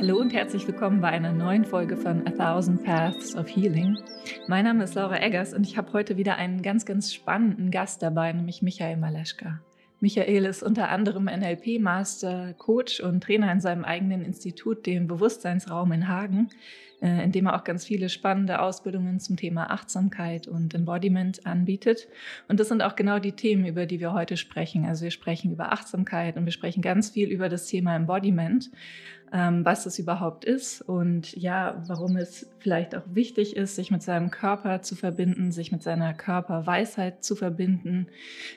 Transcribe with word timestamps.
Hallo 0.00 0.16
und 0.16 0.32
herzlich 0.32 0.66
willkommen 0.66 1.02
bei 1.02 1.08
einer 1.08 1.30
neuen 1.30 1.66
Folge 1.66 1.94
von 1.94 2.26
A 2.26 2.30
Thousand 2.30 2.82
Paths 2.84 3.36
of 3.36 3.54
Healing. 3.54 3.98
Mein 4.48 4.64
Name 4.64 4.84
ist 4.84 4.94
Laura 4.94 5.20
Eggers 5.20 5.52
und 5.52 5.66
ich 5.66 5.76
habe 5.76 5.92
heute 5.92 6.16
wieder 6.16 6.36
einen 6.36 6.62
ganz, 6.62 6.86
ganz 6.86 7.12
spannenden 7.12 7.70
Gast 7.70 8.02
dabei, 8.02 8.32
nämlich 8.32 8.62
Michael 8.62 8.96
Maleschka. 8.96 9.60
Michael 10.00 10.46
ist 10.46 10.62
unter 10.62 10.88
anderem 10.88 11.26
NLP-Master, 11.26 12.54
Coach 12.54 13.00
und 13.00 13.22
Trainer 13.22 13.52
in 13.52 13.60
seinem 13.60 13.84
eigenen 13.84 14.24
Institut, 14.24 14.86
dem 14.86 15.06
Bewusstseinsraum 15.06 15.92
in 15.92 16.08
Hagen, 16.08 16.48
äh, 17.02 17.22
in 17.22 17.32
dem 17.32 17.44
er 17.44 17.56
auch 17.56 17.64
ganz 17.64 17.84
viele 17.84 18.08
spannende 18.08 18.62
Ausbildungen 18.62 19.20
zum 19.20 19.36
Thema 19.36 19.70
Achtsamkeit 19.70 20.48
und 20.48 20.72
Embodiment 20.72 21.44
anbietet. 21.44 22.08
Und 22.48 22.58
das 22.58 22.68
sind 22.68 22.80
auch 22.80 22.96
genau 22.96 23.18
die 23.18 23.32
Themen, 23.32 23.66
über 23.66 23.84
die 23.84 24.00
wir 24.00 24.14
heute 24.14 24.38
sprechen. 24.38 24.86
Also 24.86 25.04
wir 25.04 25.10
sprechen 25.10 25.52
über 25.52 25.70
Achtsamkeit 25.70 26.38
und 26.38 26.46
wir 26.46 26.52
sprechen 26.52 26.80
ganz 26.80 27.10
viel 27.10 27.28
über 27.28 27.50
das 27.50 27.66
Thema 27.66 27.94
Embodiment 27.94 28.70
was 29.32 29.86
es 29.86 29.98
überhaupt 29.98 30.44
ist 30.44 30.82
und 30.82 31.36
ja, 31.36 31.82
warum 31.86 32.16
es 32.16 32.50
vielleicht 32.58 32.96
auch 32.96 33.04
wichtig 33.12 33.56
ist, 33.56 33.76
sich 33.76 33.90
mit 33.90 34.02
seinem 34.02 34.30
Körper 34.30 34.82
zu 34.82 34.96
verbinden, 34.96 35.52
sich 35.52 35.70
mit 35.70 35.82
seiner 35.82 36.14
Körperweisheit 36.14 37.22
zu 37.22 37.36
verbinden. 37.36 38.08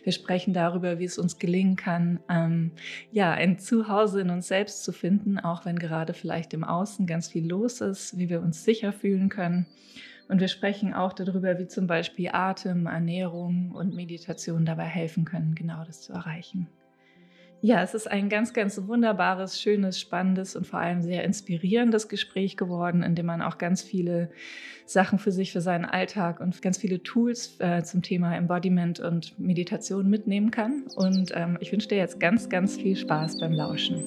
Wir 0.04 0.14
sprechen 0.14 0.54
darüber, 0.54 0.98
wie 0.98 1.06
es 1.06 1.20
uns 1.20 1.38
gelingen 1.38 1.76
kann, 1.76 2.20
ähm, 2.30 2.72
ja, 3.12 3.32
ein 3.32 3.60
Zuhause 3.60 4.22
in 4.22 4.32
uns 4.32 4.48
selbst 4.48 4.84
zu 4.84 4.92
finden, 4.92 5.40
auch 5.40 5.66
wenn 5.66 5.78
gerade 5.78 6.14
vielleicht 6.14 6.54
im 6.54 6.64
Außen 6.64 7.06
ganz 7.06 7.28
viel 7.28 7.48
los 7.48 7.82
ist, 7.82 8.18
wie 8.18 8.30
wir 8.30 8.42
uns 8.42 8.64
sicher 8.64 8.94
fühlen 8.94 9.30
können. 9.30 9.68
Und 10.28 10.40
wir 10.40 10.48
sprechen 10.48 10.94
auch 10.94 11.14
darüber, 11.14 11.60
wie 11.60 11.68
zum 11.68 11.86
Beispiel 11.86 12.30
Atem, 12.32 12.88
Ernährung 12.88 13.72
und 13.72 13.94
Meditation 13.94 14.66
dabei 14.66 14.86
helfen 14.86 15.26
können, 15.26 15.54
genau 15.54 15.84
das 15.86 16.02
zu 16.02 16.14
erreichen. 16.14 16.68
Ja, 17.66 17.82
es 17.82 17.94
ist 17.94 18.12
ein 18.12 18.28
ganz, 18.28 18.52
ganz 18.52 18.78
wunderbares, 18.88 19.62
schönes, 19.62 19.98
spannendes 19.98 20.58
und 20.58 20.68
vor 20.68 20.80
allem 20.80 21.02
sehr 21.02 21.24
inspirierendes 21.24 22.10
Gespräch 22.10 22.58
geworden, 22.58 23.04
in 23.04 23.16
dem 23.16 23.26
man 23.26 23.42
auch 23.42 23.58
ganz 23.58 23.82
viele 23.82 24.32
Sachen 24.86 25.18
für 25.18 25.32
sich, 25.32 25.54
für 25.54 25.62
seinen 25.62 25.86
Alltag 25.86 26.42
und 26.42 26.62
ganz 26.62 26.78
viele 26.78 27.04
Tools 27.04 27.56
äh, 27.60 27.82
zum 27.84 28.02
Thema 28.02 28.36
Embodiment 28.36 29.00
und 29.00 29.40
Meditation 29.40 30.10
mitnehmen 30.10 30.52
kann. 30.52 30.84
Und 30.98 31.32
ähm, 31.36 31.58
ich 31.62 31.72
wünsche 31.72 31.88
dir 31.88 32.00
jetzt 32.00 32.20
ganz, 32.20 32.50
ganz 32.50 32.76
viel 32.76 32.98
Spaß 32.98 33.40
beim 33.40 33.54
Lauschen. 33.54 34.04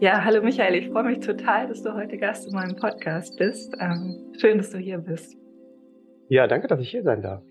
Ja, 0.00 0.24
hallo 0.24 0.42
Michael, 0.42 0.76
ich 0.76 0.88
freue 0.88 1.04
mich 1.04 1.20
total, 1.20 1.68
dass 1.68 1.82
du 1.82 1.92
heute 1.92 2.16
Gast 2.16 2.48
in 2.48 2.54
meinem 2.54 2.74
Podcast 2.74 3.36
bist. 3.36 3.76
Ähm, 3.78 4.32
schön, 4.40 4.56
dass 4.56 4.70
du 4.70 4.78
hier 4.78 4.96
bist. 4.96 5.36
Ja, 6.30 6.46
danke, 6.46 6.68
dass 6.68 6.80
ich 6.80 6.90
hier 6.90 7.02
sein 7.02 7.20
darf. 7.20 7.42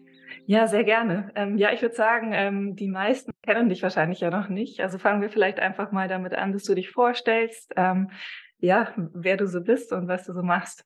Ja, 0.48 0.66
sehr 0.66 0.84
gerne. 0.84 1.32
Ähm, 1.36 1.60
ja, 1.60 1.72
ich 1.72 1.84
würde 1.84 1.94
sagen, 1.94 2.32
ähm, 2.34 2.76
die 2.76 2.88
meisten 2.88 3.34
kennen 3.44 3.70
dich 3.70 3.84
wahrscheinlich 3.84 4.22
ja 4.22 4.32
noch 4.32 4.50
nicht. 4.50 4.80
Also 4.80 4.98
fangen 4.98 5.22
wir 5.22 5.30
vielleicht 5.30 5.60
einfach 5.60 5.92
mal 5.92 6.08
damit 6.08 6.34
an, 6.34 6.52
dass 6.52 6.64
du 6.64 6.74
dich 6.74 6.90
vorstellst, 6.90 7.72
ähm, 7.78 8.10
ja, 8.58 8.96
wer 9.14 9.38
du 9.38 9.46
so 9.46 9.62
bist 9.62 9.94
und 9.94 10.08
was 10.08 10.26
du 10.26 10.34
so 10.34 10.42
machst. 10.42 10.84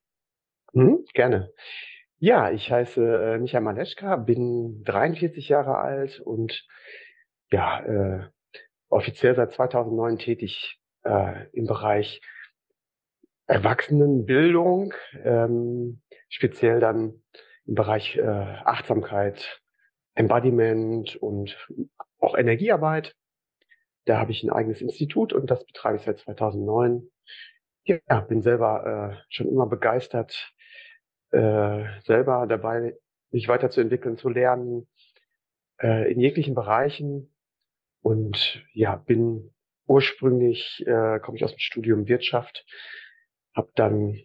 Mhm, 0.74 1.06
gerne. 1.14 1.50
Ja, 2.18 2.50
ich 2.50 2.70
heiße 2.70 3.02
äh, 3.02 3.38
Michael 3.38 3.64
Maleschka, 3.64 4.16
bin 4.16 4.82
43 4.84 5.48
Jahre 5.48 5.78
alt 5.78 6.20
und 6.20 6.62
ja, 7.50 7.80
äh, 7.80 8.24
offiziell 8.90 9.34
seit 9.34 9.54
2009 9.54 10.18
tätig 10.18 10.78
äh, 11.04 11.46
im 11.52 11.66
Bereich 11.66 12.20
Erwachsenenbildung, 13.46 14.94
ähm, 15.22 16.00
speziell 16.28 16.80
dann 16.80 17.22
im 17.66 17.74
Bereich 17.74 18.16
äh, 18.16 18.22
Achtsamkeit, 18.22 19.60
Embodiment 20.14 21.16
und 21.16 21.56
auch 22.18 22.36
Energiearbeit. 22.36 23.14
Da 24.06 24.18
habe 24.18 24.32
ich 24.32 24.42
ein 24.42 24.50
eigenes 24.50 24.80
Institut 24.80 25.32
und 25.32 25.50
das 25.50 25.64
betreibe 25.64 25.96
ich 25.96 26.04
seit 26.04 26.18
2009. 26.18 27.10
Ja, 27.84 28.20
bin 28.20 28.42
selber 28.42 29.20
äh, 29.20 29.24
schon 29.28 29.48
immer 29.48 29.66
begeistert, 29.66 30.52
äh, 31.32 31.84
selber 32.04 32.46
dabei, 32.46 32.96
mich 33.30 33.48
weiterzuentwickeln, 33.48 34.16
zu 34.16 34.28
lernen, 34.28 34.88
äh, 35.82 36.10
in 36.10 36.20
jeglichen 36.20 36.54
Bereichen. 36.54 37.34
Und 38.00 38.64
ja, 38.72 38.96
bin 38.96 39.54
ursprünglich 39.86 40.84
äh, 40.86 41.18
komme 41.20 41.36
ich 41.36 41.44
aus 41.44 41.52
dem 41.52 41.58
Studium 41.58 42.08
Wirtschaft, 42.08 42.64
habe 43.54 43.70
dann 43.74 44.18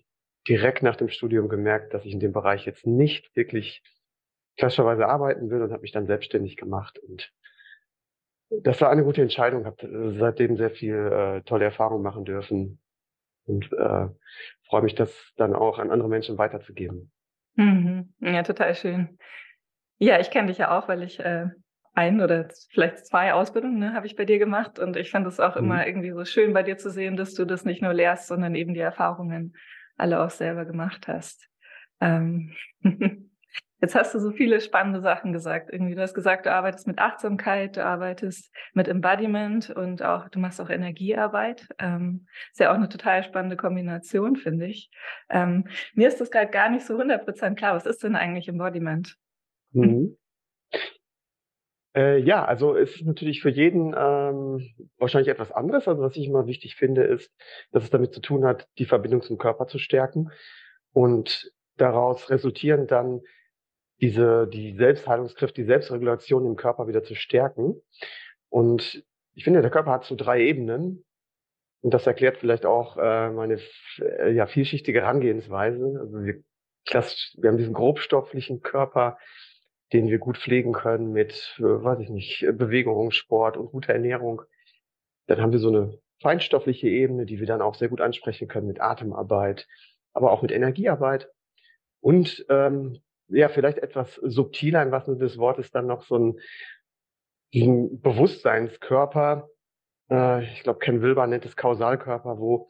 direkt 0.47 0.84
nach 0.84 0.96
dem 0.96 1.09
Studium 1.09 1.50
gemerkt, 1.50 1.94
dass 1.94 2.06
ich 2.06 2.14
in 2.14 2.20
dem 2.20 2.34
Bereich 2.34 2.66
jetzt 2.66 2.88
nicht 2.88 3.36
wirklich 3.36 3.84
klassischerweise 4.58 5.08
arbeiten 5.08 5.50
will 5.50 5.62
und 5.62 5.72
habe 5.72 5.81
mich 5.81 5.92
dann 5.92 6.08
selbstständig 6.08 6.58
gemacht 6.58 7.00
und 7.00 7.31
das 8.64 8.81
war 8.81 8.90
eine 8.90 9.03
gute 9.03 9.22
Entscheidung, 9.22 9.66
habe 9.66 10.16
seitdem 10.18 10.58
sehr 10.58 10.72
viel 10.72 10.96
äh, 10.96 11.42
tolle 11.44 11.66
Erfahrungen 11.66 12.03
machen 12.03 12.26
dürfen 12.26 12.80
und 13.46 13.72
äh, 13.74 14.08
freue 14.68 14.81
mich, 14.81 14.96
das 14.96 15.34
dann 15.38 15.56
auch 15.56 15.80
an 15.80 15.91
andere 15.91 16.09
Menschen 16.09 16.38
weiterzugeben. 16.38 17.12
Mhm. 17.56 18.14
Ja, 18.20 18.44
total 18.44 18.74
schön. 18.76 19.20
Ja, 19.97 20.20
ich 20.20 20.31
kenne 20.31 20.47
dich 20.47 20.58
ja 20.58 20.78
auch, 20.78 20.88
weil 20.88 21.03
ich 21.03 21.20
äh, 21.20 21.47
ein 21.94 22.22
oder 22.22 22.47
vielleicht 22.69 23.05
zwei 23.05 23.33
Ausbildungen 23.33 23.79
ne, 23.79 23.94
habe 23.94 24.07
ich 24.07 24.16
bei 24.16 24.25
dir 24.25 24.39
gemacht 24.39 24.79
und 24.79 24.95
ich 24.95 25.11
fand 25.11 25.27
es 25.27 25.39
auch 25.39 25.55
mhm. 25.55 25.63
immer 25.63 25.88
irgendwie 25.88 26.11
so 26.11 26.25
schön 26.25 26.53
bei 26.53 26.63
dir 26.63 26.77
zu 26.77 26.89
sehen, 26.89 27.17
dass 27.17 27.33
du 27.33 27.45
das 27.45 27.66
nicht 27.66 27.81
nur 27.81 27.94
lehrst, 27.94 28.27
sondern 28.27 28.55
eben 28.55 28.73
die 28.73 28.79
Erfahrungen 28.79 29.55
alle 29.97 30.22
auch 30.22 30.29
selber 30.29 30.66
gemacht 30.66 31.07
hast. 31.07 31.49
Ähm 31.99 32.53
Jetzt 33.81 33.95
hast 33.95 34.13
du 34.13 34.19
so 34.19 34.31
viele 34.31 34.59
spannende 34.59 34.99
Sachen 34.99 35.31
gesagt. 35.31 35.69
Irgendwie, 35.72 35.95
du 35.95 36.01
hast 36.01 36.13
gesagt, 36.13 36.45
du 36.45 36.51
arbeitest 36.51 36.85
mit 36.85 36.99
Achtsamkeit, 36.99 37.78
du 37.78 37.85
arbeitest 37.85 38.53
mit 38.73 38.89
Embodiment 38.89 39.69
und 39.69 40.03
auch 40.03 40.28
du 40.28 40.39
machst 40.39 40.59
auch 40.59 40.69
Energiearbeit. 40.69 41.66
Ähm, 41.79 42.28
ist 42.51 42.59
ja 42.59 42.72
auch 42.72 42.75
eine 42.75 42.89
total 42.89 43.23
spannende 43.23 43.55
Kombination, 43.55 44.35
finde 44.35 44.66
ich. 44.66 44.91
Ähm, 45.29 45.66
mir 45.94 46.09
ist 46.09 46.19
das 46.19 46.29
gerade 46.29 46.51
gar 46.51 46.69
nicht 46.69 46.85
so 46.85 46.97
100% 46.97 47.55
klar. 47.55 47.73
Was 47.73 47.85
ist 47.85 48.03
denn 48.03 48.17
eigentlich 48.17 48.49
Embodiment? 48.49 49.16
Mhm. 49.72 50.17
Äh, 51.95 52.19
ja, 52.19 52.45
also 52.45 52.75
es 52.75 52.95
ist 52.95 53.05
natürlich 53.05 53.41
für 53.41 53.50
jeden 53.50 53.95
ähm, 53.97 54.73
wahrscheinlich 54.97 55.29
etwas 55.29 55.51
anderes. 55.51 55.88
Also 55.88 56.01
was 56.01 56.16
ich 56.16 56.27
immer 56.27 56.45
wichtig 56.45 56.75
finde, 56.75 57.03
ist, 57.03 57.31
dass 57.72 57.83
es 57.83 57.89
damit 57.89 58.13
zu 58.13 58.22
tun 58.22 58.45
hat, 58.45 58.67
die 58.77 58.85
Verbindung 58.85 59.22
zum 59.22 59.38
Körper 59.38 59.67
zu 59.67 59.79
stärken 59.79 60.31
und 60.94 61.51
daraus 61.78 62.29
resultierend 62.29 62.91
dann 62.91 63.22
diese 64.01 64.47
die 64.47 64.75
Selbstheilungskräfte, 64.75 65.61
die 65.61 65.67
Selbstregulation 65.67 66.45
im 66.45 66.55
Körper 66.55 66.88
wieder 66.88 67.03
zu 67.03 67.16
stärken. 67.16 67.81
Und 68.49 69.03
ich 69.33 69.44
finde, 69.44 69.61
der 69.61 69.72
Körper 69.72 69.91
hat 69.91 70.05
so 70.05 70.16
drei 70.16 70.41
Ebenen. 70.41 71.05
Und 71.81 71.94
das 71.94 72.05
erklärt 72.05 72.38
vielleicht 72.38 72.66
auch 72.66 72.97
äh, 72.97 73.29
meine 73.29 73.59
äh, 73.99 74.33
ja, 74.33 74.47
vielschichtige 74.47 75.01
Herangehensweise. 75.01 75.97
Also 75.99 76.23
wir, 76.23 76.44
klassisch, 76.85 77.35
wir 77.38 77.49
haben 77.49 77.57
diesen 77.57 77.73
grobstofflichen 77.73 78.61
Körper, 78.61 79.17
den 79.94 80.07
wir 80.07 80.19
gut 80.19 80.38
pflegen 80.38 80.73
können 80.73 81.11
mit, 81.11 81.55
äh, 81.59 81.63
weiß 81.63 82.00
ich 82.00 82.09
nicht, 82.09 82.45
Bewegung, 82.53 83.11
Sport 83.11 83.57
und 83.57 83.72
guter 83.72 83.94
Ernährung. 83.94 84.44
Dann 85.27 85.41
haben 85.41 85.51
wir 85.51 85.59
so 85.59 85.69
eine 85.69 85.97
feinstoffliche 86.22 86.88
Ebene, 86.88 87.25
die 87.25 87.39
wir 87.39 87.47
dann 87.47 87.61
auch 87.61 87.75
sehr 87.75 87.89
gut 87.89 88.01
ansprechen 88.01 88.47
können 88.47 88.67
mit 88.67 88.81
Atemarbeit, 88.81 89.67
aber 90.13 90.31
auch 90.31 90.41
mit 90.41 90.51
Energiearbeit. 90.51 91.29
Und 92.01 92.45
ähm, 92.49 92.99
ja, 93.28 93.49
vielleicht 93.49 93.78
etwas 93.78 94.16
subtiler 94.16 94.81
im 94.83 94.91
wahrsten 94.91 95.16
Sinne 95.16 95.28
des 95.28 95.38
Wortes 95.38 95.72
dann 95.72 95.88
noch 95.88 96.03
so 96.03 96.17
ein, 96.17 96.39
ein 97.53 98.01
Bewusstseinskörper. 98.01 99.49
Äh, 100.09 100.44
ich 100.44 100.63
glaube, 100.63 100.79
Ken 100.79 101.01
Wilber 101.01 101.28
nennt 101.28 101.45
es 101.45 101.55
Kausalkörper, 101.55 102.39
wo 102.39 102.69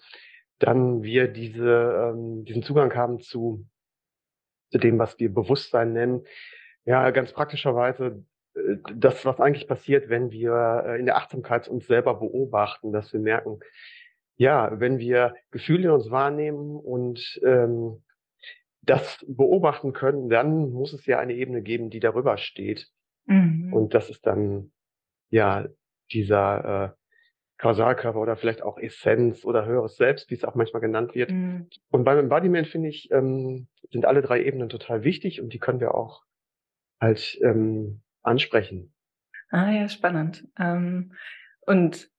dann 0.59 1.03
wir 1.03 1.27
diese, 1.29 2.11
ähm, 2.13 2.43
diesen 2.43 2.63
Zugang 2.63 2.93
haben 2.95 3.19
zu, 3.19 3.65
zu 4.71 4.77
dem, 4.77 4.99
was 4.99 5.17
wir 5.19 5.33
Bewusstsein 5.33 5.93
nennen, 5.93 6.25
ja, 6.89 7.11
ganz 7.11 7.31
praktischerweise 7.33 8.25
äh, 8.55 8.77
das, 8.95 9.23
was 9.23 9.39
eigentlich 9.39 9.67
passiert, 9.67 10.09
wenn 10.09 10.31
wir 10.31 10.83
äh, 10.87 10.99
in 10.99 11.05
der 11.05 11.17
Achtsamkeit 11.17 11.67
uns 11.67 11.85
selber 11.85 12.15
beobachten, 12.15 12.91
dass 12.91 13.13
wir 13.13 13.19
merken, 13.19 13.59
ja, 14.37 14.71
wenn 14.79 14.97
wir 14.97 15.35
Gefühle 15.51 15.83
in 15.83 15.91
uns 15.91 16.09
wahrnehmen 16.09 16.77
und 16.77 17.39
ähm, 17.45 18.01
das 18.81 19.23
beobachten 19.27 19.93
können, 19.93 20.29
dann 20.29 20.71
muss 20.71 20.93
es 20.93 21.05
ja 21.05 21.19
eine 21.19 21.33
Ebene 21.33 21.61
geben, 21.61 21.91
die 21.91 21.99
darüber 21.99 22.37
steht. 22.37 22.87
Mhm. 23.27 23.71
Und 23.71 23.93
das 23.93 24.09
ist 24.09 24.25
dann 24.25 24.71
ja 25.29 25.67
dieser 26.11 26.85
äh, 26.85 26.89
Kausalkörper 27.59 28.19
oder 28.19 28.35
vielleicht 28.35 28.63
auch 28.63 28.79
Essenz 28.79 29.45
oder 29.45 29.67
höheres 29.67 29.95
Selbst, 29.95 30.31
wie 30.31 30.35
es 30.35 30.43
auch 30.43 30.55
manchmal 30.55 30.81
genannt 30.81 31.13
wird. 31.13 31.29
Mhm. 31.29 31.67
Und 31.91 32.03
beim 32.03 32.17
Embodiment 32.17 32.67
finde 32.67 32.89
ich, 32.89 33.11
ähm, 33.11 33.67
sind 33.91 34.07
alle 34.07 34.23
drei 34.23 34.43
Ebenen 34.43 34.69
total 34.69 35.03
wichtig 35.03 35.39
und 35.39 35.53
die 35.53 35.59
können 35.59 35.81
wir 35.81 35.93
auch 35.93 36.23
halt 36.99 37.39
ähm, 37.43 38.01
ansprechen. 38.23 38.93
Ah 39.49 39.71
ja, 39.71 39.89
spannend. 39.89 40.47
Ähm, 40.57 41.13
und 41.65 42.09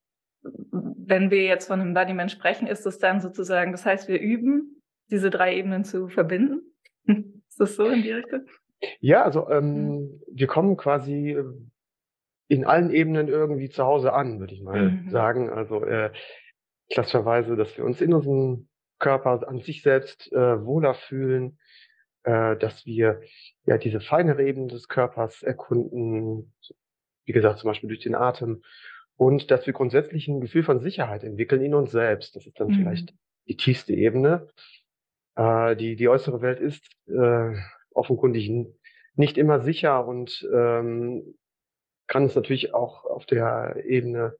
wenn 0.42 1.30
wir 1.30 1.44
jetzt 1.44 1.66
von 1.66 1.80
einem 1.80 1.90
Embodiment 1.90 2.30
sprechen, 2.30 2.66
ist 2.66 2.86
das 2.86 2.98
dann 2.98 3.20
sozusagen, 3.20 3.72
das 3.72 3.84
heißt, 3.84 4.08
wir 4.08 4.20
üben, 4.20 4.82
diese 5.10 5.30
drei 5.30 5.56
Ebenen 5.56 5.84
zu 5.84 6.08
verbinden? 6.08 6.62
ist 7.04 7.60
das 7.60 7.76
so 7.76 7.86
in 7.86 8.02
die 8.02 8.12
Richtung? 8.12 8.46
Ja, 9.00 9.22
also 9.24 9.48
ähm, 9.50 9.84
mhm. 9.84 10.22
wir 10.32 10.46
kommen 10.46 10.76
quasi 10.76 11.32
äh, 11.32 11.44
in 12.48 12.64
allen 12.64 12.90
Ebenen 12.90 13.28
irgendwie 13.28 13.68
zu 13.68 13.84
Hause 13.84 14.12
an, 14.12 14.40
würde 14.40 14.54
ich 14.54 14.62
mal 14.62 14.90
mhm. 14.90 15.10
sagen. 15.10 15.50
Also 15.50 15.84
äh, 15.84 16.10
klassischerweise, 16.92 17.56
dass 17.56 17.76
wir 17.76 17.84
uns 17.84 18.00
in 18.00 18.14
unserem 18.14 18.68
Körper 18.98 19.46
an 19.46 19.60
sich 19.60 19.82
selbst 19.82 20.32
äh, 20.32 20.64
wohler 20.64 20.94
fühlen, 20.94 21.58
äh, 22.24 22.56
dass 22.56 22.86
wir 22.86 23.22
ja 23.64 23.78
diese 23.78 24.00
feinere 24.00 24.44
Ebene 24.44 24.68
des 24.68 24.88
Körpers 24.88 25.42
erkunden, 25.42 26.52
wie 27.24 27.32
gesagt, 27.32 27.60
zum 27.60 27.68
Beispiel 27.68 27.88
durch 27.88 28.00
den 28.00 28.14
Atem, 28.14 28.62
und 29.16 29.50
dass 29.50 29.66
wir 29.66 29.74
grundsätzlich 29.74 30.28
ein 30.28 30.40
Gefühl 30.40 30.62
von 30.62 30.80
Sicherheit 30.80 31.24
entwickeln 31.24 31.62
in 31.62 31.74
uns 31.74 31.90
selbst. 31.90 32.36
Das 32.36 32.46
ist 32.46 32.58
dann 32.58 32.68
mhm. 32.68 32.74
vielleicht 32.74 33.14
die 33.48 33.56
tiefste 33.56 33.92
Ebene. 33.92 34.48
Äh, 35.36 35.76
die, 35.76 35.96
die 35.96 36.08
äußere 36.08 36.40
Welt 36.40 36.58
ist 36.58 36.84
äh, 37.06 37.54
offenkundig 37.92 38.50
nicht 39.14 39.36
immer 39.36 39.60
sicher 39.60 40.06
und 40.06 40.48
ähm, 40.52 41.34
kann 42.06 42.24
es 42.24 42.34
natürlich 42.34 42.74
auch 42.74 43.04
auf 43.04 43.26
der 43.26 43.84
Ebene 43.84 44.36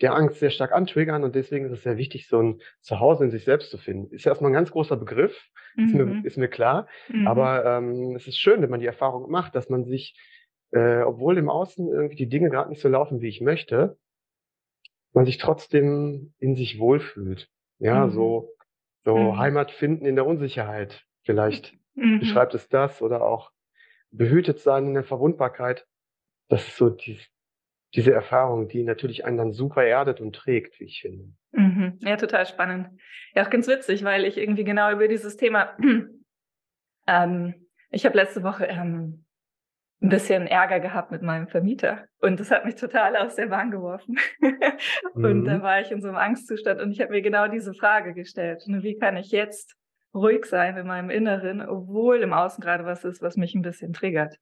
der 0.00 0.14
Angst 0.14 0.38
sehr 0.38 0.50
stark 0.50 0.72
antriggern 0.72 1.24
und 1.24 1.34
deswegen 1.34 1.66
ist 1.66 1.72
es 1.72 1.82
sehr 1.82 1.96
wichtig, 1.96 2.28
so 2.28 2.40
ein 2.40 2.60
Zuhause 2.80 3.24
in 3.24 3.30
sich 3.30 3.44
selbst 3.44 3.70
zu 3.70 3.78
finden. 3.78 4.14
Ist 4.14 4.24
ja 4.24 4.32
erstmal 4.32 4.50
ein 4.50 4.54
ganz 4.54 4.70
großer 4.70 4.96
Begriff. 4.96 5.48
Ist, 5.76 5.94
mir, 5.94 6.06
mhm. 6.06 6.24
ist, 6.24 6.36
mir, 6.36 6.48
klar, 6.48 6.88
mhm. 7.08 7.26
aber 7.26 7.64
ähm, 7.64 8.16
es 8.16 8.26
ist 8.26 8.38
schön, 8.38 8.62
wenn 8.62 8.70
man 8.70 8.80
die 8.80 8.86
Erfahrung 8.86 9.30
macht, 9.30 9.54
dass 9.54 9.68
man 9.68 9.84
sich, 9.84 10.18
äh, 10.72 11.02
obwohl 11.02 11.38
im 11.38 11.48
Außen 11.48 11.88
irgendwie 11.88 12.16
die 12.16 12.28
Dinge 12.28 12.50
gerade 12.50 12.70
nicht 12.70 12.80
so 12.80 12.88
laufen, 12.88 13.20
wie 13.20 13.28
ich 13.28 13.40
möchte, 13.40 13.96
man 15.12 15.24
sich 15.24 15.38
trotzdem 15.38 16.34
in 16.38 16.54
sich 16.54 16.78
wohlfühlt. 16.78 17.48
Ja, 17.78 18.06
mhm. 18.06 18.10
so, 18.10 18.52
so. 19.04 19.36
Heimat 19.38 19.70
finden 19.70 20.04
in 20.04 20.16
der 20.16 20.26
Unsicherheit. 20.26 21.04
Vielleicht 21.22 21.74
beschreibt 21.94 22.54
es 22.54 22.68
das 22.68 23.02
oder 23.02 23.22
auch 23.22 23.50
behütet 24.10 24.60
sein 24.60 24.86
in 24.86 24.94
der 24.94 25.04
Verwundbarkeit. 25.04 25.86
Das 26.48 26.66
ist 26.66 26.76
so 26.76 26.90
die, 26.90 27.20
diese 27.94 28.12
Erfahrung, 28.12 28.68
die 28.68 28.82
natürlich 28.82 29.24
einen 29.24 29.36
dann 29.36 29.52
super 29.52 29.84
erdet 29.84 30.20
und 30.20 30.34
trägt, 30.34 30.78
wie 30.80 30.84
ich 30.84 31.00
finde. 31.02 31.32
Mhm. 31.52 31.98
Ja, 32.00 32.16
total 32.16 32.46
spannend. 32.46 32.88
Ja, 33.34 33.44
auch 33.44 33.50
ganz 33.50 33.66
witzig, 33.68 34.04
weil 34.04 34.24
ich 34.24 34.36
irgendwie 34.36 34.64
genau 34.64 34.90
über 34.92 35.08
dieses 35.08 35.36
Thema, 35.36 35.76
ähm, 37.06 37.54
ich 37.90 38.04
habe 38.04 38.16
letzte 38.16 38.42
Woche 38.42 38.66
ähm, 38.66 39.24
ein 40.00 40.10
bisschen 40.10 40.46
Ärger 40.46 40.78
gehabt 40.80 41.10
mit 41.10 41.22
meinem 41.22 41.48
Vermieter 41.48 42.04
und 42.20 42.38
das 42.38 42.50
hat 42.50 42.64
mich 42.64 42.76
total 42.76 43.16
aus 43.16 43.34
der 43.34 43.46
Bahn 43.46 43.70
geworfen. 43.70 44.16
und 45.14 45.40
mhm. 45.40 45.44
da 45.44 45.62
war 45.62 45.80
ich 45.80 45.90
in 45.90 46.00
so 46.00 46.08
einem 46.08 46.16
Angstzustand 46.16 46.80
und 46.80 46.92
ich 46.92 47.00
habe 47.00 47.10
mir 47.10 47.22
genau 47.22 47.48
diese 47.48 47.74
Frage 47.74 48.14
gestellt. 48.14 48.62
Ne, 48.66 48.82
wie 48.82 48.96
kann 48.96 49.16
ich 49.16 49.30
jetzt 49.30 49.74
ruhig 50.14 50.44
sein 50.46 50.76
in 50.76 50.86
meinem 50.86 51.10
Inneren, 51.10 51.60
obwohl 51.60 52.22
im 52.22 52.32
Außen 52.32 52.62
gerade 52.62 52.84
was 52.84 53.04
ist, 53.04 53.22
was 53.22 53.36
mich 53.36 53.54
ein 53.54 53.62
bisschen 53.62 53.92
triggert? 53.92 54.36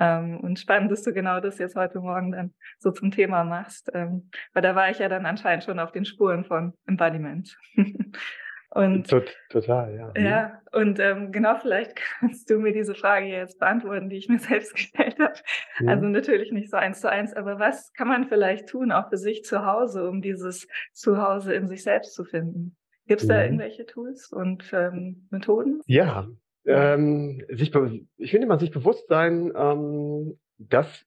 Ähm, 0.00 0.40
und 0.40 0.58
spannend, 0.58 0.90
dass 0.90 1.02
du 1.02 1.12
genau 1.12 1.40
das 1.40 1.58
jetzt 1.58 1.76
heute 1.76 2.00
Morgen 2.00 2.32
dann 2.32 2.54
so 2.78 2.90
zum 2.90 3.10
Thema 3.10 3.44
machst, 3.44 3.90
ähm, 3.94 4.30
weil 4.52 4.62
da 4.62 4.74
war 4.74 4.90
ich 4.90 4.98
ja 4.98 5.08
dann 5.08 5.26
anscheinend 5.26 5.64
schon 5.64 5.78
auf 5.78 5.92
den 5.92 6.04
Spuren 6.04 6.44
von 6.44 6.74
Embodiment. 6.86 7.56
Und, 8.74 9.08
Total, 9.50 9.94
ja. 9.94 10.20
Ja, 10.20 10.60
und 10.72 10.98
ähm, 10.98 11.30
genau 11.30 11.54
vielleicht 11.54 11.94
kannst 12.18 12.50
du 12.50 12.58
mir 12.58 12.72
diese 12.72 12.96
Frage 12.96 13.26
jetzt 13.26 13.60
beantworten, 13.60 14.08
die 14.08 14.16
ich 14.16 14.28
mir 14.28 14.38
selbst 14.40 14.74
gestellt 14.74 15.16
habe. 15.20 15.34
Mhm. 15.78 15.88
Also 15.88 16.06
natürlich 16.06 16.50
nicht 16.50 16.70
so 16.70 16.76
eins 16.76 17.00
zu 17.00 17.08
eins, 17.08 17.34
aber 17.34 17.60
was 17.60 17.92
kann 17.92 18.08
man 18.08 18.26
vielleicht 18.26 18.68
tun, 18.68 18.90
auch 18.90 19.10
für 19.10 19.16
sich 19.16 19.44
zu 19.44 19.64
Hause, 19.64 20.08
um 20.08 20.20
dieses 20.20 20.66
Zuhause 20.92 21.54
in 21.54 21.68
sich 21.68 21.84
selbst 21.84 22.14
zu 22.14 22.24
finden? 22.24 22.76
Gibt 23.06 23.20
es 23.20 23.28
mhm. 23.28 23.32
da 23.32 23.44
irgendwelche 23.44 23.86
Tools 23.86 24.32
und 24.32 24.68
ähm, 24.72 25.28
Methoden? 25.30 25.80
Ja, 25.86 26.26
ähm, 26.66 27.44
sich 27.48 27.72
ich 28.16 28.30
finde 28.30 28.46
immer 28.46 28.58
sich 28.58 28.70
bewusst 28.70 29.08
sein, 29.08 29.52
ähm, 29.56 30.38
dass 30.58 31.04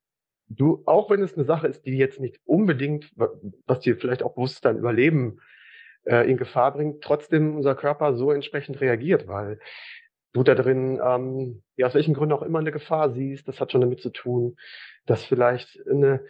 du, 0.50 0.84
auch 0.86 1.10
wenn 1.10 1.22
es 1.22 1.36
eine 1.36 1.46
Sache 1.46 1.68
ist, 1.68 1.86
die 1.86 1.98
jetzt 1.98 2.20
nicht 2.20 2.40
unbedingt, 2.46 3.12
was 3.66 3.80
dir 3.80 3.98
vielleicht 3.98 4.24
auch 4.24 4.36
bewusst 4.36 4.64
dein 4.66 4.78
Überleben 4.78 5.40
äh, 6.06 6.30
in 6.30 6.38
Gefahr 6.38 6.74
bringt, 6.74 7.04
trotzdem 7.04 7.56
unser 7.56 7.76
Körper 7.76 8.16
so 8.16 8.32
entsprechend 8.32 8.80
reagiert, 8.82 9.28
weil 9.28 9.60
du 10.34 10.44
da 10.44 10.56
drin, 10.56 11.00
ähm, 11.04 11.64
ja, 11.76 11.88
aus 11.88 11.96
welchen 11.96 12.14
Gründen 12.14 12.34
auch 12.34 12.44
immer 12.44 12.60
eine 12.60 12.72
Gefahr 12.72 13.12
siehst, 13.12 13.48
das 13.48 13.60
hat 13.60 13.72
schon 13.72 13.82
damit 13.82 14.02
zu 14.02 14.10
tun, 14.10 14.56
dass 15.06 15.24
vielleicht 15.24 15.80
eine, 15.90 16.24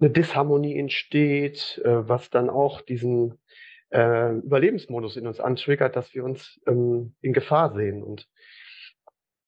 eine 0.00 0.10
Disharmonie 0.10 0.78
entsteht, 0.78 1.80
äh, 1.84 2.08
was 2.08 2.30
dann 2.30 2.50
auch 2.50 2.80
diesen 2.80 3.38
äh, 3.90 4.32
Überlebensmodus 4.38 5.16
in 5.16 5.26
uns 5.26 5.40
antriggert, 5.40 5.96
dass 5.96 6.14
wir 6.14 6.24
uns 6.24 6.60
ähm, 6.66 7.14
in 7.20 7.32
Gefahr 7.32 7.74
sehen. 7.74 8.02
Und 8.02 8.28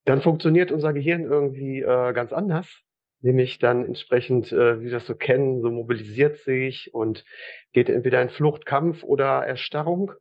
dann 0.08 0.22
funktioniert 0.22 0.72
unser 0.72 0.92
Gehirn 0.92 1.22
irgendwie 1.22 1.80
äh, 1.80 2.12
ganz 2.12 2.32
anders 2.32 2.82
nämlich 3.20 3.58
dann 3.58 3.84
entsprechend, 3.84 4.52
äh, 4.52 4.80
wie 4.80 4.84
wir 4.84 4.92
das 4.92 5.06
so 5.06 5.14
kennen, 5.14 5.60
so 5.60 5.70
mobilisiert 5.70 6.38
sich 6.38 6.94
und 6.94 7.24
geht 7.72 7.88
entweder 7.88 8.22
in 8.22 8.28
Flucht, 8.28 8.66
Kampf 8.66 9.02
oder 9.02 9.44
Erstarrung. 9.44 10.12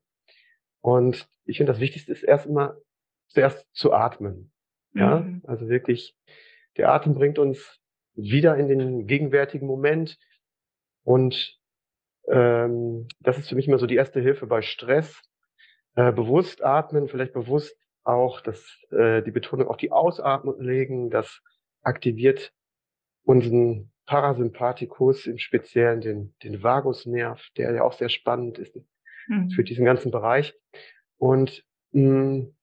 Und 0.81 1.27
ich 1.45 1.57
finde, 1.57 1.71
das 1.71 1.81
Wichtigste 1.81 2.11
ist 2.11 2.23
erst 2.23 2.45
immer 2.45 2.77
zuerst 3.27 3.65
zu 3.73 3.93
atmen. 3.93 4.51
Ja, 4.93 5.19
mhm. 5.19 5.41
also 5.45 5.69
wirklich, 5.69 6.15
der 6.77 6.91
Atem 6.91 7.13
bringt 7.13 7.39
uns 7.39 7.79
wieder 8.15 8.57
in 8.57 8.67
den 8.67 9.05
gegenwärtigen 9.05 9.67
Moment. 9.67 10.17
Und 11.03 11.57
ähm, 12.27 13.07
das 13.19 13.37
ist 13.37 13.49
für 13.49 13.55
mich 13.55 13.67
immer 13.67 13.77
so 13.77 13.85
die 13.85 13.95
erste 13.95 14.21
Hilfe 14.21 14.47
bei 14.47 14.61
Stress. 14.61 15.21
Äh, 15.95 16.11
bewusst 16.11 16.63
atmen, 16.63 17.07
vielleicht 17.07 17.33
bewusst 17.33 17.77
auch 18.07 18.41
das, 18.41 18.63
äh, 18.91 19.21
die 19.21 19.31
Betonung 19.31 19.67
auf 19.67 19.77
die 19.77 19.91
Ausatmung 19.91 20.59
legen. 20.61 21.09
Das 21.09 21.41
aktiviert 21.81 22.53
unseren 23.23 23.91
Parasympathikus, 24.05 25.27
im 25.27 25.37
Speziellen 25.37 26.01
den, 26.01 26.35
den 26.43 26.63
Vagusnerv, 26.63 27.45
der 27.57 27.73
ja 27.73 27.83
auch 27.83 27.93
sehr 27.93 28.09
spannend 28.09 28.57
ist 28.57 28.79
mhm. 29.27 29.49
für 29.51 29.63
diesen 29.63 29.85
ganzen 29.85 30.11
Bereich. 30.11 30.55
Und 31.17 31.65
mh, 31.91 32.01
hm, 32.01 32.57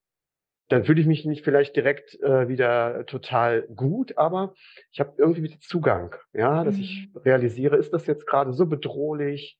dann 0.69 0.83
fühle 0.83 0.99
ich 0.99 1.07
mich 1.07 1.25
nicht 1.25 1.43
vielleicht 1.43 1.75
direkt 1.75 2.19
äh, 2.21 2.47
wieder 2.47 3.05
total 3.05 3.67
gut, 3.75 4.17
aber 4.17 4.55
ich 4.91 4.99
habe 4.99 5.13
irgendwie 5.17 5.43
wieder 5.43 5.59
Zugang, 5.59 6.15
ja, 6.33 6.63
dass 6.63 6.75
mhm. 6.75 6.81
ich 6.81 7.09
realisiere, 7.23 7.77
ist 7.77 7.93
das 7.93 8.07
jetzt 8.07 8.25
gerade 8.25 8.51
so 8.53 8.65
bedrohlich? 8.65 9.59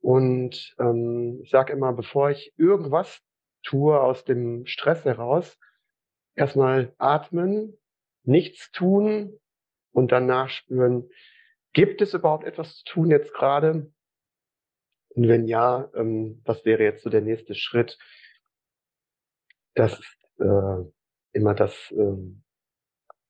Und 0.00 0.74
ähm, 0.78 1.40
ich 1.42 1.50
sage 1.50 1.72
immer, 1.72 1.94
bevor 1.94 2.30
ich 2.30 2.52
irgendwas 2.58 3.22
tue 3.66 4.00
aus 4.00 4.24
dem 4.24 4.66
Stress 4.66 5.04
heraus, 5.04 5.58
erstmal 6.34 6.94
atmen, 6.98 7.76
nichts 8.22 8.70
tun, 8.70 9.38
und 9.96 10.12
dann 10.12 10.26
nachspüren, 10.26 11.08
gibt 11.72 12.02
es 12.02 12.12
überhaupt 12.12 12.44
etwas 12.44 12.76
zu 12.76 12.84
tun 12.84 13.10
jetzt 13.10 13.32
gerade? 13.32 13.90
Und 15.14 15.28
wenn 15.28 15.46
ja, 15.46 15.90
ähm, 15.94 16.42
was 16.44 16.66
wäre 16.66 16.82
jetzt 16.82 17.02
so 17.02 17.08
der 17.08 17.22
nächste 17.22 17.54
Schritt? 17.54 17.98
Das 19.74 19.98
ist 19.98 20.18
äh, 20.38 20.84
immer 21.32 21.54
das, 21.54 21.90
äh, 21.92 22.16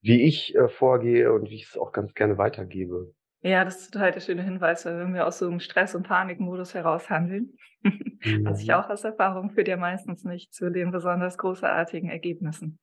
wie 0.00 0.22
ich 0.22 0.56
äh, 0.56 0.68
vorgehe 0.68 1.32
und 1.32 1.50
wie 1.50 1.54
ich 1.54 1.68
es 1.68 1.78
auch 1.78 1.92
ganz 1.92 2.14
gerne 2.14 2.36
weitergebe. 2.36 3.14
Ja, 3.46 3.64
das 3.64 3.82
ist 3.82 3.92
total 3.92 4.10
der 4.10 4.18
schöne 4.18 4.42
Hinweis, 4.42 4.84
weil 4.86 4.98
wenn 4.98 5.14
wir 5.14 5.24
aus 5.24 5.38
so 5.38 5.46
einem 5.46 5.60
Stress- 5.60 5.94
und 5.94 6.02
Panikmodus 6.02 6.74
heraus 6.74 7.08
handeln, 7.08 7.56
mhm. 7.82 8.44
was 8.44 8.60
ich 8.60 8.72
auch 8.72 8.90
aus 8.90 9.04
Erfahrung 9.04 9.50
führt 9.50 9.68
ja 9.68 9.76
meistens 9.76 10.24
nicht 10.24 10.52
zu 10.52 10.68
den 10.68 10.90
besonders 10.90 11.38
großartigen 11.38 12.10
Ergebnissen. 12.10 12.78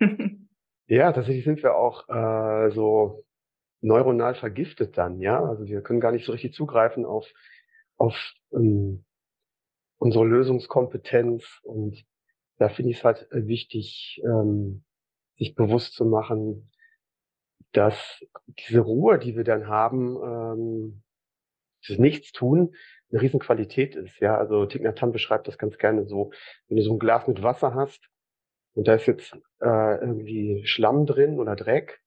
Ja, 0.86 1.12
tatsächlich 1.12 1.44
sind 1.44 1.62
wir 1.62 1.76
auch 1.76 2.08
äh, 2.08 2.72
so 2.72 3.24
neuronal 3.80 4.34
vergiftet 4.34 4.98
dann, 4.98 5.20
ja. 5.20 5.40
Also 5.40 5.66
wir 5.66 5.82
können 5.82 6.00
gar 6.00 6.10
nicht 6.10 6.26
so 6.26 6.32
richtig 6.32 6.52
zugreifen 6.52 7.04
auf, 7.04 7.32
auf 7.96 8.16
ähm, 8.52 9.04
unsere 9.98 10.26
Lösungskompetenz. 10.26 11.60
Und 11.62 12.04
da 12.58 12.68
finde 12.68 12.90
ich 12.90 12.98
es 12.98 13.04
halt 13.04 13.30
äh, 13.30 13.46
wichtig, 13.46 14.20
ähm, 14.24 14.82
sich 15.38 15.54
bewusst 15.54 15.94
zu 15.94 16.04
machen, 16.04 16.68
dass 17.72 18.24
diese 18.68 18.80
Ruhe, 18.80 19.18
die 19.18 19.36
wir 19.36 19.44
dann 19.44 19.68
haben, 19.68 20.16
ähm, 20.22 21.02
dieses 21.84 21.98
Nichtstun, 21.98 22.74
eine 23.10 23.22
Riesenqualität 23.22 23.96
ist. 23.96 24.20
Ja, 24.20 24.36
also 24.36 24.66
Thich 24.66 24.82
beschreibt 24.82 25.48
das 25.48 25.58
ganz 25.58 25.78
gerne 25.78 26.06
so, 26.06 26.32
wenn 26.68 26.76
du 26.76 26.82
so 26.82 26.92
ein 26.94 26.98
Glas 26.98 27.26
mit 27.26 27.42
Wasser 27.42 27.74
hast 27.74 28.08
und 28.74 28.88
da 28.88 28.94
ist 28.94 29.06
jetzt 29.06 29.34
äh, 29.60 30.00
irgendwie 30.00 30.62
Schlamm 30.66 31.06
drin 31.06 31.38
oder 31.38 31.56
Dreck. 31.56 32.00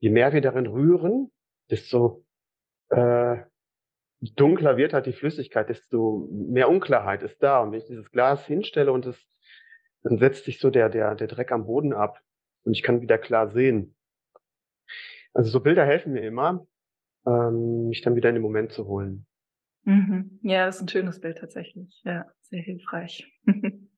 Je 0.00 0.10
mehr 0.10 0.32
wir 0.32 0.40
darin 0.40 0.66
rühren, 0.66 1.30
desto 1.70 2.24
äh, 2.88 3.36
dunkler 4.20 4.76
wird 4.76 4.92
halt 4.92 5.06
die 5.06 5.12
Flüssigkeit, 5.12 5.68
desto 5.68 6.28
mehr 6.30 6.68
Unklarheit 6.68 7.22
ist 7.22 7.42
da. 7.42 7.60
Und 7.60 7.72
wenn 7.72 7.78
ich 7.78 7.86
dieses 7.86 8.10
Glas 8.10 8.46
hinstelle 8.46 8.92
und 8.92 9.06
es, 9.06 9.16
dann 10.02 10.18
setzt 10.18 10.44
sich 10.44 10.58
so 10.58 10.70
der, 10.70 10.88
der, 10.88 11.14
der 11.14 11.28
Dreck 11.28 11.52
am 11.52 11.66
Boden 11.66 11.92
ab 11.92 12.20
und 12.64 12.72
ich 12.72 12.82
kann 12.82 13.02
wieder 13.02 13.18
klar 13.18 13.48
sehen. 13.48 13.94
Also 15.32 15.50
so 15.50 15.60
Bilder 15.60 15.84
helfen 15.84 16.12
mir 16.12 16.22
immer, 16.22 16.66
ähm, 17.26 17.88
mich 17.88 18.02
dann 18.02 18.16
wieder 18.16 18.28
in 18.28 18.36
den 18.36 18.42
Moment 18.42 18.72
zu 18.72 18.86
holen. 18.86 19.26
Mhm. 19.84 20.40
Ja, 20.42 20.66
das 20.66 20.76
ist 20.76 20.82
ein 20.82 20.88
schönes 20.88 21.20
Bild 21.20 21.38
tatsächlich. 21.38 22.00
Ja, 22.04 22.26
sehr 22.42 22.62
hilfreich. 22.62 23.32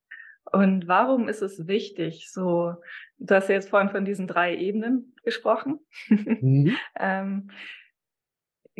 Und 0.52 0.88
warum 0.88 1.28
ist 1.28 1.40
es 1.40 1.66
wichtig, 1.66 2.30
so, 2.30 2.74
du 3.18 3.34
hast 3.34 3.48
ja 3.48 3.54
jetzt 3.54 3.70
vorhin 3.70 3.90
von 3.90 4.04
diesen 4.04 4.26
drei 4.26 4.56
Ebenen 4.56 5.14
gesprochen. 5.24 5.80
Mhm. 6.42 6.76
ähm, 6.98 7.50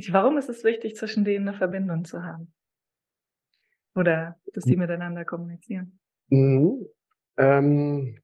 warum 0.08 0.36
ist 0.38 0.48
es 0.48 0.64
wichtig, 0.64 0.96
zwischen 0.96 1.24
denen 1.24 1.48
eine 1.48 1.56
Verbindung 1.56 2.04
zu 2.04 2.24
haben? 2.24 2.52
Oder 3.94 4.40
dass 4.52 4.64
die 4.64 4.76
miteinander 4.76 5.24
kommunizieren? 5.24 6.00
Mhm. 6.28 6.86
Ähm, 7.36 8.18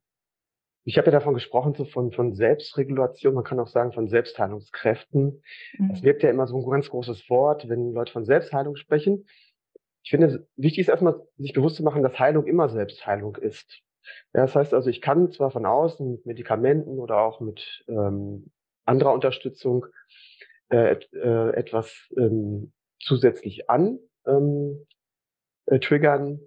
ich 0.89 0.97
habe 0.97 1.05
ja 1.05 1.11
davon 1.11 1.35
gesprochen, 1.35 1.75
so 1.75 1.85
von, 1.85 2.11
von 2.11 2.33
Selbstregulation, 2.33 3.35
man 3.35 3.43
kann 3.43 3.59
auch 3.59 3.67
sagen 3.67 3.91
von 3.91 4.07
Selbstheilungskräften. 4.07 5.43
Mhm. 5.77 5.89
Das 5.89 6.01
wirkt 6.01 6.23
ja 6.23 6.31
immer 6.31 6.47
so 6.47 6.57
ein 6.57 6.71
ganz 6.71 6.89
großes 6.89 7.29
Wort, 7.29 7.69
wenn 7.69 7.93
Leute 7.93 8.11
von 8.11 8.25
Selbstheilung 8.25 8.75
sprechen. 8.75 9.27
Ich 10.01 10.09
finde, 10.09 10.47
wichtig 10.55 10.79
ist 10.79 10.89
erstmal, 10.89 11.21
sich 11.37 11.53
bewusst 11.53 11.75
zu 11.75 11.83
machen, 11.83 12.01
dass 12.01 12.17
Heilung 12.17 12.47
immer 12.47 12.69
Selbstheilung 12.69 13.35
ist. 13.35 13.83
Ja, 14.33 14.41
das 14.41 14.55
heißt 14.55 14.73
also, 14.73 14.89
ich 14.89 14.99
kann 14.99 15.31
zwar 15.31 15.51
von 15.51 15.67
außen 15.67 16.09
mit 16.11 16.25
Medikamenten 16.25 16.97
oder 16.97 17.19
auch 17.21 17.39
mit 17.39 17.83
ähm, 17.87 18.49
anderer 18.85 19.13
Unterstützung 19.13 19.85
äh, 20.69 20.95
äh, 21.13 21.49
etwas 21.51 22.09
ähm, 22.17 22.73
zusätzlich 22.99 23.69
an 23.69 23.99
ähm, 24.25 24.87
äh, 25.67 25.77
triggern 25.77 26.39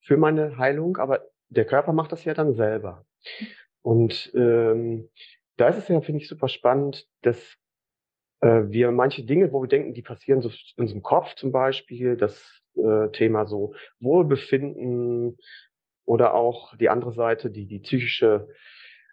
für 0.00 0.16
meine 0.16 0.58
Heilung, 0.58 0.96
aber 0.98 1.26
der 1.48 1.64
Körper 1.64 1.92
macht 1.92 2.12
das 2.12 2.24
ja 2.24 2.34
dann 2.34 2.54
selber. 2.54 3.04
Und 3.82 4.32
ähm, 4.34 5.08
da 5.56 5.68
ist 5.68 5.78
es 5.78 5.88
ja, 5.88 6.00
finde 6.00 6.20
ich, 6.20 6.28
super 6.28 6.48
spannend, 6.48 7.06
dass 7.22 7.56
äh, 8.40 8.62
wir 8.68 8.90
manche 8.90 9.24
Dinge, 9.24 9.52
wo 9.52 9.62
wir 9.62 9.68
denken, 9.68 9.94
die 9.94 10.02
passieren 10.02 10.42
so 10.42 10.48
in 10.48 10.82
unserem 10.82 11.02
Kopf 11.02 11.34
zum 11.34 11.52
Beispiel, 11.52 12.16
das 12.16 12.62
äh, 12.76 13.08
Thema 13.10 13.46
so 13.46 13.74
Wohlbefinden 14.00 15.38
oder 16.04 16.34
auch 16.34 16.76
die 16.76 16.88
andere 16.88 17.12
Seite, 17.12 17.50
die, 17.50 17.66
die 17.66 17.80
psychische 17.80 18.48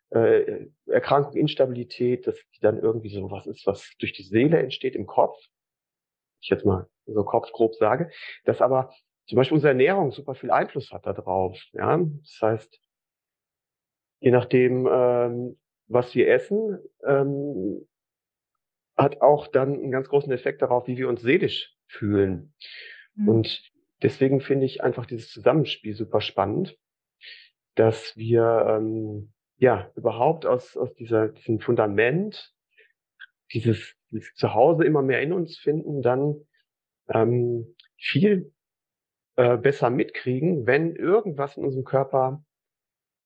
äh, 0.10 0.68
Erkrankung, 0.86 1.36
Instabilität, 1.36 2.28
dass 2.28 2.36
die 2.56 2.60
dann 2.62 2.80
irgendwie 2.80 3.10
so 3.10 3.30
was 3.30 3.46
ist, 3.46 3.66
was 3.68 3.94
durch 4.00 4.14
die 4.14 4.24
Seele 4.24 4.60
entsteht 4.60 4.96
im 4.96 5.06
Kopf. 5.06 5.38
Ich 6.42 6.50
jetzt 6.50 6.66
mal 6.66 6.88
so 7.06 7.24
Kopf 7.24 7.52
grob 7.52 7.76
sage, 7.76 8.10
dass 8.46 8.62
aber 8.62 8.94
zum 9.28 9.36
Beispiel 9.36 9.56
unsere 9.56 9.72
Ernährung 9.72 10.12
super 10.12 10.36
viel 10.36 10.52
Einfluss 10.52 10.92
hat 10.92 11.06
darauf. 11.06 11.62
Ja, 11.74 11.98
das 11.98 12.40
heißt, 12.42 12.80
je 14.20 14.32
nachdem, 14.32 14.88
ähm, 14.92 15.58
was 15.88 16.14
wir 16.16 16.30
essen, 16.30 16.80
ähm, 17.06 17.88
hat 18.96 19.22
auch 19.22 19.48
dann 19.48 19.74
einen 19.74 19.92
ganz 19.92 20.10
großen 20.10 20.32
Effekt 20.32 20.62
darauf, 20.62 20.88
wie 20.88 20.98
wir 20.98 21.08
uns 21.08 21.22
seelisch 21.22 21.76
fühlen. 21.86 22.54
Mhm. 23.16 23.30
Und 23.30 23.72
deswegen 24.02 24.42
finde 24.42 24.66
ich 24.66 24.84
einfach 24.84 25.06
dieses 25.06 25.30
Zusammenspiel 25.32 25.94
super 25.94 26.22
spannend, 26.22 26.78
dass 27.76 28.18
wir 28.18 28.66
ähm, 28.68 29.34
ja 29.58 29.92
überhaupt 29.96 30.46
aus, 30.46 30.76
aus 30.76 30.94
dieser, 30.96 31.30
diesem 31.30 31.60
Fundament, 31.60 32.54
dieses, 33.54 33.96
dieses 34.12 34.34
Zuhause 34.34 34.84
immer 34.84 35.04
mehr 35.04 35.22
in 35.22 35.32
uns 35.32 35.58
finden, 35.58 36.02
dann 36.02 36.36
ähm, 37.10 37.76
viel 37.98 38.52
äh, 39.36 39.58
besser 39.58 39.90
mitkriegen, 39.90 40.66
wenn 40.66 40.96
irgendwas 40.96 41.56
in 41.56 41.64
unserem 41.64 41.86
Körper 41.86 42.44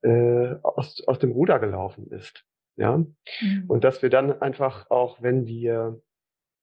äh, 0.01 0.55
aus, 0.63 1.03
aus 1.08 1.20
dem 1.20 1.31
Ruder 1.31 1.60
gelaufen 1.60 2.08
ist. 2.08 2.46
Ja. 2.75 2.98
Mhm. 2.98 3.65
Und 3.67 3.84
dass 3.84 4.01
wir 4.01 4.10
dann 4.10 4.41
einfach 4.41 4.89
auch, 4.89 5.22
wenn 5.22 5.46
wir 5.46 6.01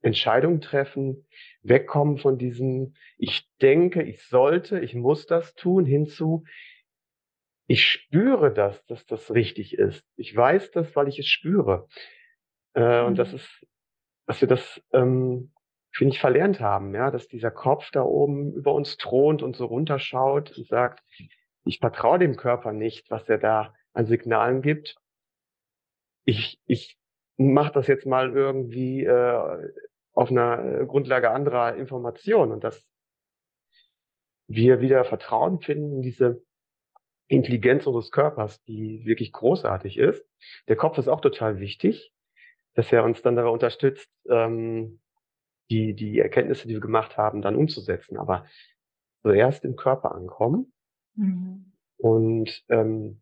Entscheidungen 0.01 0.61
treffen, 0.61 1.27
wegkommen 1.63 2.19
von 2.19 2.39
diesem, 2.39 2.95
ich 3.17 3.51
denke, 3.61 4.03
ich 4.03 4.23
sollte, 4.23 4.79
ich 4.81 4.95
muss 4.95 5.27
das 5.27 5.55
tun, 5.55 5.85
hinzu, 5.85 6.45
ich 7.67 7.85
spüre 7.85 8.53
das, 8.53 8.85
dass 8.87 9.05
das 9.07 9.35
richtig 9.35 9.75
ist. 9.75 10.05
Ich 10.17 10.35
weiß 10.35 10.71
das, 10.71 10.95
weil 10.97 11.09
ich 11.09 11.19
es 11.19 11.27
spüre. 11.27 11.87
Äh, 12.75 13.03
mhm. 13.03 13.09
Und 13.09 13.19
das 13.19 13.31
mhm. 13.31 13.37
ist, 13.37 13.67
dass 14.27 14.41
wir 14.41 14.49
das, 14.49 14.83
ähm, 14.93 15.53
finde 15.93 16.15
ich, 16.15 16.21
verlernt 16.21 16.61
haben, 16.61 16.95
ja, 16.95 17.11
dass 17.11 17.29
dieser 17.29 17.51
Kopf 17.51 17.91
da 17.91 18.03
oben 18.03 18.53
über 18.55 18.73
uns 18.73 18.97
thront 18.97 19.43
und 19.43 19.57
so 19.57 19.67
runterschaut 19.67 20.57
und 20.57 20.67
sagt, 20.67 21.03
ich 21.69 21.81
vertraue 21.81 22.19
dem 22.19 22.37
Körper 22.37 22.73
nicht, 22.73 23.11
was 23.11 23.29
er 23.29 23.37
da 23.37 23.75
an 23.93 24.07
Signalen 24.07 24.63
gibt. 24.63 24.97
Ich, 26.25 26.59
ich 26.65 26.99
mache 27.37 27.73
das 27.73 27.87
jetzt 27.87 28.07
mal 28.07 28.35
irgendwie 28.35 29.05
äh, 29.05 29.71
auf 30.13 30.31
einer 30.31 30.81
äh, 30.81 30.87
Grundlage 30.87 31.31
anderer 31.31 31.77
Informationen 31.77 32.53
und 32.53 32.65
dass 32.65 32.87
wir 34.47 34.81
wieder 34.81 35.05
Vertrauen 35.05 35.61
finden 35.61 35.97
in 35.97 36.03
diese 36.03 36.43
Intelligenz 37.27 37.87
unseres 37.87 38.11
Körpers, 38.11 38.63
die 38.63 39.05
wirklich 39.05 39.33
großartig 39.33 39.99
ist. 39.99 40.25
Der 40.69 40.77
Kopf 40.77 40.97
ist 40.97 41.09
auch 41.09 41.21
total 41.21 41.61
wichtig, 41.61 42.15
dass 42.75 42.91
er 42.91 43.05
uns 43.05 43.21
dann 43.21 43.37
dabei 43.37 43.51
unterstützt, 43.51 44.11
ähm, 44.31 45.01
die, 45.69 45.93
die 45.93 46.19
Erkenntnisse, 46.19 46.67
die 46.67 46.75
wir 46.75 46.81
gemacht 46.81 47.19
haben, 47.19 47.43
dann 47.43 47.57
umzusetzen. 47.57 48.17
Aber 48.17 48.47
zuerst 49.21 49.67
im 49.67 49.77
Körper 49.77 50.15
ankommen 50.15 50.73
Mhm. 51.19 51.73
Und 51.99 52.65
ähm, 52.69 53.21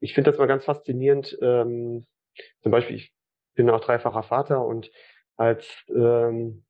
ich 0.00 0.14
finde 0.14 0.30
das 0.30 0.38
mal 0.38 0.46
ganz 0.46 0.64
faszinierend. 0.64 1.38
Ähm, 1.40 2.06
zum 2.62 2.72
Beispiel, 2.72 2.96
ich 2.96 3.14
bin 3.54 3.70
auch 3.70 3.80
dreifacher 3.80 4.22
Vater 4.22 4.66
und 4.66 4.90
als 5.36 5.84
ähm, 5.88 6.64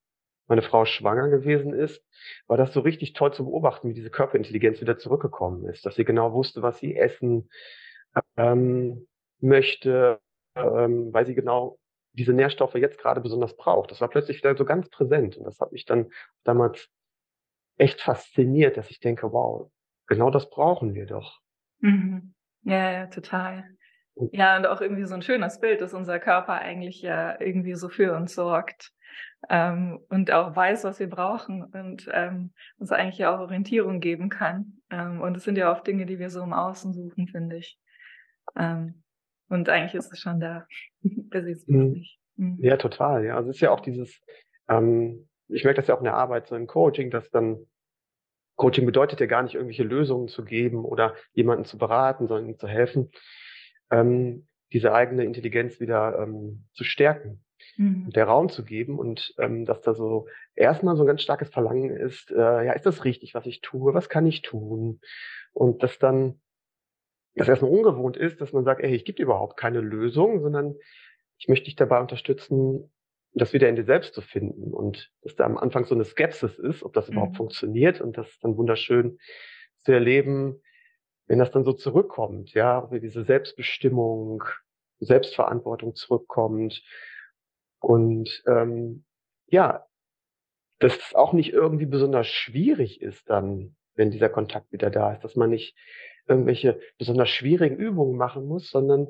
meine 0.46 0.62
Frau 0.62 0.84
schwanger 0.84 1.28
gewesen 1.28 1.72
ist, 1.72 2.04
war 2.46 2.56
das 2.56 2.72
so 2.72 2.80
richtig 2.80 3.14
toll 3.14 3.32
zu 3.32 3.44
beobachten, 3.44 3.88
wie 3.88 3.94
diese 3.94 4.10
Körperintelligenz 4.10 4.80
wieder 4.80 4.98
zurückgekommen 4.98 5.64
ist, 5.66 5.86
dass 5.86 5.94
sie 5.94 6.04
genau 6.04 6.32
wusste, 6.32 6.62
was 6.62 6.78
sie 6.78 6.96
essen 6.96 7.48
ähm, 8.36 9.06
möchte, 9.40 10.20
ähm, 10.54 11.12
weil 11.12 11.26
sie 11.26 11.34
genau 11.34 11.78
diese 12.12 12.34
Nährstoffe 12.34 12.74
jetzt 12.74 12.98
gerade 12.98 13.22
besonders 13.22 13.56
braucht. 13.56 13.90
Das 13.90 14.02
war 14.02 14.08
plötzlich 14.08 14.38
wieder 14.38 14.54
so 14.54 14.66
ganz 14.66 14.90
präsent 14.90 15.38
und 15.38 15.44
das 15.44 15.58
hat 15.60 15.72
mich 15.72 15.86
dann 15.86 16.10
damals 16.44 16.90
echt 17.82 18.00
fasziniert, 18.00 18.76
dass 18.76 18.90
ich 18.90 19.00
denke, 19.00 19.32
wow, 19.32 19.70
genau 20.06 20.30
das 20.30 20.48
brauchen 20.48 20.94
wir 20.94 21.06
doch. 21.06 21.40
Mhm. 21.80 22.34
Ja, 22.62 22.92
ja, 22.92 23.06
total. 23.06 23.64
Ja, 24.30 24.56
und 24.56 24.66
auch 24.66 24.80
irgendwie 24.80 25.04
so 25.04 25.14
ein 25.14 25.22
schönes 25.22 25.58
Bild, 25.58 25.80
dass 25.80 25.94
unser 25.94 26.20
Körper 26.20 26.54
eigentlich 26.54 27.02
ja 27.02 27.40
irgendwie 27.40 27.74
so 27.74 27.88
für 27.88 28.14
uns 28.14 28.34
sorgt 28.34 28.92
ähm, 29.48 29.98
und 30.10 30.30
auch 30.30 30.54
weiß, 30.54 30.84
was 30.84 31.00
wir 31.00 31.08
brauchen 31.08 31.64
und 31.64 32.08
ähm, 32.12 32.52
uns 32.78 32.92
eigentlich 32.92 33.18
ja 33.18 33.34
auch 33.34 33.40
Orientierung 33.40 34.00
geben 34.00 34.28
kann. 34.28 34.80
Ähm, 34.90 35.20
und 35.20 35.36
es 35.36 35.44
sind 35.44 35.56
ja 35.56 35.72
oft 35.72 35.86
Dinge, 35.86 36.06
die 36.06 36.18
wir 36.18 36.30
so 36.30 36.42
im 36.42 36.52
Außen 36.52 36.92
suchen, 36.92 37.26
finde 37.26 37.56
ich. 37.56 37.78
Ähm, 38.54 39.02
und 39.48 39.68
eigentlich 39.68 39.94
ist 39.94 40.12
es 40.12 40.20
schon 40.20 40.38
da. 40.38 40.66
mhm. 41.02 42.04
Mhm. 42.36 42.58
Ja, 42.60 42.76
total. 42.76 43.24
Ja, 43.24 43.36
also 43.36 43.50
es 43.50 43.56
ist 43.56 43.62
ja 43.62 43.70
auch 43.70 43.80
dieses, 43.80 44.20
ähm, 44.68 45.28
ich 45.48 45.64
merke 45.64 45.80
das 45.80 45.88
ja 45.88 45.94
auch 45.94 46.00
in 46.00 46.04
der 46.04 46.14
Arbeit, 46.14 46.46
so 46.46 46.54
im 46.54 46.66
Coaching, 46.66 47.10
dass 47.10 47.30
dann 47.30 47.66
Coaching 48.56 48.86
bedeutet 48.86 49.20
ja 49.20 49.26
gar 49.26 49.42
nicht, 49.42 49.54
irgendwelche 49.54 49.84
Lösungen 49.84 50.28
zu 50.28 50.44
geben 50.44 50.84
oder 50.84 51.14
jemanden 51.32 51.64
zu 51.64 51.78
beraten, 51.78 52.28
sondern 52.28 52.48
ihm 52.48 52.58
zu 52.58 52.68
helfen, 52.68 53.10
ähm, 53.90 54.46
diese 54.72 54.92
eigene 54.92 55.24
Intelligenz 55.24 55.80
wieder 55.80 56.18
ähm, 56.18 56.64
zu 56.72 56.84
stärken 56.84 57.44
mhm. 57.76 58.06
und 58.06 58.16
der 58.16 58.26
Raum 58.26 58.48
zu 58.48 58.64
geben 58.64 58.98
und 58.98 59.34
ähm, 59.38 59.64
dass 59.64 59.80
da 59.80 59.94
so 59.94 60.26
erstmal 60.54 60.96
so 60.96 61.04
ein 61.04 61.06
ganz 61.06 61.22
starkes 61.22 61.50
Verlangen 61.50 61.90
ist, 61.90 62.30
äh, 62.30 62.66
ja, 62.66 62.72
ist 62.72 62.86
das 62.86 63.04
richtig, 63.04 63.34
was 63.34 63.46
ich 63.46 63.60
tue, 63.60 63.94
was 63.94 64.08
kann 64.08 64.26
ich 64.26 64.42
tun? 64.42 65.00
Und 65.52 65.82
dass 65.82 65.98
dann 65.98 66.40
das 67.34 67.48
erstmal 67.48 67.70
ungewohnt 67.70 68.16
ist, 68.16 68.40
dass 68.40 68.52
man 68.52 68.64
sagt, 68.64 68.82
ey, 68.82 68.94
ich 68.94 69.04
gebe 69.04 69.22
überhaupt 69.22 69.56
keine 69.56 69.80
Lösung, 69.80 70.40
sondern 70.42 70.74
ich 71.38 71.48
möchte 71.48 71.64
dich 71.64 71.76
dabei 71.76 72.00
unterstützen, 72.00 72.92
das 73.34 73.52
wieder 73.52 73.68
in 73.68 73.76
dir 73.76 73.84
selbst 73.84 74.14
zu 74.14 74.20
finden 74.20 74.72
und 74.72 75.10
dass 75.22 75.36
da 75.36 75.44
am 75.44 75.56
Anfang 75.56 75.84
so 75.84 75.94
eine 75.94 76.04
Skepsis 76.04 76.58
ist, 76.58 76.82
ob 76.82 76.92
das 76.92 77.08
mhm. 77.08 77.14
überhaupt 77.14 77.36
funktioniert 77.36 78.00
und 78.00 78.16
das 78.18 78.28
ist 78.28 78.44
dann 78.44 78.56
wunderschön 78.56 79.18
zu 79.80 79.92
erleben, 79.92 80.62
wenn 81.26 81.38
das 81.38 81.50
dann 81.50 81.64
so 81.64 81.72
zurückkommt, 81.72 82.52
ja, 82.52 82.90
wie 82.90 83.00
diese 83.00 83.24
Selbstbestimmung, 83.24 84.44
Selbstverantwortung 85.00 85.94
zurückkommt 85.94 86.82
und 87.80 88.42
ähm, 88.46 89.04
ja, 89.46 89.86
dass 90.78 90.96
es 90.96 91.14
auch 91.14 91.32
nicht 91.32 91.52
irgendwie 91.52 91.86
besonders 91.86 92.26
schwierig 92.26 93.00
ist 93.00 93.30
dann, 93.30 93.76
wenn 93.94 94.10
dieser 94.10 94.28
Kontakt 94.28 94.72
wieder 94.72 94.90
da 94.90 95.12
ist, 95.12 95.22
dass 95.22 95.36
man 95.36 95.50
nicht 95.50 95.76
irgendwelche 96.26 96.80
besonders 96.98 97.30
schwierigen 97.30 97.76
Übungen 97.76 98.16
machen 98.16 98.46
muss, 98.46 98.70
sondern 98.70 99.08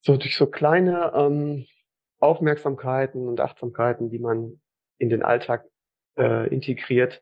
so 0.00 0.16
durch 0.16 0.36
so 0.36 0.46
kleine 0.46 1.12
ähm, 1.14 1.66
Aufmerksamkeiten 2.20 3.28
und 3.28 3.40
Achtsamkeiten, 3.40 4.10
die 4.10 4.18
man 4.18 4.60
in 4.98 5.08
den 5.08 5.22
Alltag 5.22 5.64
äh, 6.16 6.48
integriert, 6.48 7.20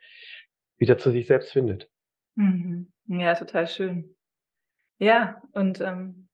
wieder 0.78 0.98
zu 0.98 1.10
sich 1.10 1.26
selbst 1.26 1.52
findet. 1.52 1.90
Mhm. 2.34 2.92
Ja, 3.06 3.34
total 3.34 3.66
schön. 3.66 4.16
Ja, 4.98 5.42
und 5.52 5.80
ähm, 5.80 6.28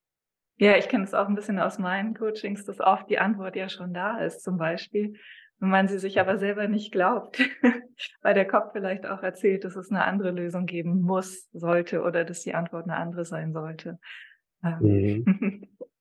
ja, 0.57 0.77
ich 0.77 0.89
kenne 0.89 1.05
es 1.05 1.15
auch 1.15 1.29
ein 1.29 1.35
bisschen 1.35 1.59
aus 1.59 1.79
meinen 1.79 2.15
Coachings, 2.15 2.65
dass 2.65 2.81
oft 2.81 3.11
die 3.11 3.19
Antwort 3.19 3.57
ja 3.57 3.69
schon 3.69 3.93
da 3.93 4.19
ist, 4.19 4.43
zum 4.43 4.59
Beispiel. 4.59 5.15
wenn 5.59 5.71
man 5.71 5.89
sie 5.89 5.99
sich 5.99 6.21
aber 6.21 6.39
selber 6.39 6.69
nicht 6.69 6.93
glaubt, 6.93 7.41
weil 8.23 8.35
der 8.35 8.47
Kopf 8.47 8.73
vielleicht 8.73 9.07
auch 9.07 9.23
erzählt, 9.23 9.65
dass 9.65 9.77
es 9.77 9.91
eine 9.91 10.05
andere 10.05 10.31
Lösung 10.31 10.67
geben 10.67 11.03
muss, 11.03 11.49
sollte 11.53 12.03
oder 12.03 12.25
dass 12.25 12.41
die 12.41 12.55
Antwort 12.55 12.85
eine 12.85 12.97
andere 12.97 13.25
sein 13.25 13.53
sollte. 13.53 13.99
Ähm, 14.65 15.25
mhm. 15.25 15.69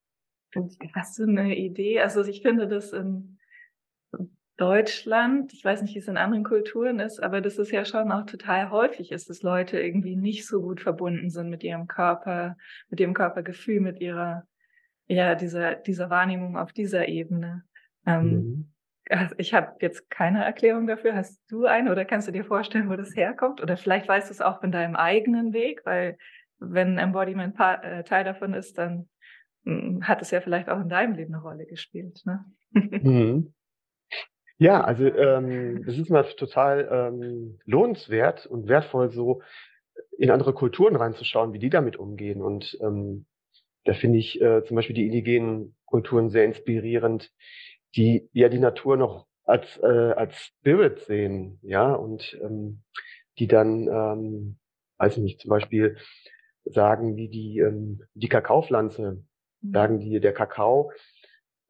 Hast 0.94 1.18
du 1.18 1.24
eine 1.24 1.56
Idee? 1.56 2.00
Also 2.00 2.24
ich 2.24 2.42
finde 2.42 2.68
das 2.68 2.92
in 2.92 3.38
Deutschland, 4.56 5.52
ich 5.54 5.64
weiß 5.64 5.82
nicht, 5.82 5.94
wie 5.94 5.98
es 5.98 6.08
in 6.08 6.16
anderen 6.16 6.44
Kulturen 6.44 7.00
ist, 7.00 7.22
aber 7.22 7.40
das 7.40 7.58
ist 7.58 7.72
ja 7.72 7.84
schon 7.84 8.12
auch 8.12 8.26
total 8.26 8.70
häufig 8.70 9.10
ist, 9.10 9.30
dass 9.30 9.42
Leute 9.42 9.80
irgendwie 9.80 10.14
nicht 10.14 10.46
so 10.46 10.60
gut 10.60 10.80
verbunden 10.80 11.30
sind 11.30 11.48
mit 11.48 11.64
ihrem 11.64 11.88
Körper, 11.88 12.56
mit 12.88 13.00
ihrem 13.00 13.14
Körpergefühl, 13.14 13.80
mit 13.80 14.00
ihrer, 14.00 14.46
ja, 15.08 15.34
dieser, 15.34 15.74
dieser 15.74 16.10
Wahrnehmung 16.10 16.56
auf 16.56 16.72
dieser 16.72 17.08
Ebene. 17.08 17.64
Ähm, 18.06 18.30
mhm. 18.30 18.68
Ich 19.36 19.52
habe 19.52 19.74
jetzt 19.80 20.08
keine 20.10 20.44
Erklärung 20.44 20.86
dafür. 20.86 21.14
Hast 21.14 21.42
du 21.50 21.66
eine 21.66 21.90
oder 21.90 22.04
kannst 22.04 22.28
du 22.28 22.32
dir 22.32 22.44
vorstellen, 22.44 22.88
wo 22.88 22.94
das 22.94 23.16
herkommt? 23.16 23.60
Oder 23.60 23.76
vielleicht 23.76 24.06
weißt 24.06 24.30
du 24.30 24.32
es 24.32 24.40
auch 24.40 24.60
von 24.60 24.70
deinem 24.70 24.96
eigenen 24.96 25.52
Weg, 25.52 25.82
weil 25.84 26.16
wenn 26.60 26.98
Embodiment 26.98 27.56
äh, 27.58 28.04
Teil 28.04 28.24
davon 28.24 28.54
ist, 28.54 28.78
dann 28.78 29.08
hat 30.02 30.22
es 30.22 30.30
ja 30.30 30.40
vielleicht 30.40 30.68
auch 30.68 30.80
in 30.80 30.88
deinem 30.88 31.14
Leben 31.14 31.34
eine 31.34 31.42
Rolle 31.42 31.66
gespielt. 31.66 32.22
Ne? 32.24 32.44
Mhm. 32.72 33.52
Ja, 34.58 34.84
also 34.84 35.04
ähm, 35.06 35.84
das 35.84 35.98
ist 35.98 36.08
mal 36.08 36.22
total 36.22 36.88
ähm, 36.90 37.58
lohnenswert 37.64 38.46
und 38.46 38.68
wertvoll, 38.68 39.10
so 39.10 39.42
in 40.16 40.30
andere 40.30 40.52
Kulturen 40.52 40.94
reinzuschauen, 40.94 41.52
wie 41.52 41.58
die 41.58 41.70
damit 41.70 41.96
umgehen. 41.96 42.40
Und 42.40 42.78
ähm, 42.80 43.26
da 43.84 43.92
finde 43.94 44.18
ich 44.18 44.40
äh, 44.40 44.62
zum 44.64 44.76
Beispiel 44.76 44.94
die 44.94 45.06
indigenen 45.06 45.74
Kulturen 45.84 46.30
sehr 46.30 46.44
inspirierend, 46.44 47.32
die 47.96 48.28
ja 48.32 48.48
die 48.48 48.60
Natur 48.60 48.96
noch 48.96 49.26
als 49.44 49.78
äh, 49.78 50.12
als 50.12 50.36
Spirit 50.36 51.00
sehen, 51.00 51.58
ja, 51.62 51.92
und 51.92 52.38
ähm, 52.40 52.82
die 53.38 53.48
dann, 53.48 53.88
ähm, 53.88 54.58
weiß 54.98 55.16
ich 55.16 55.22
nicht, 55.22 55.40
zum 55.40 55.50
Beispiel 55.50 55.96
sagen, 56.64 57.16
wie 57.16 57.28
die 57.28 57.58
ähm, 57.58 58.02
die 58.14 58.28
Kakaopflanze. 58.28 59.24
Sagen 59.62 60.00
die, 60.00 60.20
der 60.20 60.34
Kakao 60.34 60.92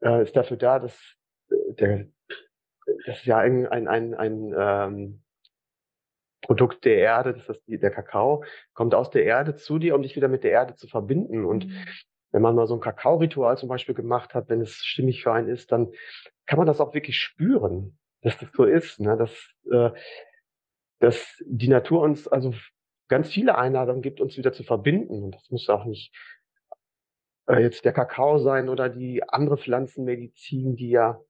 äh, 0.02 0.22
ist 0.22 0.36
dafür 0.36 0.56
da, 0.56 0.78
dass 0.78 0.98
äh, 1.50 1.74
der 1.74 2.06
das 3.06 3.18
ist 3.18 3.26
ja 3.26 3.38
ein, 3.38 3.66
ein, 3.66 3.88
ein, 3.88 4.14
ein 4.14 4.54
ähm, 4.56 5.22
Produkt 6.42 6.84
der 6.84 6.96
Erde, 6.96 7.34
das 7.34 7.48
ist 7.48 7.66
die, 7.66 7.78
der 7.78 7.90
Kakao, 7.90 8.44
kommt 8.74 8.94
aus 8.94 9.10
der 9.10 9.24
Erde 9.24 9.54
zu 9.54 9.78
dir, 9.78 9.94
um 9.94 10.02
dich 10.02 10.16
wieder 10.16 10.28
mit 10.28 10.44
der 10.44 10.50
Erde 10.50 10.74
zu 10.74 10.88
verbinden. 10.88 11.44
Und 11.44 11.66
mhm. 11.66 11.86
wenn 12.32 12.42
man 12.42 12.54
mal 12.54 12.66
so 12.66 12.74
ein 12.74 12.80
Kakao-Ritual 12.80 13.56
zum 13.56 13.68
Beispiel 13.68 13.94
gemacht 13.94 14.34
hat, 14.34 14.48
wenn 14.48 14.60
es 14.60 14.74
stimmig 14.74 15.22
für 15.22 15.32
einen 15.32 15.48
ist, 15.48 15.70
dann 15.70 15.92
kann 16.46 16.58
man 16.58 16.66
das 16.66 16.80
auch 16.80 16.94
wirklich 16.94 17.18
spüren, 17.18 17.98
dass 18.22 18.38
das 18.38 18.50
so 18.52 18.64
ist, 18.64 18.98
ne? 19.00 19.16
dass, 19.16 19.54
äh, 19.70 19.90
dass 20.98 21.42
die 21.46 21.68
Natur 21.68 22.02
uns 22.02 22.26
also 22.26 22.52
ganz 23.08 23.28
viele 23.28 23.56
Einladungen 23.56 24.02
gibt, 24.02 24.20
uns 24.20 24.36
wieder 24.36 24.52
zu 24.52 24.64
verbinden. 24.64 25.22
Und 25.22 25.34
das 25.36 25.50
muss 25.50 25.68
auch 25.68 25.84
nicht 25.84 26.12
äh, 27.46 27.60
jetzt 27.62 27.84
der 27.84 27.92
Kakao 27.92 28.38
sein 28.38 28.68
oder 28.68 28.88
die 28.88 29.22
andere 29.28 29.58
Pflanzenmedizin, 29.58 30.76
die 30.76 30.90
ja 30.90 31.20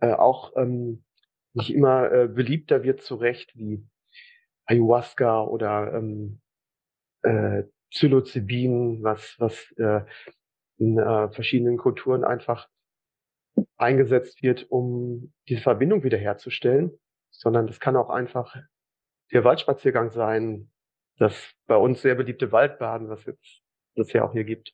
äh, 0.00 0.12
auch 0.12 0.56
ähm, 0.56 1.04
nicht 1.52 1.74
immer 1.74 2.10
äh, 2.12 2.28
beliebter 2.28 2.82
wird 2.82 3.02
zu 3.02 3.16
Recht 3.16 3.56
wie 3.56 3.84
Ayahuasca 4.66 5.42
oder 5.42 5.94
ähm, 5.94 6.40
äh, 7.22 7.64
Psilocybin, 7.90 9.02
was, 9.02 9.34
was 9.38 9.72
äh, 9.78 10.02
in 10.78 10.98
äh, 10.98 11.28
verschiedenen 11.30 11.76
Kulturen 11.76 12.24
einfach 12.24 12.68
eingesetzt 13.76 14.42
wird, 14.42 14.70
um 14.70 15.32
diese 15.48 15.60
Verbindung 15.60 16.04
wiederherzustellen, 16.04 16.92
sondern 17.30 17.66
das 17.66 17.80
kann 17.80 17.96
auch 17.96 18.10
einfach 18.10 18.56
der 19.32 19.44
Waldspaziergang 19.44 20.10
sein, 20.10 20.70
das 21.18 21.52
bei 21.66 21.76
uns 21.76 22.00
sehr 22.00 22.14
beliebte 22.14 22.52
Waldbaden, 22.52 23.08
was 23.08 23.24
jetzt 23.26 23.60
das 23.96 24.12
ja 24.12 24.24
auch 24.24 24.32
hier 24.32 24.44
gibt, 24.44 24.72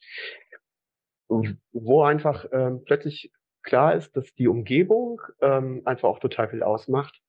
wo 1.28 2.02
einfach 2.02 2.46
ähm, 2.52 2.82
plötzlich 2.84 3.32
klar 3.62 3.94
ist, 3.94 4.16
dass 4.16 4.32
die 4.34 4.48
Umgebung 4.48 5.20
ähm, 5.40 5.82
einfach 5.84 6.08
auch 6.08 6.18
total 6.18 6.48
viel 6.48 6.62
ausmacht. 6.62 7.20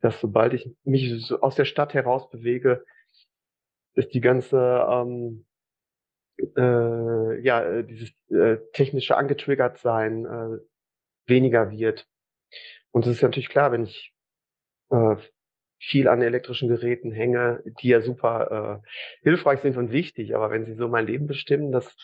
Dass 0.00 0.20
sobald 0.20 0.52
ich 0.54 0.68
mich 0.84 1.24
so 1.24 1.40
aus 1.40 1.54
der 1.54 1.64
Stadt 1.64 1.94
heraus 1.94 2.28
bewege, 2.30 2.84
dass 3.94 4.08
die 4.08 4.20
ganze 4.20 4.58
ähm, 4.88 5.46
äh, 6.56 7.40
ja 7.42 7.62
äh, 7.62 7.84
dieses 7.84 8.12
äh, 8.30 8.58
technische 8.72 9.16
angetriggert 9.16 9.78
sein 9.78 10.26
äh, 10.26 10.58
weniger 11.26 11.70
wird. 11.70 12.06
Und 12.90 13.06
es 13.06 13.16
ist 13.16 13.22
natürlich 13.22 13.48
klar, 13.48 13.72
wenn 13.72 13.84
ich 13.84 14.12
äh, 14.90 15.16
viel 15.78 16.08
an 16.08 16.22
elektrischen 16.22 16.68
Geräten 16.68 17.10
hänge, 17.10 17.62
die 17.80 17.88
ja 17.88 18.00
super 18.00 18.82
äh, 18.82 18.88
hilfreich 19.22 19.60
sind 19.60 19.76
und 19.76 19.90
wichtig, 19.90 20.34
aber 20.34 20.50
wenn 20.50 20.64
sie 20.64 20.74
so 20.74 20.88
mein 20.88 21.06
Leben 21.06 21.26
bestimmen, 21.26 21.72
dass 21.72 21.96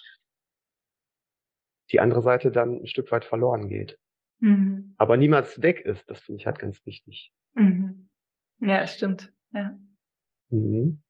die 1.93 2.01
andere 2.01 2.23
Seite 2.23 2.51
dann 2.51 2.83
ein 2.83 2.87
Stück 2.87 3.11
weit 3.13 3.25
verloren 3.25 3.69
geht. 3.69 3.99
Mhm. 4.41 4.95
Aber 4.99 5.17
niemals 5.17 5.63
weg 5.63 5.81
ist, 5.81 6.09
das 6.09 6.21
finde 6.21 6.41
ich 6.41 6.47
halt 6.47 6.59
ganz 6.59 6.85
wichtig. 6.87 7.33
Mhm. 7.55 8.09
Ja, 8.61 8.87
stimmt. 8.87 9.33
Ja. 9.53 9.79
Mhm. 10.51 11.03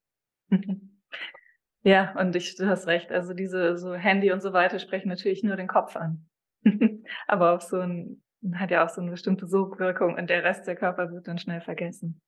Ja, 1.84 2.14
und 2.18 2.34
ich, 2.34 2.56
du 2.56 2.66
hast 2.68 2.86
recht. 2.86 3.12
Also 3.12 3.34
diese 3.34 3.78
so 3.78 3.94
Handy 3.94 4.32
und 4.32 4.42
so 4.42 4.52
weiter 4.52 4.78
sprechen 4.78 5.08
natürlich 5.08 5.42
nur 5.42 5.56
den 5.56 5.68
Kopf 5.68 5.96
an. 5.96 6.28
Aber 7.26 7.54
auch 7.54 7.60
so 7.60 7.78
ein, 7.78 8.22
hat 8.54 8.70
ja 8.70 8.84
auch 8.84 8.88
so 8.88 9.00
eine 9.00 9.12
bestimmte 9.12 9.46
Sogwirkung 9.46 10.16
und 10.16 10.28
der 10.28 10.44
Rest 10.44 10.66
der 10.66 10.76
Körper 10.76 11.10
wird 11.12 11.28
dann 11.28 11.38
schnell 11.38 11.60
vergessen. 11.60 12.20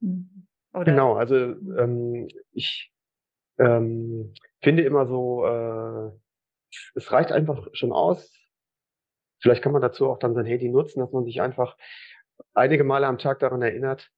Mhm. 0.00 0.46
Oder? 0.74 0.84
Genau, 0.84 1.14
also 1.14 1.34
mhm. 1.34 1.78
ähm, 1.78 2.28
ich 2.52 2.92
ähm, 3.58 4.32
finde 4.60 4.82
immer 4.82 5.06
so, 5.06 5.46
äh, 5.46 6.10
es 6.94 7.10
reicht 7.12 7.32
einfach 7.32 7.66
schon 7.72 7.92
aus. 7.92 8.32
Vielleicht 9.40 9.62
kann 9.62 9.72
man 9.72 9.82
dazu 9.82 10.08
auch 10.08 10.18
dann 10.18 10.34
sein 10.34 10.46
Handy 10.46 10.68
nutzen, 10.68 11.00
dass 11.00 11.12
man 11.12 11.24
sich 11.24 11.40
einfach 11.40 11.76
einige 12.54 12.84
Male 12.84 13.06
am 13.06 13.18
Tag 13.18 13.38
daran 13.38 13.62
erinnert, 13.62 14.10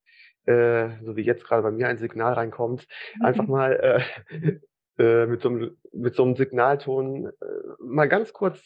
äh, 0.47 0.91
so 1.03 1.17
wie 1.17 1.23
jetzt 1.23 1.45
gerade 1.45 1.63
bei 1.63 1.71
mir 1.71 1.89
ein 1.89 1.99
Signal 1.99 2.35
reinkommt, 2.35 2.87
mhm. 3.17 3.25
einfach 3.25 3.47
mal 3.47 4.05
äh, 4.31 4.59
äh, 4.99 5.27
mit, 5.27 5.43
so 5.43 5.49
einem, 5.49 5.79
mit 5.93 6.15
so 6.15 6.25
einem 6.25 6.37
Signalton 6.37 7.27
äh, 7.27 7.33
mal 7.79 8.09
ganz 8.09 8.33
kurz 8.33 8.61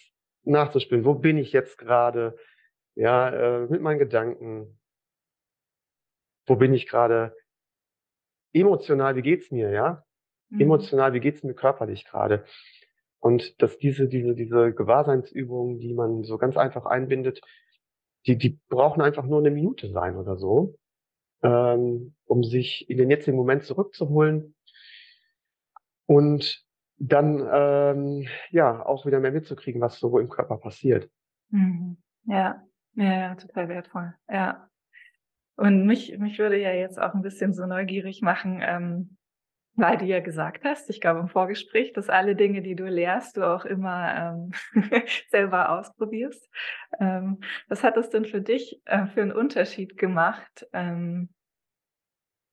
nachzuspielen. 0.44 1.04
Wo 1.04 1.14
bin 1.14 1.38
ich 1.38 1.52
jetzt 1.52 1.78
gerade? 1.78 2.36
Ja, 2.94 3.28
äh, 3.28 3.66
mit 3.66 3.82
meinen 3.82 3.98
Gedanken. 3.98 4.78
Wo 6.46 6.56
bin 6.56 6.72
ich 6.72 6.88
gerade? 6.88 7.36
Emotional, 8.54 9.16
wie 9.16 9.22
geht's 9.22 9.50
mir? 9.50 9.70
Ja, 9.70 10.04
mhm. 10.48 10.62
emotional, 10.62 11.12
wie 11.12 11.20
geht's 11.20 11.42
mir 11.42 11.54
körperlich 11.54 12.06
gerade? 12.06 12.44
Und 13.26 13.60
dass 13.60 13.76
diese, 13.78 14.06
diese, 14.06 14.36
diese 14.36 14.72
Gewahrseinsübungen, 14.72 15.80
die 15.80 15.94
man 15.94 16.22
so 16.22 16.38
ganz 16.38 16.56
einfach 16.56 16.86
einbindet, 16.86 17.40
die, 18.24 18.38
die 18.38 18.60
brauchen 18.68 19.02
einfach 19.02 19.24
nur 19.24 19.40
eine 19.40 19.50
Minute 19.50 19.90
sein 19.90 20.14
oder 20.14 20.36
so, 20.36 20.78
ähm, 21.42 22.14
um 22.26 22.44
sich 22.44 22.88
in 22.88 22.98
den 22.98 23.10
jetzigen 23.10 23.36
Moment 23.36 23.64
zurückzuholen 23.64 24.54
und 26.06 26.64
dann 26.98 27.44
ähm, 27.52 28.28
ja 28.50 28.86
auch 28.86 29.06
wieder 29.06 29.18
mehr 29.18 29.32
mitzukriegen, 29.32 29.80
was 29.80 29.98
so 29.98 30.20
im 30.20 30.28
Körper 30.28 30.58
passiert. 30.58 31.10
Mhm. 31.50 31.96
Ja, 32.26 32.62
ja, 32.94 33.12
ja, 33.12 33.34
total 33.34 33.68
wertvoll. 33.68 34.14
Ja. 34.30 34.70
Und 35.56 35.84
mich, 35.84 36.16
mich 36.16 36.38
würde 36.38 36.60
ja 36.60 36.70
jetzt 36.70 37.00
auch 37.00 37.12
ein 37.12 37.22
bisschen 37.22 37.54
so 37.54 37.66
neugierig 37.66 38.22
machen, 38.22 38.60
ähm, 38.62 39.16
weil 39.76 39.98
du 39.98 40.06
ja 40.06 40.20
gesagt 40.20 40.64
hast, 40.64 40.88
ich 40.90 41.00
glaube 41.00 41.20
im 41.20 41.28
Vorgespräch, 41.28 41.92
dass 41.92 42.08
alle 42.08 42.34
Dinge, 42.34 42.62
die 42.62 42.74
du 42.74 42.84
lehrst, 42.86 43.36
du 43.36 43.42
auch 43.42 43.64
immer 43.64 44.50
ähm, 44.74 44.82
selber 45.30 45.78
ausprobierst. 45.78 46.48
Ähm, 46.98 47.40
was 47.68 47.84
hat 47.84 47.96
das 47.96 48.10
denn 48.10 48.24
für 48.24 48.40
dich 48.40 48.80
äh, 48.86 49.06
für 49.06 49.22
einen 49.22 49.32
Unterschied 49.32 49.98
gemacht, 49.98 50.66
ähm, 50.72 51.28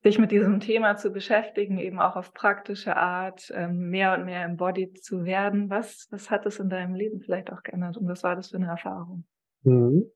sich 0.04 0.20
mit 0.20 0.32
diesem 0.32 0.60
Thema 0.60 0.98
zu 0.98 1.12
beschäftigen, 1.12 1.78
eben 1.78 2.00
auch 2.00 2.18
auf 2.18 2.34
praktische 2.34 2.98
Art, 2.98 3.52
ähm, 3.56 3.90
mehr 3.90 4.14
und 4.14 4.26
mehr 4.26 4.44
embodied 4.44 5.02
zu 5.02 5.24
werden? 5.24 5.70
Was, 5.70 6.08
was 6.12 6.30
hat 6.30 6.46
das 6.46 6.60
in 6.60 6.70
deinem 6.70 6.94
Leben 6.94 7.22
vielleicht 7.22 7.54
auch 7.54 7.64
geändert 7.64 7.98
und 7.98 8.08
was 8.08 8.24
war 8.24 8.36
das 8.36 8.50
für 8.50 8.58
eine 8.58 8.68
Erfahrung? 8.68 9.26
Mhm. 9.64 10.12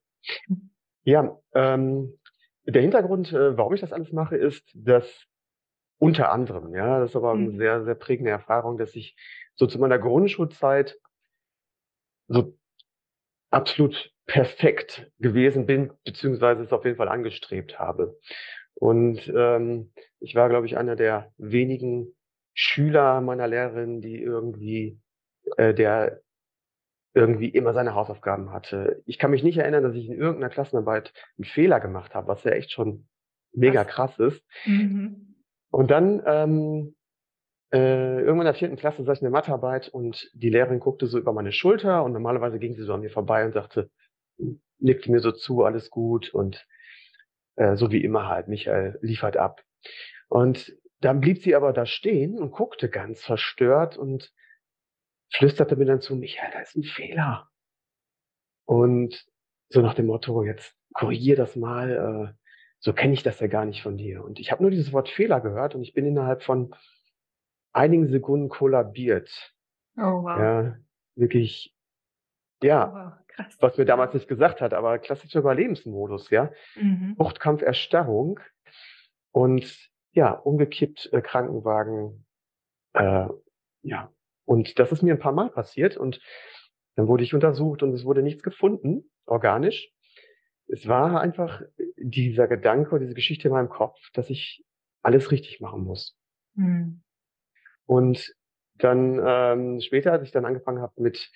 Ja, 1.03 1.39
ähm, 1.53 2.19
der 2.65 2.81
Hintergrund, 2.81 3.31
äh, 3.31 3.57
warum 3.57 3.73
ich 3.73 3.79
das 3.79 3.93
alles 3.93 4.11
mache, 4.11 4.35
ist, 4.35 4.69
dass 4.75 5.25
unter 5.99 6.31
anderem, 6.31 6.73
ja. 6.75 6.99
Das 6.99 7.11
ist 7.11 7.15
aber 7.15 7.31
eine 7.31 7.51
mhm. 7.51 7.57
sehr, 7.57 7.83
sehr 7.83 7.95
prägende 7.95 8.31
Erfahrung, 8.31 8.77
dass 8.77 8.95
ich 8.95 9.15
so 9.55 9.67
zu 9.67 9.79
meiner 9.79 9.99
Grundschulzeit 9.99 10.97
so 12.27 12.57
absolut 13.49 14.13
perfekt 14.25 15.09
gewesen 15.19 15.65
bin, 15.65 15.93
beziehungsweise 16.03 16.63
es 16.63 16.73
auf 16.73 16.85
jeden 16.85 16.97
Fall 16.97 17.07
angestrebt 17.07 17.79
habe. 17.79 18.19
Und 18.73 19.31
ähm, 19.35 19.91
ich 20.19 20.35
war, 20.35 20.49
glaube 20.49 20.65
ich, 20.65 20.77
einer 20.77 20.95
der 20.95 21.31
wenigen 21.37 22.13
Schüler 22.53 23.21
meiner 23.21 23.47
Lehrerin, 23.47 24.01
die 24.01 24.21
irgendwie 24.21 24.99
äh, 25.55 25.73
der 25.73 26.21
irgendwie 27.13 27.49
immer 27.49 27.73
seine 27.73 27.95
Hausaufgaben 27.95 28.51
hatte. 28.51 29.01
Ich 29.05 29.17
kann 29.17 29.31
mich 29.31 29.43
nicht 29.43 29.57
erinnern, 29.57 29.83
dass 29.83 29.95
ich 29.95 30.07
in 30.07 30.17
irgendeiner 30.17 30.49
Klassenarbeit 30.49 31.13
einen 31.37 31.45
Fehler 31.45 31.79
gemacht 31.79 32.13
habe, 32.13 32.27
was 32.27 32.43
ja 32.43 32.51
echt 32.51 32.71
schon 32.71 33.07
mega 33.53 33.83
krass 33.83 34.19
ist. 34.19 34.45
Mhm. 34.65 35.35
Und 35.71 35.91
dann 35.91 36.23
ähm, 36.25 36.95
äh, 37.71 38.19
irgendwann 38.19 38.41
in 38.41 38.45
der 38.45 38.53
vierten 38.53 38.77
Klasse 38.77 39.03
saß 39.03 39.17
ich 39.17 39.21
in 39.21 39.25
der 39.25 39.31
Mathearbeit 39.31 39.89
und 39.89 40.29
die 40.33 40.49
Lehrerin 40.49 40.79
guckte 40.79 41.07
so 41.07 41.17
über 41.17 41.33
meine 41.33 41.51
Schulter 41.51 42.03
und 42.03 42.13
normalerweise 42.13 42.59
ging 42.59 42.73
sie 42.73 42.83
so 42.83 42.93
an 42.93 43.01
mir 43.01 43.09
vorbei 43.09 43.45
und 43.45 43.53
sagte, 43.53 43.89
nickte 44.79 45.11
mir 45.11 45.19
so 45.19 45.31
zu, 45.31 45.63
alles 45.63 45.89
gut 45.89 46.33
und 46.33 46.65
äh, 47.55 47.75
so 47.75 47.91
wie 47.91 48.03
immer 48.03 48.27
halt, 48.27 48.47
Michael 48.47 48.97
liefert 49.01 49.35
ab. 49.35 49.63
Und 50.29 50.77
dann 51.01 51.19
blieb 51.19 51.39
sie 51.41 51.55
aber 51.55 51.73
da 51.73 51.85
stehen 51.85 52.39
und 52.39 52.51
guckte 52.51 52.89
ganz 52.89 53.21
verstört 53.21 53.97
und 53.97 54.31
flüsterte 55.33 55.75
mir 55.75 55.85
dann 55.85 56.01
zu, 56.01 56.15
Michael, 56.15 56.51
da 56.53 56.59
ist 56.59 56.75
ein 56.75 56.83
Fehler. 56.83 57.49
Und 58.65 59.25
so 59.69 59.81
nach 59.81 59.93
dem 59.93 60.07
Motto, 60.07 60.43
jetzt 60.43 60.75
korrigier 60.93 61.35
das 61.35 61.55
mal, 61.55 62.35
äh, 62.35 62.46
so 62.79 62.93
kenne 62.93 63.13
ich 63.13 63.23
das 63.23 63.39
ja 63.39 63.47
gar 63.47 63.65
nicht 63.65 63.81
von 63.81 63.97
dir. 63.97 64.23
Und 64.23 64.39
ich 64.39 64.51
habe 64.51 64.61
nur 64.61 64.71
dieses 64.71 64.93
Wort 64.93 65.09
Fehler 65.09 65.41
gehört 65.41 65.75
und 65.75 65.81
ich 65.81 65.93
bin 65.93 66.05
innerhalb 66.05 66.43
von 66.43 66.73
einigen 67.73 68.07
Sekunden 68.07 68.49
kollabiert. 68.49 69.53
Oh, 69.97 70.23
wow. 70.23 70.39
Ja, 70.39 70.77
wirklich, 71.15 71.75
ja, 72.61 72.89
oh, 72.89 72.95
wow, 72.95 73.45
was 73.59 73.77
mir 73.77 73.85
damals 73.85 74.13
nicht 74.13 74.27
gesagt 74.27 74.61
hat, 74.61 74.73
aber 74.73 74.99
klassischer 74.99 75.39
Überlebensmodus, 75.39 76.29
ja. 76.29 76.51
Mhm. 76.75 77.15
Fruchtkampf, 77.17 77.61
Erstarrung 77.61 78.39
und 79.31 79.89
ja, 80.11 80.31
umgekippt, 80.31 81.09
äh, 81.13 81.21
Krankenwagen, 81.21 82.25
äh, 82.93 83.27
ja. 83.83 84.11
Und 84.45 84.79
das 84.79 84.91
ist 84.91 85.01
mir 85.03 85.13
ein 85.13 85.19
paar 85.19 85.33
Mal 85.33 85.49
passiert 85.49 85.97
und 85.97 86.21
dann 86.95 87.07
wurde 87.07 87.23
ich 87.23 87.33
untersucht 87.33 87.83
und 87.83 87.93
es 87.93 88.05
wurde 88.05 88.23
nichts 88.23 88.41
gefunden, 88.41 89.11
organisch. 89.25 89.91
Es 90.67 90.87
war 90.87 91.21
einfach 91.21 91.61
dieser 91.97 92.47
Gedanke, 92.47 92.99
diese 92.99 93.13
Geschichte 93.13 93.47
in 93.47 93.53
meinem 93.53 93.69
Kopf, 93.69 93.97
dass 94.13 94.29
ich 94.29 94.63
alles 95.01 95.31
richtig 95.31 95.61
machen 95.61 95.83
muss. 95.83 96.17
Mhm. 96.55 97.01
Und 97.85 98.35
dann 98.75 99.19
ähm, 99.25 99.81
später, 99.81 100.11
als 100.11 100.23
ich 100.23 100.31
dann 100.31 100.45
angefangen 100.45 100.81
habe 100.81 101.01
mit, 101.01 101.31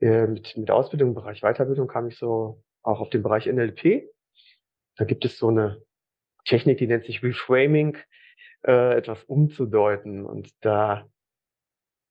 äh, 0.00 0.26
mit, 0.26 0.56
mit 0.56 0.70
Ausbildung 0.70 1.10
im 1.10 1.14
Bereich 1.14 1.40
Weiterbildung, 1.40 1.88
kam 1.88 2.08
ich 2.08 2.18
so 2.18 2.62
auch 2.82 3.00
auf 3.00 3.10
den 3.10 3.22
Bereich 3.22 3.46
NLP. 3.46 4.10
Da 4.96 5.04
gibt 5.04 5.24
es 5.24 5.38
so 5.38 5.48
eine 5.48 5.82
Technik, 6.44 6.78
die 6.78 6.86
nennt 6.86 7.04
sich 7.04 7.22
Reframing, 7.22 7.96
äh, 8.66 8.96
etwas 8.96 9.22
umzudeuten. 9.24 10.26
Und 10.26 10.50
da 10.60 11.06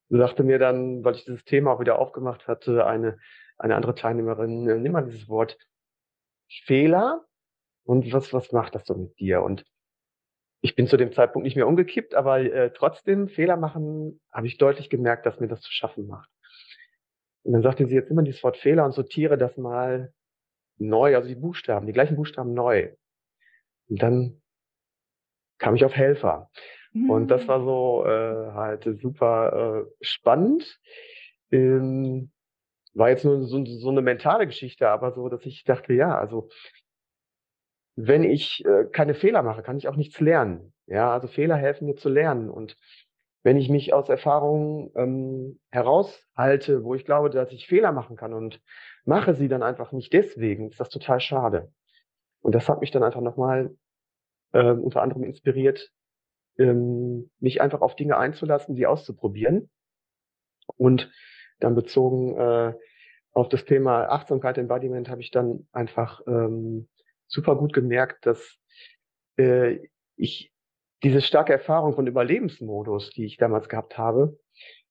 sagte 0.10 0.44
mir 0.44 0.58
dann, 0.58 1.04
weil 1.04 1.16
ich 1.16 1.26
dieses 1.26 1.44
Thema 1.44 1.74
auch 1.74 1.80
wieder 1.80 2.00
aufgemacht 2.00 2.48
hatte, 2.48 2.86
eine, 2.86 3.18
eine 3.58 3.76
andere 3.76 3.96
Teilnehmerin, 3.96 4.68
äh, 4.68 4.78
nimm 4.78 4.94
mal 4.94 5.06
dieses 5.06 5.28
Wort 5.28 5.58
Fehler 6.66 7.26
und 7.84 8.12
was, 8.14 8.34
was 8.34 8.52
macht 8.52 8.76
das 8.76 8.86
so 8.86 8.96
mit 8.96 9.20
dir? 9.20 9.42
Und 9.42 9.66
ich 10.62 10.76
bin 10.76 10.88
zu 10.88 10.98
dem 10.98 11.12
Zeitpunkt 11.12 11.44
nicht 11.44 11.56
mehr 11.56 11.68
umgekippt, 11.68 12.14
aber 12.14 12.40
äh, 12.40 12.72
trotzdem 12.72 13.28
Fehler 13.28 13.58
machen, 13.58 14.22
habe 14.32 14.48
ich 14.48 14.58
deutlich 14.58 14.90
gemerkt, 14.90 15.26
dass 15.26 15.40
mir 15.40 15.48
das 15.48 15.62
zu 15.62 15.72
schaffen 15.72 16.08
macht. 16.08 16.30
Und 17.44 17.54
dann 17.54 17.64
sagte 17.64 17.88
sie 17.88 17.96
jetzt 17.96 18.12
immer 18.12 18.22
dieses 18.22 18.44
Wort 18.44 18.58
Fehler 18.58 18.86
und 18.86 18.92
sortiere 18.92 19.38
das 19.38 19.58
mal 19.58 20.14
neu, 20.78 21.16
also 21.16 21.28
die 21.28 21.36
Buchstaben, 21.36 21.88
die 21.88 21.94
gleichen 21.94 22.16
Buchstaben 22.16 22.54
neu. 22.54 22.94
Und 23.90 24.02
dann 24.02 24.42
kam 25.58 25.76
ich 25.76 25.84
auf 25.84 25.96
Helfer. 25.96 26.50
Mhm. 26.94 27.10
Und 27.10 27.28
das 27.30 27.48
war 27.48 27.64
so 27.64 28.06
äh, 28.06 28.52
halt 28.54 28.88
super 29.02 29.86
äh, 29.86 30.06
spannend. 30.06 30.80
Ähm, 31.52 32.32
war 32.94 33.10
jetzt 33.10 33.26
nur 33.26 33.44
so, 33.46 33.64
so 33.66 33.90
eine 33.90 34.02
mentale 34.02 34.46
Geschichte, 34.46 34.90
aber 34.90 35.14
so, 35.14 35.30
dass 35.30 35.46
ich 35.46 35.64
dachte, 35.64 35.94
ja, 35.94 36.18
also 36.18 36.50
wenn 37.96 38.24
ich 38.24 38.64
äh, 38.66 38.86
keine 38.92 39.14
Fehler 39.14 39.44
mache, 39.44 39.64
kann 39.64 39.78
ich 39.78 39.88
auch 39.88 39.96
nichts 39.96 40.20
lernen. 40.20 40.74
Ja, 40.88 41.12
also 41.12 41.28
Fehler 41.28 41.56
helfen 41.56 41.86
mir 41.86 41.96
zu 41.96 42.10
lernen. 42.10 42.50
Und 42.50 42.78
wenn 43.44 43.58
ich 43.58 43.70
mich 43.70 43.94
aus 43.94 44.10
Erfahrungen 44.10 44.92
ähm, 44.96 45.60
heraushalte, 45.70 46.84
wo 46.84 46.96
ich 46.96 47.06
glaube, 47.06 47.30
dass 47.30 47.52
ich 47.52 47.68
Fehler 47.68 47.92
machen 47.92 48.16
kann 48.16 48.34
und 48.34 48.62
mache 49.06 49.34
sie 49.34 49.48
dann 49.48 49.64
einfach 49.64 49.92
nicht 49.92 50.14
deswegen, 50.14 50.70
ist 50.70 50.80
das 50.80 50.90
total 50.90 51.20
schade. 51.20 51.72
Und 52.42 52.56
das 52.56 52.70
hat 52.70 52.82
mich 52.82 52.92
dann 52.92 53.04
einfach 53.04 53.22
nochmal 53.22 53.76
äh, 54.54 54.72
unter 54.72 55.02
anderem 55.02 55.24
inspiriert, 55.24 55.92
ähm, 56.58 57.32
mich 57.40 57.62
einfach 57.62 57.82
auf 57.82 57.96
Dinge 57.96 58.18
einzulassen, 58.18 58.76
die 58.76 58.88
auszuprobieren. 58.88 59.70
Und 60.78 61.12
dann 61.60 61.76
bezogen 61.76 62.38
äh, 62.38 62.74
auf 63.34 63.50
das 63.50 63.66
Thema 63.66 64.06
Achtsamkeit, 64.10 64.58
Embodiment, 64.58 65.10
habe 65.10 65.22
ich 65.22 65.32
dann 65.32 65.68
einfach 65.72 66.22
ähm, 66.28 66.88
super 67.32 67.56
gut 67.56 67.74
gemerkt, 67.74 68.26
dass 68.26 68.58
äh, 69.38 69.80
ich 70.16 70.54
diese 71.04 71.22
starke 71.22 71.54
Erfahrung 71.54 71.96
von 71.96 72.06
Überlebensmodus, 72.06 73.10
die 73.12 73.26
ich 73.26 73.38
damals 73.38 73.70
gehabt 73.70 73.98
habe, 73.98 74.38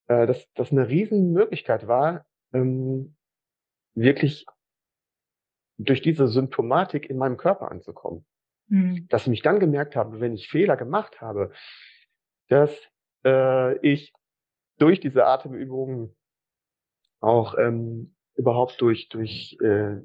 äh, 0.08 0.26
dass 0.26 0.50
das 0.54 0.72
eine 0.72 0.88
riesen 0.88 1.32
Möglichkeit 1.32 1.86
war, 1.86 2.26
ähm, 2.52 3.16
wirklich 3.94 4.46
durch 5.78 6.02
diese 6.02 6.26
Symptomatik 6.26 7.08
in 7.08 7.16
meinem 7.16 7.36
Körper 7.36 7.70
anzukommen. 7.70 8.26
Mhm. 8.68 9.06
Dass 9.08 9.22
ich 9.22 9.28
mich 9.28 9.42
dann 9.42 9.60
gemerkt 9.60 9.94
habe, 9.94 10.20
wenn 10.20 10.34
ich 10.34 10.48
Fehler 10.48 10.76
gemacht 10.76 11.20
habe, 11.20 11.52
dass 12.48 12.76
äh, 13.24 13.78
ich 13.86 14.12
durch 14.78 15.00
diese 15.00 15.26
Atemübungen 15.26 16.16
auch 17.20 17.56
ähm, 17.58 18.16
überhaupt 18.34 18.80
durch, 18.80 19.08
durch, 19.08 19.56
äh, 19.60 20.00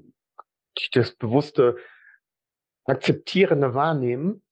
durch 0.75 0.89
das 0.91 1.15
bewusste 1.15 1.77
akzeptierende 2.85 3.73
Wahrnehmen, 3.73 4.43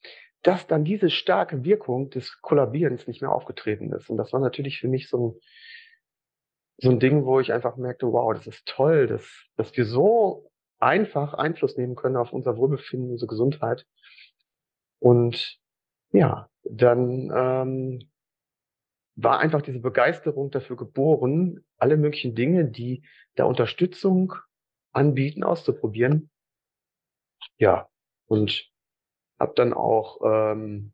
dass 0.42 0.68
dann 0.68 0.84
diese 0.84 1.10
starke 1.10 1.64
Wirkung 1.64 2.10
des 2.10 2.42
Kollabierens 2.42 3.08
nicht 3.08 3.22
mehr 3.22 3.32
aufgetreten 3.32 3.94
ist. 3.94 4.10
Und 4.10 4.18
das 4.18 4.34
war 4.34 4.40
natürlich 4.40 4.80
für 4.80 4.90
mich 4.90 5.08
so 5.08 5.30
ein, 5.30 5.40
so 6.78 6.90
ein 6.90 7.00
Ding, 7.00 7.26
wo 7.26 7.40
ich 7.40 7.54
einfach 7.54 7.78
merkte, 7.78 8.08
wow, 8.12 8.34
das 8.34 8.48
ist 8.48 8.66
toll, 8.66 9.08
dass, 9.08 9.26
dass 9.56 9.76
wir 9.78 9.86
so 9.86 10.52
einfach 10.80 11.34
Einfluss 11.34 11.78
nehmen 11.78 11.96
können 11.96 12.18
auf 12.18 12.34
unser 12.34 12.58
Wohlbefinden, 12.58 13.12
unsere 13.12 13.30
Gesundheit. 13.30 13.86
Und 15.00 15.60
ja, 16.12 16.50
dann 16.64 17.32
ähm, 17.34 18.12
war 19.16 19.40
einfach 19.40 19.62
diese 19.62 19.80
Begeisterung 19.80 20.52
dafür 20.52 20.76
geboren, 20.76 21.64
alle 21.78 21.96
möglichen 21.96 22.36
Dinge, 22.36 22.66
die 22.66 23.06
da 23.36 23.46
Unterstützung 23.46 24.34
anbieten, 24.92 25.44
auszuprobieren. 25.44 26.30
Ja, 27.58 27.90
und 28.34 28.68
habe 29.40 29.54
dann 29.56 29.74
auch 29.74 30.22
ähm, 30.26 30.92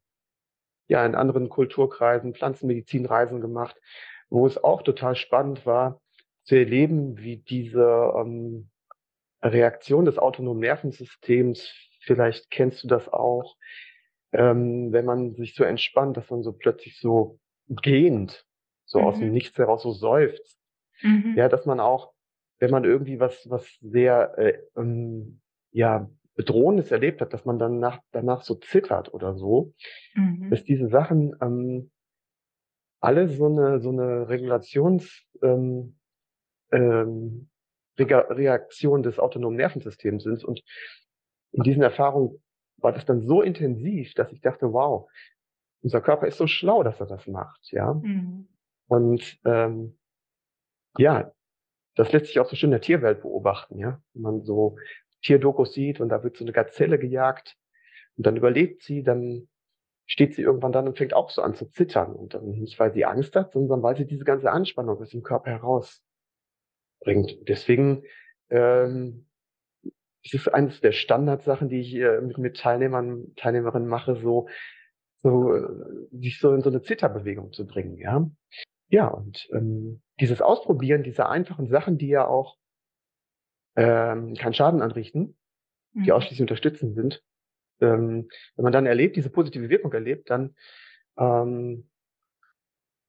ja 0.89 1.05
in 1.05 1.15
anderen 1.15 1.47
Kulturkreisen 1.47 2.35
Pflanzenmedizinreisen 2.35 3.39
gemacht, 3.39 3.77
wo 4.29 4.45
es 4.45 4.61
auch 4.61 4.81
total 4.81 5.15
spannend 5.15 5.65
war 5.65 6.01
zu 6.43 6.55
erleben, 6.55 7.17
wie 7.17 7.37
diese 7.37 8.13
ähm, 8.15 8.69
Reaktion 9.41 10.03
des 10.03 10.17
autonomen 10.17 10.59
Nervensystems, 10.59 11.71
vielleicht 12.01 12.51
kennst 12.51 12.83
du 12.83 12.87
das 12.87 13.07
auch, 13.07 13.55
ähm, 14.33 14.91
wenn 14.91 15.05
man 15.05 15.35
sich 15.35 15.55
so 15.55 15.63
entspannt, 15.63 16.17
dass 16.17 16.29
man 16.29 16.43
so 16.43 16.51
plötzlich 16.51 16.99
so 16.99 17.39
gehend, 17.67 18.45
so 18.85 18.99
mhm. 18.99 19.05
aus 19.05 19.19
dem 19.19 19.27
mhm. 19.27 19.33
Nichts 19.33 19.57
heraus 19.57 19.83
so 19.83 19.93
seufzt. 19.93 20.59
Mhm. 21.01 21.35
Ja, 21.37 21.47
dass 21.47 21.65
man 21.65 21.79
auch, 21.79 22.11
wenn 22.59 22.71
man 22.71 22.83
irgendwie 22.83 23.19
was, 23.19 23.49
was 23.49 23.65
sehr, 23.79 24.37
äh, 24.37 24.59
ähm, 24.75 25.39
ja, 25.71 26.09
Bedrohendes 26.39 26.89
erlebt 26.89 27.19
hat, 27.19 27.33
dass 27.33 27.43
man 27.43 27.59
dann 27.59 27.79
nach, 27.79 27.99
danach 28.13 28.43
so 28.43 28.55
zittert 28.55 29.13
oder 29.13 29.35
so, 29.35 29.73
mhm. 30.15 30.49
dass 30.49 30.63
diese 30.63 30.87
Sachen 30.87 31.35
ähm, 31.41 31.91
alle 33.01 33.27
so 33.27 33.47
eine, 33.47 33.81
so 33.81 33.89
eine 33.89 34.29
Regulations, 34.29 35.25
ähm, 35.43 35.97
ähm, 36.71 37.49
Reaktion 37.97 39.03
des 39.03 39.19
autonomen 39.19 39.57
Nervensystems 39.57 40.23
sind. 40.23 40.45
Und 40.45 40.63
in 41.51 41.63
diesen 41.63 41.83
Erfahrungen 41.83 42.41
war 42.77 42.93
das 42.93 43.03
dann 43.03 43.27
so 43.27 43.41
intensiv, 43.41 44.13
dass 44.13 44.31
ich 44.31 44.39
dachte, 44.39 44.71
wow, 44.71 45.09
unser 45.81 45.99
Körper 45.99 46.25
ist 46.25 46.37
so 46.37 46.47
schlau, 46.47 46.83
dass 46.83 47.01
er 47.01 47.07
das 47.07 47.27
macht, 47.27 47.69
ja. 47.73 47.95
Mhm. 47.95 48.47
Und 48.87 49.39
ähm, 49.43 49.97
ja, 50.97 51.33
das 51.95 52.13
lässt 52.13 52.27
sich 52.27 52.39
auch 52.39 52.47
so 52.47 52.55
schön 52.55 52.69
in 52.69 52.79
der 52.79 52.81
Tierwelt 52.81 53.23
beobachten, 53.23 53.77
ja. 53.77 54.01
Wenn 54.13 54.21
man 54.21 54.41
so 54.43 54.77
Tierdokus 55.21 55.73
sieht 55.73 55.99
und 55.99 56.09
da 56.09 56.23
wird 56.23 56.37
so 56.37 56.43
eine 56.43 56.53
Gazelle 56.53 56.99
gejagt 56.99 57.57
und 58.17 58.25
dann 58.25 58.37
überlebt 58.37 58.83
sie, 58.83 59.03
dann 59.03 59.47
steht 60.05 60.33
sie 60.35 60.41
irgendwann 60.41 60.71
dann 60.71 60.87
und 60.87 60.97
fängt 60.97 61.13
auch 61.13 61.29
so 61.29 61.41
an 61.41 61.55
zu 61.55 61.69
zittern. 61.69 62.13
Und 62.13 62.33
dann 62.33 62.49
nicht, 62.49 62.79
weil 62.79 62.93
sie 62.93 63.05
Angst 63.05 63.35
hat, 63.35 63.51
sondern 63.53 63.83
weil 63.83 63.95
sie 63.95 64.05
diese 64.05 64.23
ganze 64.23 64.51
Anspannung 64.51 64.99
aus 64.99 65.09
dem 65.09 65.21
Körper 65.21 65.51
herausbringt. 65.51 67.47
Deswegen 67.47 68.03
ähm, 68.49 69.29
das 70.23 70.33
ist 70.33 70.47
eines 70.49 70.81
der 70.81 70.91
Standardsachen, 70.91 71.69
die 71.69 71.79
ich 71.79 71.95
äh, 71.95 72.21
mit, 72.21 72.37
mit 72.37 72.57
Teilnehmern, 72.57 73.33
Teilnehmerinnen 73.35 73.87
mache, 73.87 74.15
so, 74.15 74.47
so 75.21 75.53
äh, 75.55 75.67
sich 76.11 76.39
so 76.39 76.53
in 76.53 76.61
so 76.61 76.69
eine 76.69 76.81
Zitterbewegung 76.81 77.51
zu 77.53 77.65
bringen, 77.65 77.97
ja. 77.97 78.29
Ja, 78.89 79.07
und 79.07 79.47
ähm, 79.53 80.01
dieses 80.19 80.41
Ausprobieren 80.41 81.03
dieser 81.03 81.29
einfachen 81.29 81.67
Sachen, 81.67 81.97
die 81.97 82.07
ja 82.07 82.27
auch 82.27 82.57
ähm, 83.79 84.35
keinen 84.35 84.53
Schaden 84.53 84.81
anrichten, 84.81 85.37
die 85.93 85.99
Mhm. 85.99 86.11
ausschließlich 86.11 86.41
unterstützend 86.41 86.95
sind. 86.95 87.23
Ähm, 87.81 88.29
wenn 88.55 88.63
man 88.63 88.73
dann 88.73 88.85
erlebt, 88.85 89.15
diese 89.15 89.29
positive 89.29 89.69
Wirkung 89.69 89.93
erlebt, 89.93 90.29
dann 90.29 90.55
ähm, 91.17 91.89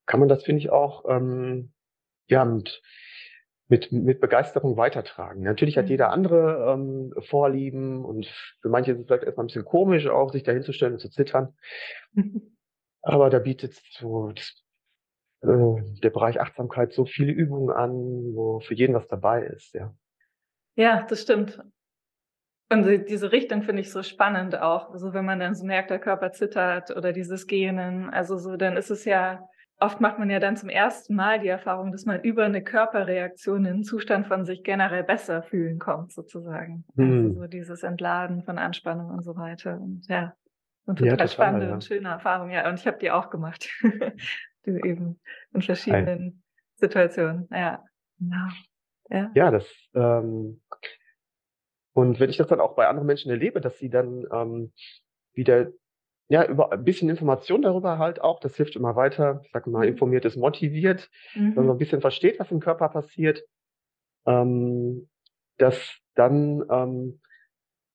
kann 0.06 0.20
man 0.20 0.28
das, 0.28 0.44
finde 0.44 0.60
ich, 0.60 0.70
auch 0.70 1.04
ähm, 1.08 1.72
ja, 2.28 2.44
mit, 2.44 2.82
mit, 3.68 3.92
mit 3.92 4.20
Begeisterung 4.20 4.76
weitertragen. 4.76 5.42
Natürlich 5.42 5.78
hat 5.78 5.88
jeder 5.88 6.08
Mhm. 6.08 6.12
andere 6.12 6.72
ähm, 6.72 7.14
Vorlieben 7.22 8.04
und 8.04 8.26
für 8.60 8.68
manche 8.68 8.92
ist 8.92 9.00
es 9.00 9.06
vielleicht 9.06 9.24
erstmal 9.24 9.44
ein 9.44 9.48
bisschen 9.48 9.64
komisch, 9.64 10.06
auch 10.08 10.32
sich 10.32 10.42
dahinzustellen 10.42 10.94
und 10.94 11.00
zu 11.00 11.10
zittern. 11.10 11.56
Aber 13.02 13.30
da 13.30 13.38
bietet 13.38 13.74
so 13.98 14.32
das, 14.32 14.62
äh, 15.42 16.00
der 16.02 16.10
Bereich 16.10 16.40
Achtsamkeit 16.40 16.92
so 16.92 17.06
viele 17.06 17.32
Übungen 17.32 17.70
an, 17.70 17.92
wo 18.34 18.60
für 18.60 18.74
jeden 18.74 18.94
was 18.94 19.08
dabei 19.08 19.44
ist, 19.44 19.74
ja. 19.74 19.94
Ja, 20.78 21.02
das 21.08 21.22
stimmt. 21.22 21.60
Und 22.72 22.84
die 22.86 23.04
diese 23.04 23.32
Richtung 23.32 23.62
finde 23.62 23.82
ich 23.82 23.90
so 23.90 24.02
spannend 24.04 24.56
auch. 24.60 24.94
So, 24.96 25.12
wenn 25.12 25.24
man 25.24 25.40
dann 25.40 25.54
so 25.56 25.64
merkt, 25.66 25.90
der 25.90 25.98
Körper 25.98 26.30
zittert 26.32 26.90
oder 26.96 27.12
dieses 27.12 27.46
Gähnen. 27.48 28.10
Also 28.10 28.38
so, 28.38 28.56
dann 28.56 28.76
ist 28.76 28.90
es 28.90 29.04
ja 29.04 29.48
oft 29.80 30.00
macht 30.00 30.18
man 30.18 30.30
ja 30.30 30.38
dann 30.40 30.56
zum 30.56 30.68
ersten 30.68 31.14
Mal 31.16 31.40
die 31.40 31.48
Erfahrung, 31.48 31.90
dass 31.90 32.04
man 32.04 32.20
über 32.22 32.44
eine 32.44 32.62
Körperreaktion 32.62 33.64
in 33.64 33.76
'n 33.78 33.82
Zustand 33.84 34.26
von 34.28 34.44
sich 34.44 34.62
generell 34.62 35.02
besser 35.04 35.42
fühlen 35.42 35.78
kommt 35.80 36.12
sozusagen. 36.12 36.84
Also 36.98 37.16
Mhm. 37.18 37.40
so 37.40 37.46
dieses 37.48 37.82
Entladen 37.82 38.44
von 38.44 38.58
Anspannung 38.58 39.10
und 39.10 39.22
so 39.24 39.36
weiter 39.36 39.80
und 39.80 40.06
ja, 40.08 40.34
Ja, 40.98 41.16
total 41.16 41.16
total, 41.16 41.28
spannende 41.28 41.66
ja. 41.66 41.74
und 41.74 41.84
schöne 41.84 42.08
Erfahrung, 42.10 42.50
ja. 42.50 42.68
Und 42.68 42.78
ich 42.80 42.86
habe 42.86 42.98
die 42.98 43.10
auch 43.10 43.30
gemacht. 43.30 43.68
Du 44.64 44.76
eben 44.78 45.18
in 45.54 45.62
Hi. 45.88 46.10
verschiedenen 46.10 46.42
Situationen. 46.76 47.48
Ja, 47.50 47.82
genau. 48.18 48.48
Ja. 49.10 49.36
Ja, 49.36 49.50
das, 49.50 49.66
ähm 49.94 50.60
und 51.96 52.20
wenn 52.20 52.30
ich 52.30 52.36
das 52.36 52.48
dann 52.48 52.60
auch 52.60 52.74
bei 52.74 52.86
anderen 52.88 53.06
Menschen 53.06 53.30
erlebe, 53.30 53.60
dass 53.60 53.78
sie 53.78 53.90
dann, 53.90 54.26
ähm, 54.32 54.72
wieder 55.34 55.68
ja, 56.28 56.46
über 56.46 56.72
ein 56.72 56.84
bisschen 56.84 57.10
Information 57.10 57.62
darüber 57.62 57.98
halt 57.98 58.20
auch, 58.22 58.40
das 58.40 58.56
hilft 58.56 58.76
immer 58.76 58.96
weiter. 58.96 59.42
Ich 59.44 59.52
sage 59.52 59.70
immer, 59.70 59.84
Mhm. 59.84 59.86
informiert 59.86 60.24
ist 60.24 60.36
motiviert, 60.36 61.10
wenn 61.54 61.64
man 61.64 61.68
so 61.68 61.72
Mhm. 61.72 61.76
'n 61.76 61.78
bisschen 61.78 62.00
versteht, 62.00 62.38
was 62.40 62.50
im 62.52 62.60
Körper 62.60 62.88
passiert, 62.88 63.44
ähm, 64.26 65.08
dass 65.58 65.98
dann, 66.16 66.64
ähm, 66.70 67.20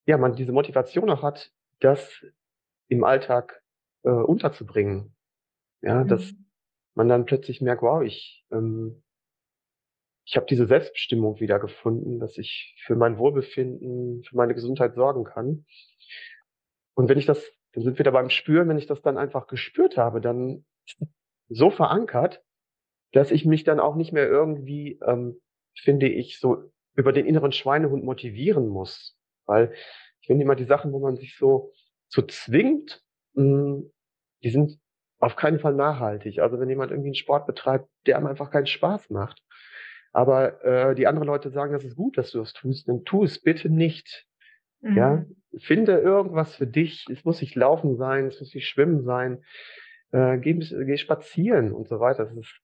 ja, 0.08 0.18
man 0.18 0.36
diese 0.36 0.54
Motivation 0.54 1.10
auch 1.12 1.24
hat, 1.24 1.52
das 1.82 2.26
im 2.90 3.04
Alltag, 3.06 3.64
äh, 4.04 4.10
unterzubringen. 4.12 5.16
Ja, 5.84 6.04
dass 6.06 6.34
Mhm. 6.34 6.46
man 6.96 7.10
dann 7.10 7.26
plötzlich 7.26 7.62
merkt: 7.62 7.84
„Wow, 7.84 8.04
ich, 8.04 8.46
ähm 8.52 9.04
ich 10.26 10.36
habe 10.38 10.48
diese 10.48 10.68
Selbstbestimmung 10.68 11.40
wiedergefunden, 11.40 12.20
dass 12.20 12.38
ich 12.38 12.76
für 12.86 12.96
mein 12.96 13.18
Wohlbefinden, 13.20 14.24
für 14.24 14.36
meine 14.38 14.56
Gesundheit 14.56 14.96
sorgen 14.96 15.24
kann.“ 15.24 15.66
Und 16.98 17.10
wenn 17.10 17.18
ich 17.18 17.26
das 17.26 17.52
dann 17.74 17.84
sind 17.84 17.98
wir 18.00 18.06
da 18.06 18.12
beim 18.12 18.30
Spüren, 18.30 18.70
wenn 18.70 18.78
ich 18.78 18.86
das 18.88 19.02
dann 19.02 19.18
einfach 19.18 19.48
gespürt 19.48 19.98
habe, 19.98 20.22
dann 20.22 20.64
so 21.50 21.70
verankert, 21.72 22.42
dass 23.14 23.32
ich 23.32 23.46
mich 23.46 23.64
dann 23.66 23.80
auch 23.80 23.96
nicht 23.96 24.14
mehr 24.14 24.28
irgendwie, 24.30 25.00
ähm, 25.06 25.42
finde 25.76 26.08
ich, 26.10 26.40
so 26.40 26.72
über 26.96 27.14
den 27.14 27.26
inneren 27.26 27.52
Schweinehund 27.54 28.04
motivieren 28.06 28.70
muss. 28.70 29.18
Weil 29.46 29.74
ich 30.22 30.28
finde 30.28 30.44
immer 30.44 30.56
die 30.56 30.66
Sachen, 30.66 30.94
wo 30.94 31.00
man 31.00 31.18
sich 31.18 31.38
so 31.38 31.72
so 32.10 32.22
zwingt, 32.24 33.04
hm, 33.36 33.92
die 34.44 34.52
sind 34.52 34.80
auf 35.20 35.36
keinen 35.38 35.60
Fall 35.60 35.76
nachhaltig. 35.76 36.40
Also, 36.40 36.60
wenn 36.60 36.70
jemand 36.70 36.92
irgendwie 36.92 37.10
'n 37.12 37.16
Sport 37.16 37.48
betreibt, 37.48 37.90
der 38.08 38.18
einem 38.18 38.28
einfach 38.28 38.52
keinen 38.52 38.68
Spaß 38.68 39.10
macht, 39.12 39.42
aber, 40.16 40.64
äh, 40.66 40.96
die 40.96 41.08
anderen 41.08 41.28
Leute 41.28 41.50
sagen: 41.52 41.74
„Das 41.74 41.84
ist 41.86 41.96
gut, 41.98 42.18
dass 42.18 42.32
du 42.32 42.40
das 42.40 42.54
tust“, 42.54 42.88
dann 42.90 43.06
tu 43.06 43.24
es 43.26 43.42
bitte 43.42 43.70
nicht. 43.70 44.26
Ja? 44.96 45.26
Mhm. 45.28 45.36
Finde 45.60 45.94
irgendwas 46.00 46.56
für 46.56 46.68
dich. 46.68 47.06
Es 47.12 47.26
muss 47.26 47.42
nicht 47.42 47.56
Laufen 47.56 47.98
sein, 47.98 48.28
es 48.28 48.40
muss 48.42 48.54
nicht 48.56 48.68
Schwimmen 48.70 49.04
sein. 49.04 49.44
Äh, 50.14 50.38
geh 50.40 50.54
geh 50.56 50.98
spazieren 50.98 51.74
und 51.74 51.88
so 51.90 52.00
weiter. 52.02 52.26
Das 52.26 52.36
ist 52.38 52.60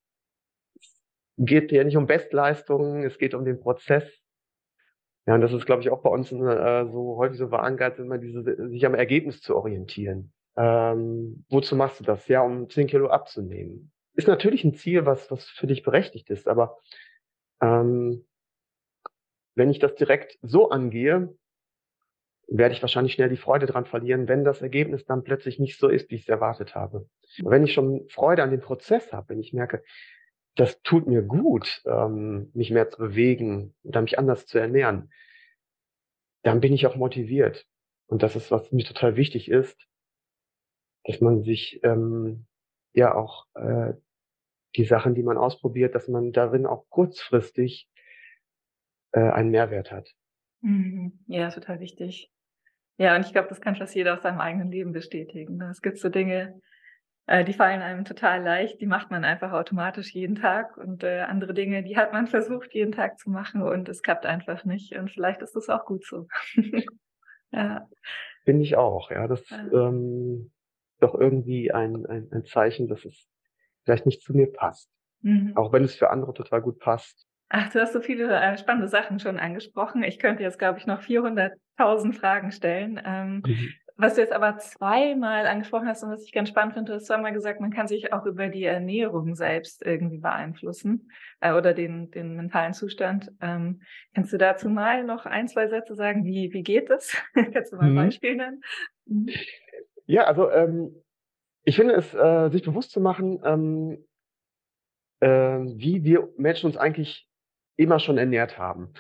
es 0.76 1.46
geht 1.46 1.72
ja 1.72 1.84
nicht 1.84 1.98
um 1.98 2.08
Bestleistungen, 2.08 3.04
es 3.04 3.18
geht 3.18 3.34
um 3.34 3.46
den 3.46 3.60
Prozess. 3.60 4.20
Ja, 5.28 5.36
und 5.36 5.42
das 5.42 5.54
ist, 5.54 5.66
glaube 5.66 5.82
ich, 5.84 5.90
auch 5.92 6.02
bei 6.02 6.10
uns, 6.10 6.32
äh, 6.32 6.86
so 6.92 7.16
häufig 7.18 7.38
so 7.38 7.48
verankert, 7.50 8.00
immer 8.00 8.18
diese 8.18 8.44
sich 8.70 8.86
am 8.86 8.96
Ergebnis 8.96 9.42
zu 9.42 9.56
orientieren. 9.56 10.34
Ähm, 10.58 11.46
wozu 11.50 11.76
machst 11.76 12.00
du 12.00 12.04
das? 12.04 12.28
Ja, 12.28 12.42
um 12.42 12.70
10 12.70 12.88
Kilo 12.88 13.08
abzunehmen. 13.08 13.92
Ist 14.16 14.28
natürlich 14.28 14.64
'n 14.66 14.74
Ziel, 14.74 15.06
was 15.06 15.30
was 15.32 15.46
für 15.46 15.68
dich 15.68 15.84
berechtigt 15.84 16.30
ist, 16.30 16.48
aber, 16.48 16.78
ähm 17.62 18.26
wenn 19.56 19.70
ich 19.70 19.80
das 19.80 19.96
direkt 19.96 20.40
so 20.42 20.70
angehe 20.70 21.36
werde 22.48 22.74
ich 22.74 22.82
wahrscheinlich 22.82 23.14
schnell 23.14 23.30
die 23.30 23.38
Freude 23.38 23.66
dran 23.66 23.86
verlieren, 23.86 24.28
wenn 24.28 24.44
das 24.44 24.62
Ergebnis 24.62 25.06
dann 25.06 25.24
plötzlich 25.24 25.58
nicht 25.58 25.80
so 25.80 25.88
ist, 25.88 26.10
wie 26.10 26.16
ich's 26.16 26.28
erwartet 26.28 26.76
habe. 26.76 27.08
Wenn 27.38 27.64
ich 27.64 27.74
schon 27.74 28.08
Freude 28.10 28.44
an 28.44 28.52
dem 28.52 28.60
Prozess 28.60 29.14
habe, 29.14 29.30
wenn 29.30 29.40
ich 29.40 29.54
merke, 29.54 29.84
das 30.56 30.82
tut 30.82 31.08
mir 31.08 31.22
gut, 31.22 31.82
ähm, 31.86 32.52
mich 32.54 32.72
mehr 32.72 32.90
zu 32.90 32.98
bewegen 32.98 33.74
oder 33.84 34.02
mich 34.02 34.20
anders 34.20 34.48
zu 34.48 34.58
ernähren 34.58 35.12
dann 36.44 36.60
bin 36.60 36.74
ich 36.74 36.88
auch 36.88 36.96
motiviert. 36.96 37.68
Und 38.08 38.24
das 38.24 38.36
ist, 38.36 38.52
was 38.52 38.72
mir 38.72 38.84
total 38.84 39.16
wichtig 39.16 39.50
ist 39.50 39.88
dass 41.04 41.20
man 41.22 41.44
sich, 41.44 41.80
ähm, 41.84 42.46
ja 42.94 43.16
auch, 43.16 43.48
äh, 43.56 43.94
die 44.76 44.86
Sachen, 44.86 45.16
die 45.16 45.24
man 45.24 45.38
ausprobiert, 45.38 45.96
dass 45.96 46.08
man 46.08 46.32
darin 46.32 46.66
auch 46.66 46.86
kurzfristig 46.90 47.90
äh, 49.12 49.20
einen 49.20 49.52
Mehrwert 49.52 49.92
hat. 49.92 50.10
Mhm. 50.62 51.20
Ja, 51.28 51.50
total 51.50 51.80
wichtig. 51.80 52.32
Ja, 52.98 53.16
und 53.16 53.26
ich 53.26 53.32
glaube, 53.32 53.50
das 53.50 53.62
kann 53.62 53.76
fast 53.76 53.96
jeder 53.96 54.14
aus 54.14 54.22
seinem 54.22 54.40
eigenen 54.40 54.72
Leben 54.72 54.92
bestätigen, 54.92 55.58
ne? 55.58 55.70
Es 55.72 55.82
gibt 55.82 55.98
so 55.98 56.10
Dinge, 56.10 56.62
äh, 57.26 57.44
die 57.44 57.54
fallen 57.54 57.82
einem 57.82 58.06
total 58.06 58.44
leicht, 58.44 58.80
die 58.82 58.86
macht 58.86 59.12
man 59.12 59.26
einfach 59.26 59.54
automatisch 59.54 60.14
jeden 60.14 60.36
Tag 60.36 60.78
und, 60.78 61.04
äh, 61.04 61.22
andere 61.22 61.54
Dinge, 61.54 61.84
die 61.84 61.98
hat 61.98 62.14
man 62.14 62.28
versucht, 62.28 62.74
jeden 62.74 62.92
Tag 62.92 63.18
zu 63.20 63.30
machen 63.30 63.64
und 63.64 63.90
es 63.90 64.04
klappt 64.04 64.26
einfach 64.26 64.66
nicht 64.66 64.94
und 64.98 65.10
vielleicht 65.12 65.42
ist 65.42 65.56
das 65.56 65.70
auch 65.70 65.86
gut 65.86 66.06
so. 66.06 66.28
Ja. 67.54 67.90
Finde 68.46 68.64
ich 68.64 68.78
auch, 68.78 69.12
ja. 69.12 69.28
Das, 69.28 69.50
Ja. 69.50 69.90
ähm, 69.90 70.52
doch 71.02 71.16
irgendwie 71.16 71.72
ein 71.74 72.06
ein 72.06 72.30
ein 72.32 72.46
Zeichen, 72.46 72.88
dass 72.88 73.04
es 73.04 73.28
vielleicht 73.86 74.06
nicht 74.06 74.22
zu 74.24 74.34
mir 74.34 74.52
passt, 74.52 74.90
Mhm. 75.24 75.56
auch 75.56 75.74
wenn 75.74 75.84
es 75.86 75.96
für 75.96 76.10
andere 76.12 76.34
total 76.34 76.62
gut 76.62 76.80
passt. 76.80 77.26
Ach, 77.54 77.70
du 77.70 77.82
hast 77.82 77.92
so 77.94 78.00
viele, 78.00 78.34
äh, 78.34 78.58
spannende 78.58 78.88
Sachen 78.88 79.20
schon 79.20 79.38
angesprochen. 79.38 80.04
Ich 80.04 80.20
könnte 80.20 80.42
jetzt, 80.42 80.58
glaube 80.58 80.80
ich, 80.80 80.86
noch 80.88 81.02
400.000 81.02 82.16
Fragen 82.16 82.52
stellen. 82.52 83.02
Ähm, 83.04 83.44
Mhm. 83.46 83.82
was 83.98 84.16
du 84.16 84.22
jetzt 84.22 84.32
aber 84.34 84.58
zweimal 84.58 85.46
angesprochen 85.46 85.88
hast 85.88 86.02
und 86.04 86.10
was 86.12 86.24
ich 86.24 86.32
ganz 86.32 86.48
spannend 86.50 86.74
finde, 86.74 86.92
du 86.92 86.96
hast 86.96 87.08
zweimal 87.08 87.34
gesagt, 87.34 87.60
man 87.60 87.72
kann 87.72 87.88
sich 87.88 88.14
auch 88.14 88.26
über 88.26 88.48
die 88.48 88.64
Ernährung 88.64 89.36
selbst 89.36 89.86
irgendwie 89.86 90.18
beeinflussen, 90.18 91.12
äh, 91.42 91.52
oder 91.52 91.74
den 91.74 92.10
den 92.10 92.36
mentalen 92.38 92.74
Zustand. 92.74 93.32
Ähm, 93.42 93.82
kannst 94.16 94.32
du 94.32 94.38
dazu 94.38 94.70
mal 94.70 95.04
noch 95.04 95.26
1, 95.26 95.48
2 95.50 95.68
Sätze 95.68 95.94
sagen? 95.96 96.24
Wie 96.24 96.54
wie 96.54 96.64
geht 96.64 96.90
das? 96.90 97.16
Kannst 97.54 97.74
du 97.74 97.76
mal 97.76 97.90
'n 97.90 97.94
Mhm. 97.94 97.96
Beispiel 97.96 98.38
nennen? 98.38 98.62
Mhm. 99.06 99.42
Ja, 100.08 100.24
also, 100.26 100.50
ähm, 100.52 101.04
ich 101.66 101.76
finde 101.76 101.94
es, 101.96 102.14
äh, 102.14 102.50
sich 102.50 102.64
bewusst 102.64 102.92
zu 102.92 103.00
machen, 103.02 103.40
ähm 103.46 104.06
ähm, 105.22 105.76
wie 105.78 106.04
wir 106.04 106.30
Menschen 106.38 106.66
uns 106.68 106.78
eigentlich 106.78 107.28
immer 107.78 108.00
schon 108.00 108.18
ernährt 108.18 108.58
haben. 108.58 108.94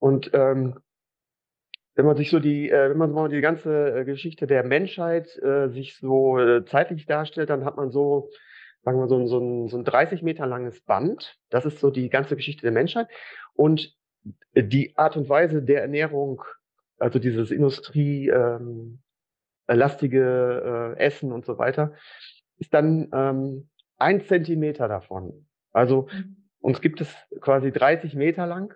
Und, 0.00 0.30
ähm 0.34 0.80
wenn 1.96 2.06
man 2.06 2.16
sich 2.16 2.30
so 2.30 2.38
die 2.38 2.70
äh, 2.70 2.90
wenn 2.90 2.98
man 2.98 3.12
mal 3.12 3.28
die 3.28 3.40
ganze, 3.40 4.00
äh, 4.00 4.04
Geschichte 4.04 4.46
der 4.46 4.64
Menschheit, 4.64 5.36
äh, 5.42 5.68
sich 5.70 5.96
so, 5.96 6.38
äh, 6.38 6.64
zeitlich 6.64 7.06
darstellt, 7.06 7.50
dann 7.50 7.64
hat 7.64 7.76
man 7.76 7.90
so, 7.90 8.30
sagen 8.84 8.98
wir, 9.00 9.08
so 9.08 9.16
'n 9.18 9.26
so 9.26 9.38
'n 9.40 9.68
so 9.68 9.76
'n 9.76 9.84
30 9.84 10.22
Meter 10.22 10.46
langes 10.46 10.80
Band. 10.82 11.36
Das 11.50 11.64
ist 11.66 11.80
so 11.80 11.90
die 11.90 12.08
ganze 12.08 12.36
Geschichte 12.36 12.62
der 12.62 12.72
Menschheit. 12.72 13.08
Und 13.54 13.94
die 14.54 14.96
Art 14.96 15.16
und 15.16 15.28
Weise 15.28 15.62
der 15.62 15.82
Ernährung, 15.82 16.42
also 16.98 17.18
dieses 17.18 17.50
Industrie 17.50 18.28
ähm, 18.28 19.00
lastige, 19.76 20.94
äh, 20.96 21.00
Essen 21.00 21.32
und 21.32 21.44
so 21.46 21.58
weiter, 21.58 21.92
ist 22.58 22.74
dann, 22.74 23.08
ähm, 23.14 23.68
1 23.98 24.26
Zentimeter 24.28 24.88
davon. 24.88 25.46
Also, 25.72 26.08
Mhm. 26.12 26.36
uns 26.60 26.80
gibt 26.82 27.00
es 27.02 27.14
quasi 27.40 27.72
30 27.72 28.14
Meter 28.16 28.46
lang 28.46 28.74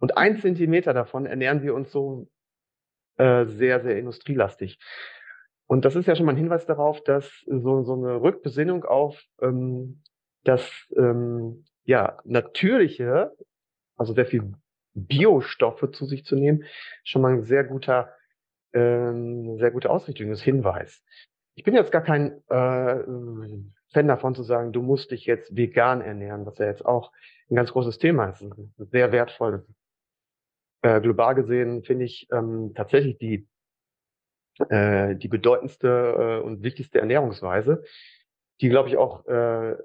und 0.00 0.16
1 0.18 0.40
Zentimeter 0.42 0.94
davon 0.94 1.26
ernähren 1.26 1.62
wir 1.62 1.74
uns 1.74 1.92
so, 1.92 2.28
äh, 3.18 3.46
sehr, 3.46 3.80
sehr 3.82 3.98
industrielastig. 3.98 4.78
Und 5.68 5.84
das 5.86 5.96
ist 5.96 6.06
ja 6.08 6.16
schon 6.16 6.26
mal 6.26 6.32
'n 6.34 6.38
Hinweis 6.38 6.66
darauf, 6.66 7.02
dass 7.04 7.44
so 7.48 7.82
so 7.84 7.96
'ne 7.96 8.22
Rückbesinnung 8.22 8.84
auf, 8.86 9.22
ähm, 9.42 10.02
das, 10.44 10.70
ähm, 10.98 11.64
ja, 11.86 12.18
Natürliche, 12.24 13.32
also 13.98 14.14
sehr 14.14 14.26
viel 14.26 14.52
Biostoffe 14.94 15.90
zu 15.92 16.06
sich 16.06 16.24
zu 16.26 16.36
nehmen, 16.36 16.64
schon 17.04 17.22
mal 17.22 17.34
'n 17.34 17.42
sehr 17.44 17.64
guter 17.64 18.12
ähm, 18.74 19.58
sehr 19.58 19.70
gute 19.70 19.90
Ausrichtung 19.90 20.30
ist, 20.30 20.42
Hinweis. 20.42 21.02
Ich 21.54 21.64
bin 21.64 21.74
jetzt 21.74 21.92
gar 21.92 22.02
kein, 22.02 22.42
äh, 22.48 22.96
Fan 23.92 24.08
davon 24.08 24.34
zu 24.34 24.42
sagen: 24.44 24.72
„Du 24.72 24.82
musst 24.82 25.10
dich 25.10 25.26
jetzt 25.26 25.56
vegan 25.56 26.00
ernähren“, 26.00 26.46
was 26.46 26.58
ja 26.58 26.66
jetzt 26.66 26.84
auch 26.86 27.12
'n 27.50 27.56
ganz 27.56 27.72
großes 27.72 27.98
Thema 27.98 28.30
ist. 28.30 28.44
Sehr 28.78 29.12
wertvoll. 29.12 29.66
äh, 30.82 31.00
global 31.00 31.34
gesehen 31.34 31.82
finde 31.84 32.04
ich 32.04 32.28
ähm, 32.32 32.72
tatsächlich 32.74 33.18
die, 33.18 33.46
äh, 34.68 35.16
die 35.16 35.28
bedeutendste 35.28 36.38
äh, 36.40 36.44
und 36.44 36.62
wichtigste 36.62 36.98
Ernährungsweise, 37.00 37.84
die, 38.60 38.68
glaube 38.68 38.88
ich, 38.88 38.96
auch 38.96 39.26
äh, 39.26 39.76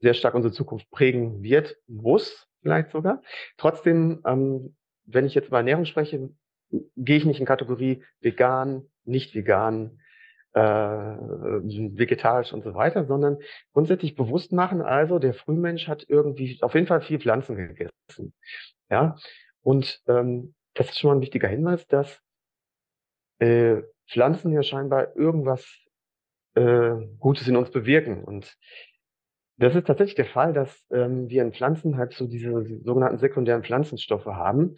sehr 0.00 0.14
stark 0.14 0.34
unsere 0.34 0.52
Zukunft 0.54 0.90
prägen 0.90 1.42
wird, 1.42 1.76
muss 1.88 2.48
vielleicht 2.62 2.90
sogar. 2.90 3.22
Trotzdem, 3.58 4.22
ähm, 4.26 4.76
wenn 5.06 5.26
ich 5.26 5.34
jetzt 5.34 5.48
über 5.48 5.58
Ernährung 5.58 5.84
spreche, 5.86 6.30
gehe 6.96 7.16
ich 7.16 7.24
nicht 7.24 7.40
in 7.40 7.46
Kategorie 7.46 8.04
vegan, 8.20 8.86
nicht 9.04 9.34
vegan, 9.34 10.00
äh, 10.54 10.60
vegetarisch 10.60 12.52
und 12.52 12.62
so 12.62 12.74
weiter, 12.74 13.06
sondern 13.06 13.38
grundsätzlich 13.72 14.16
bewusst 14.16 14.52
machen, 14.52 14.82
also 14.82 15.18
der 15.18 15.34
Frühmensch 15.34 15.88
hat 15.88 16.04
irgendwie 16.08 16.58
auf 16.62 16.74
jeden 16.74 16.86
Fall 16.86 17.00
viel 17.00 17.20
Pflanzen 17.20 17.56
gegessen. 17.56 18.34
Ja, 18.90 19.16
und 19.62 20.02
ähm, 20.06 20.54
das 20.74 20.90
ist 20.90 20.98
schon 20.98 21.08
mal 21.08 21.16
ein 21.16 21.22
wichtiger 21.22 21.48
Hinweis, 21.48 21.86
dass 21.86 22.20
äh, 23.38 23.82
Pflanzen 24.08 24.52
ja 24.52 24.62
scheinbar 24.62 25.16
irgendwas 25.16 25.66
äh, 26.54 26.96
Gutes 27.18 27.48
in 27.48 27.56
uns 27.56 27.70
bewirken. 27.70 28.22
Und 28.22 28.56
das 29.56 29.74
ist 29.74 29.86
tatsächlich 29.86 30.16
der 30.16 30.26
Fall, 30.26 30.52
dass 30.52 30.84
ähm, 30.90 31.28
wir 31.28 31.42
in 31.42 31.52
Pflanzen 31.52 31.96
halt 31.96 32.12
so 32.12 32.26
diese 32.26 32.64
sogenannten 32.82 33.18
sekundären 33.18 33.64
Pflanzenstoffe 33.64 34.26
haben, 34.26 34.76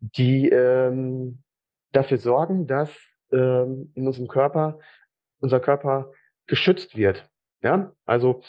die 0.00 0.48
ähm, 0.48 1.42
dafür 1.92 2.18
sorgen, 2.18 2.66
dass 2.66 2.90
ähm, 3.32 3.92
in 3.94 4.06
unserem 4.06 4.28
Körper 4.28 4.78
unser 5.40 5.60
Körper 5.60 6.12
geschützt 6.46 6.96
wird. 6.96 7.28
Ja, 7.62 7.92
also 8.04 8.42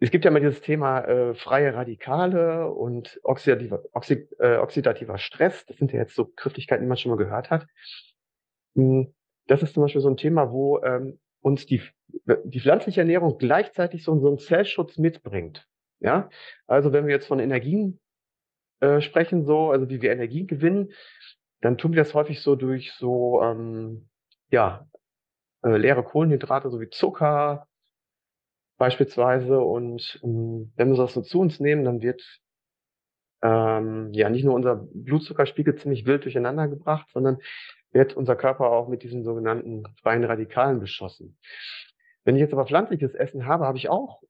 es 0.00 0.10
gibt 0.10 0.24
ja 0.24 0.30
immer 0.30 0.40
dieses 0.40 0.60
Thema 0.60 1.00
äh, 1.00 1.34
freie 1.34 1.74
Radikale 1.74 2.70
und 2.70 3.18
oxidativer, 3.24 3.82
oxid, 3.92 4.28
äh, 4.38 4.58
oxidativer 4.58 5.18
Stress. 5.18 5.66
Das 5.66 5.76
sind 5.76 5.92
ja 5.92 5.98
jetzt 6.00 6.14
so 6.14 6.30
Grifflichkeiten, 6.36 6.84
die 6.84 6.88
man 6.88 6.96
schon 6.96 7.10
mal 7.10 7.18
gehört 7.18 7.50
hat. 7.50 7.66
Hm, 8.76 9.12
das 9.46 9.62
ist 9.62 9.74
zum 9.74 9.82
Beispiel 9.82 10.00
so 10.00 10.08
ein 10.08 10.16
Thema, 10.16 10.52
wo 10.52 10.80
ähm, 10.82 11.18
uns 11.40 11.66
die, 11.66 11.82
die 12.44 12.60
pflanzliche 12.60 13.00
Ernährung 13.00 13.38
gleichzeitig 13.38 14.04
so, 14.04 14.18
so 14.20 14.28
einen 14.28 14.38
Zellschutz 14.38 14.98
mitbringt. 14.98 15.66
Ja, 16.00 16.28
also 16.68 16.92
wenn 16.92 17.06
wir 17.06 17.14
jetzt 17.14 17.26
von 17.26 17.40
Energien 17.40 17.98
äh, 18.80 19.00
sprechen, 19.00 19.44
so, 19.44 19.70
also 19.70 19.88
wie 19.88 20.02
wir 20.02 20.12
Energie 20.12 20.46
gewinnen, 20.46 20.92
dann 21.60 21.78
tun 21.78 21.92
wir 21.92 22.02
das 22.02 22.14
häufig 22.14 22.40
so 22.40 22.56
durch 22.56 22.92
so, 22.92 23.42
ähm, 23.42 24.08
ja, 24.50 24.86
äh, 25.64 25.76
leere 25.76 26.04
Kohlenhydrate, 26.04 26.70
so 26.70 26.80
wie 26.80 26.88
Zucker 26.88 27.66
beispielsweise. 28.76 29.60
Und 29.60 30.20
ähm, 30.22 30.72
wenn 30.76 30.90
wir 30.90 30.96
das 30.96 31.14
so 31.14 31.22
zu 31.22 31.40
uns 31.40 31.60
nehmen, 31.60 31.84
dann 31.84 32.00
wird 32.00 32.22
ähm, 33.42 34.12
ja 34.12 34.30
nicht 34.30 34.44
nur 34.44 34.54
unser 34.54 34.86
Blutzuckerspiegel 34.92 35.76
ziemlich 35.76 36.06
wild 36.06 36.24
durcheinander 36.24 36.68
gebracht, 36.68 37.08
sondern 37.12 37.38
wird 37.92 38.16
unser 38.16 38.36
Körper 38.36 38.70
auch 38.70 38.88
mit 38.88 39.02
diesen 39.02 39.24
sogenannten 39.24 39.84
freien 40.02 40.24
Radikalen 40.24 40.80
beschossen. 40.80 41.38
Wenn 42.24 42.36
ich 42.36 42.40
jetzt 42.40 42.52
aber 42.52 42.66
pflanzliches 42.66 43.14
Essen 43.14 43.46
habe, 43.46 43.66
habe 43.66 43.78
ich 43.78 43.88
auch 43.88 44.22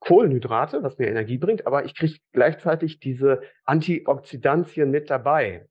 Kohlenhydrate, 0.00 0.82
was 0.82 0.98
mir 0.98 1.08
Energie 1.08 1.38
bringt, 1.38 1.66
aber 1.66 1.84
ich 1.84 1.94
kriege 1.94 2.18
gleichzeitig 2.32 3.00
diese 3.00 3.42
Antioxidantien 3.64 4.90
mit 4.90 5.08
dabei. 5.08 5.66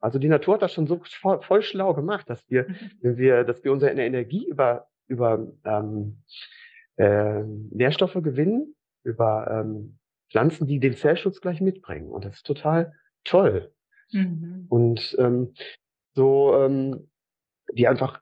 Also 0.00 0.18
die 0.18 0.28
Natur 0.28 0.54
hat 0.54 0.62
das 0.62 0.72
schon 0.72 0.86
so 0.86 1.00
voll, 1.04 1.40
voll 1.42 1.62
schlau 1.62 1.94
gemacht, 1.94 2.28
dass 2.28 2.48
wir, 2.50 2.68
mhm. 2.68 2.90
wenn 3.00 3.16
wir, 3.16 3.44
dass 3.44 3.64
wir 3.64 3.72
unsere 3.72 3.92
Energie 3.92 4.46
über, 4.46 4.88
über 5.06 5.46
ähm, 5.64 6.22
äh, 6.96 7.42
Nährstoffe 7.42 8.22
gewinnen, 8.22 8.74
über 9.02 9.48
ähm, 9.50 9.98
Pflanzen, 10.30 10.66
die 10.66 10.80
den 10.80 10.94
Zellschutz 10.94 11.40
gleich 11.40 11.60
mitbringen. 11.60 12.10
Und 12.10 12.24
das 12.24 12.34
ist 12.34 12.46
total 12.46 12.92
toll. 13.24 13.72
Mhm. 14.12 14.66
Und 14.68 15.16
ähm, 15.18 15.54
so, 16.14 16.54
ähm, 16.56 17.08
die 17.72 17.88
einfach, 17.88 18.20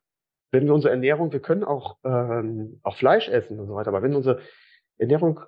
wenn 0.50 0.66
wir 0.66 0.74
unsere 0.74 0.92
Ernährung, 0.92 1.32
wir 1.32 1.40
können 1.40 1.64
auch, 1.64 1.98
ähm, 2.04 2.80
auch 2.82 2.96
Fleisch 2.96 3.28
essen 3.28 3.58
und 3.58 3.66
so 3.66 3.74
weiter, 3.74 3.88
aber 3.88 4.02
wenn 4.02 4.14
unsere 4.14 4.40
Ernährung 5.02 5.40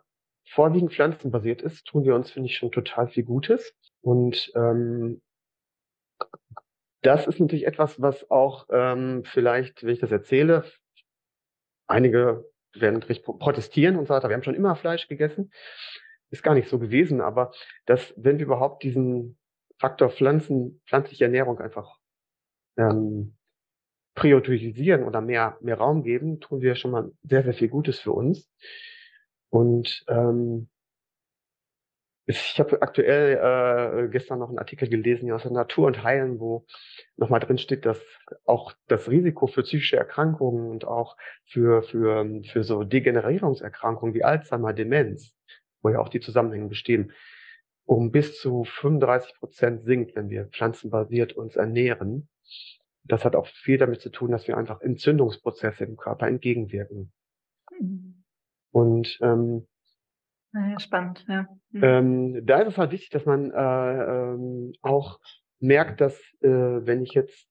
vorwiegend 0.46 0.92
pflanzenbasiert 0.92 1.62
ist, 1.62 1.86
tun 1.86 2.04
wir 2.04 2.14
uns, 2.14 2.30
finde 2.30 2.48
ich, 2.48 2.56
schon 2.56 2.70
total 2.70 3.08
viel 3.08 3.24
Gutes. 3.24 3.74
Und 4.02 4.52
ähm, 4.54 5.22
das 7.02 7.26
ist 7.26 7.40
natürlich 7.40 7.66
etwas, 7.66 8.00
was 8.00 8.30
auch 8.30 8.66
ähm, 8.70 9.24
vielleicht, 9.24 9.82
wenn 9.82 9.94
ich 9.94 10.00
das 10.00 10.12
erzähle, 10.12 10.64
einige 11.86 12.44
werden 12.74 13.02
richtig 13.02 13.24
protestieren 13.24 13.96
und 13.96 14.06
sagen, 14.06 14.28
wir 14.28 14.34
haben 14.34 14.42
schon 14.42 14.54
immer 14.54 14.76
Fleisch 14.76 15.08
gegessen. 15.08 15.52
Ist 16.30 16.42
gar 16.42 16.54
nicht 16.54 16.68
so 16.68 16.78
gewesen, 16.78 17.20
aber 17.20 17.52
dass, 17.86 18.12
wenn 18.16 18.38
wir 18.38 18.46
überhaupt 18.46 18.82
diesen 18.82 19.38
Faktor 19.78 20.10
Pflanzen, 20.10 20.80
pflanzliche 20.86 21.24
Ernährung 21.24 21.58
einfach 21.60 21.98
ähm, 22.76 23.36
priorisieren 24.14 25.04
oder 25.04 25.20
mehr, 25.20 25.58
mehr 25.60 25.76
Raum 25.76 26.02
geben, 26.02 26.40
tun 26.40 26.60
wir 26.60 26.74
schon 26.74 26.90
mal 26.90 27.12
sehr, 27.22 27.42
sehr 27.42 27.54
viel 27.54 27.68
Gutes 27.68 28.00
für 28.00 28.12
uns. 28.12 28.50
Und 29.54 30.04
ähm, 30.08 30.68
ich 32.26 32.58
habe 32.58 32.82
aktuell 32.82 33.36
äh, 33.36 34.08
gestern 34.08 34.40
noch 34.40 34.48
einen 34.48 34.58
Artikel 34.58 34.88
gelesen 34.88 35.30
aus 35.30 35.44
der 35.44 35.52
Natur 35.52 35.86
und 35.86 36.02
Heilen, 36.02 36.40
wo 36.40 36.66
nochmal 37.16 37.38
drin 37.38 37.58
steht, 37.58 37.86
dass 37.86 38.02
auch 38.46 38.72
das 38.88 39.08
Risiko 39.08 39.46
für 39.46 39.62
psychische 39.62 39.96
Erkrankungen 39.96 40.68
und 40.68 40.84
auch 40.84 41.16
für, 41.44 41.84
für, 41.84 42.42
für 42.42 42.64
so 42.64 42.82
Degenerierungserkrankungen 42.82 44.12
wie 44.12 44.24
Alzheimer, 44.24 44.72
Demenz, 44.72 45.32
wo 45.82 45.90
ja 45.90 46.00
auch 46.00 46.08
die 46.08 46.20
Zusammenhänge 46.20 46.66
bestehen, 46.66 47.12
um 47.84 48.10
bis 48.10 48.40
zu 48.40 48.64
35 48.64 49.36
Prozent 49.36 49.84
sinkt, 49.84 50.16
wenn 50.16 50.30
wir 50.30 50.46
pflanzenbasiert 50.46 51.34
uns 51.34 51.54
ernähren. 51.54 52.28
Das 53.04 53.24
hat 53.24 53.36
auch 53.36 53.46
viel 53.46 53.78
damit 53.78 54.00
zu 54.00 54.10
tun, 54.10 54.32
dass 54.32 54.48
wir 54.48 54.56
einfach 54.56 54.80
Entzündungsprozesse 54.80 55.84
im 55.84 55.96
Körper 55.96 56.26
entgegenwirken. 56.26 57.12
Mhm. 57.78 58.13
Und 58.74 59.18
ähm, 59.22 59.68
ja, 60.52 60.80
spannend, 60.80 61.24
ja. 61.28 61.46
Mhm. 61.70 61.84
Ähm, 61.84 62.46
da 62.46 62.58
ist 62.60 62.68
es 62.68 62.78
halt 62.78 62.90
wichtig, 62.90 63.10
dass 63.10 63.24
man 63.24 63.52
äh, 63.52 63.54
ähm, 63.54 64.72
auch 64.82 65.20
merkt, 65.60 66.00
dass 66.00 66.18
äh, 66.40 66.48
wenn 66.48 67.02
ich 67.02 67.12
jetzt 67.12 67.48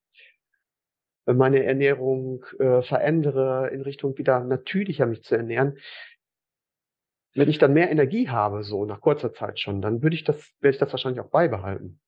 meine 1.24 1.64
Ernährung 1.64 2.44
äh, 2.58 2.82
verändere 2.82 3.70
in 3.72 3.80
Richtung 3.80 4.18
wieder 4.18 4.40
natürlicher 4.40 5.06
mich 5.06 5.22
zu 5.22 5.34
ernähren, 5.34 5.78
wenn 7.32 7.48
ich 7.48 7.56
dann 7.56 7.72
mehr 7.72 7.90
Energie 7.90 8.28
habe, 8.28 8.62
so 8.62 8.84
nach 8.84 9.00
kurzer 9.00 9.32
Zeit 9.32 9.58
schon, 9.58 9.80
dann 9.80 10.02
würde 10.02 10.16
ich 10.16 10.24
das, 10.24 10.52
werde 10.60 10.74
ich 10.74 10.78
das 10.78 10.92
wahrscheinlich 10.92 11.20
auch 11.20 11.30
beibehalten. 11.30 12.00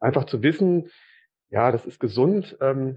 Einfach 0.00 0.24
zu 0.24 0.42
wissen, 0.42 0.90
ja, 1.50 1.70
das 1.70 1.84
ist 1.84 2.00
gesund, 2.00 2.56
ähm, 2.62 2.96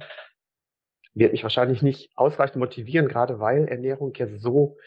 wird 1.19 1.33
mich 1.33 1.43
wahrscheinlich 1.43 1.81
nicht 1.81 2.11
ausreichend 2.15 2.57
motivieren, 2.57 3.07
gerade 3.07 3.39
weil 3.39 3.67
Ernährung 3.67 4.13
ja 4.15 4.27
so 4.37 4.77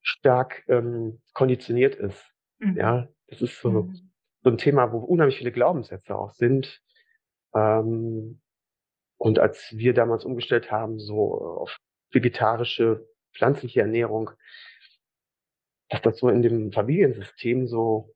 stark 0.00 0.64
ähm, 0.68 1.20
konditioniert 1.32 1.94
ist. 1.94 2.32
Mhm. 2.58 2.76
Ja, 2.76 3.08
das 3.28 3.42
ist 3.42 3.60
so, 3.60 3.70
mhm. 3.70 4.10
so 4.42 4.50
ein 4.50 4.58
Thema, 4.58 4.92
wo 4.92 4.98
unheimlich 4.98 5.38
viele 5.38 5.52
Glaubenssätze 5.52 6.16
auch 6.16 6.32
sind. 6.32 6.80
Ähm, 7.54 8.40
und 9.18 9.38
als 9.38 9.72
wir 9.76 9.94
damals 9.94 10.24
umgestellt 10.24 10.70
haben, 10.70 10.98
so 10.98 11.34
auf 11.40 11.76
vegetarische, 12.10 13.06
pflanzliche 13.34 13.80
Ernährung, 13.80 14.30
dass 15.88 16.02
das 16.02 16.18
so 16.18 16.28
in 16.28 16.42
dem 16.42 16.72
Familiensystem 16.72 17.66
so 17.66 18.14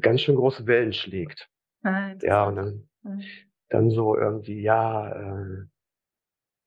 ganz 0.00 0.22
schön 0.22 0.36
große 0.36 0.66
Wellen 0.66 0.92
schlägt. 0.92 1.48
Ah, 1.82 2.14
ja, 2.22 2.46
und 2.46 2.56
dann, 2.56 2.88
mhm. 3.02 3.22
dann 3.68 3.90
so 3.90 4.16
irgendwie, 4.16 4.62
ja, 4.62 5.10
äh, 5.12 5.66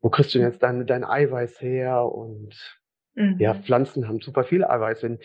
wo 0.02 0.10
kriegst 0.10 0.34
du 0.34 0.40
denn 0.40 0.48
jetzt 0.48 0.64
dein, 0.64 0.86
dein 0.86 1.04
Eiweiß 1.04 1.62
her? 1.62 2.04
Und 2.04 2.78
Mhm. 3.18 3.38
Ja, 3.40 3.56
Pflanzen 3.56 4.08
haben 4.08 4.22
super 4.22 4.44
viel 4.44 4.64
Eiweiß. 4.64 5.04
Wenn 5.04 5.20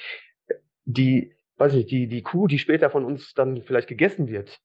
die, 0.84 1.36
weiß 1.58 1.74
ich, 1.74 1.86
die, 1.86 2.08
die 2.08 2.22
Kuh, 2.22 2.46
die 2.46 2.58
später 2.58 2.90
von 2.90 3.04
uns 3.04 3.34
dann 3.34 3.62
vielleicht 3.62 3.88
gegessen 3.88 4.28
wird, 4.28 4.58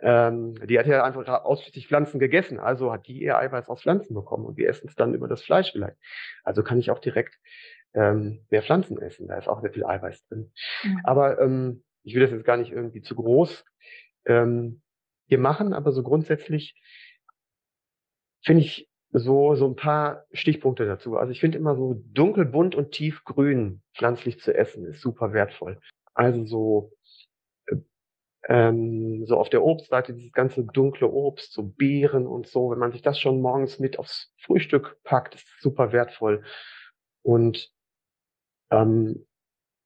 ähm, 0.00 0.54
die 0.66 0.78
hat 0.78 0.86
ja 0.86 1.02
einfach 1.02 1.26
ausschließlich 1.44 1.88
Pflanzen 1.88 2.20
gegessen, 2.20 2.60
also 2.60 2.92
hat 2.92 3.08
die 3.08 3.20
ihr 3.20 3.36
Eiweiß 3.36 3.68
aus 3.68 3.82
Pflanzen 3.82 4.14
bekommen 4.14 4.46
und 4.46 4.56
wir 4.56 4.68
essen 4.68 4.86
es 4.88 4.94
dann 4.94 5.14
über 5.14 5.26
das 5.26 5.42
Fleisch 5.42 5.72
vielleicht. 5.72 5.96
Also 6.44 6.62
kann 6.62 6.78
ich 6.78 6.92
auch 6.92 7.00
direkt 7.00 7.36
ähm, 7.94 8.46
mehr 8.48 8.62
Pflanzen 8.62 9.02
essen, 9.02 9.26
da 9.26 9.36
ist 9.36 9.48
auch 9.48 9.60
sehr 9.60 9.72
viel 9.72 9.84
Eiweiß 9.84 10.28
drin. 10.28 10.52
Mhm. 10.84 11.00
Aber 11.02 11.40
ähm, 11.40 11.82
ich 12.04 12.14
will 12.14 12.22
das 12.22 12.30
jetzt 12.30 12.44
gar 12.44 12.56
nicht 12.56 12.70
irgendwie 12.70 13.02
zu 13.02 13.16
groß 13.16 13.64
ähm, 14.26 14.82
hier 15.26 15.38
machen, 15.38 15.72
aber 15.72 15.90
so 15.90 16.04
grundsätzlich 16.04 16.80
finde 18.44 18.62
ich 18.62 18.88
so, 19.10 19.54
so 19.54 19.66
ein 19.66 19.76
paar 19.76 20.24
Stichpunkte 20.32 20.86
dazu. 20.86 21.16
Also 21.16 21.32
ich 21.32 21.40
finde 21.40 21.58
immer 21.58 21.74
so 21.74 22.02
dunkelbunt 22.12 22.74
und 22.74 22.92
tiefgrün 22.92 23.82
pflanzlich 23.94 24.40
zu 24.40 24.54
essen 24.54 24.84
ist 24.86 25.00
super 25.00 25.32
wertvoll. 25.32 25.80
Also 26.14 26.44
so, 26.44 26.92
äh, 27.66 27.76
ähm, 28.48 29.24
so 29.26 29.38
auf 29.38 29.48
der 29.48 29.64
Obstseite 29.64 30.14
dieses 30.14 30.32
ganze 30.32 30.64
dunkle 30.64 31.08
Obst, 31.08 31.52
so 31.52 31.62
Beeren 31.62 32.26
und 32.26 32.46
so, 32.46 32.70
wenn 32.70 32.78
man 32.78 32.92
sich 32.92 33.02
das 33.02 33.18
schon 33.18 33.40
morgens 33.40 33.78
mit 33.78 33.98
aufs 33.98 34.32
Frühstück 34.38 34.98
packt, 35.04 35.36
ist 35.36 35.46
super 35.60 35.92
wertvoll. 35.92 36.44
Und 37.22 37.70
ähm, 38.70 39.26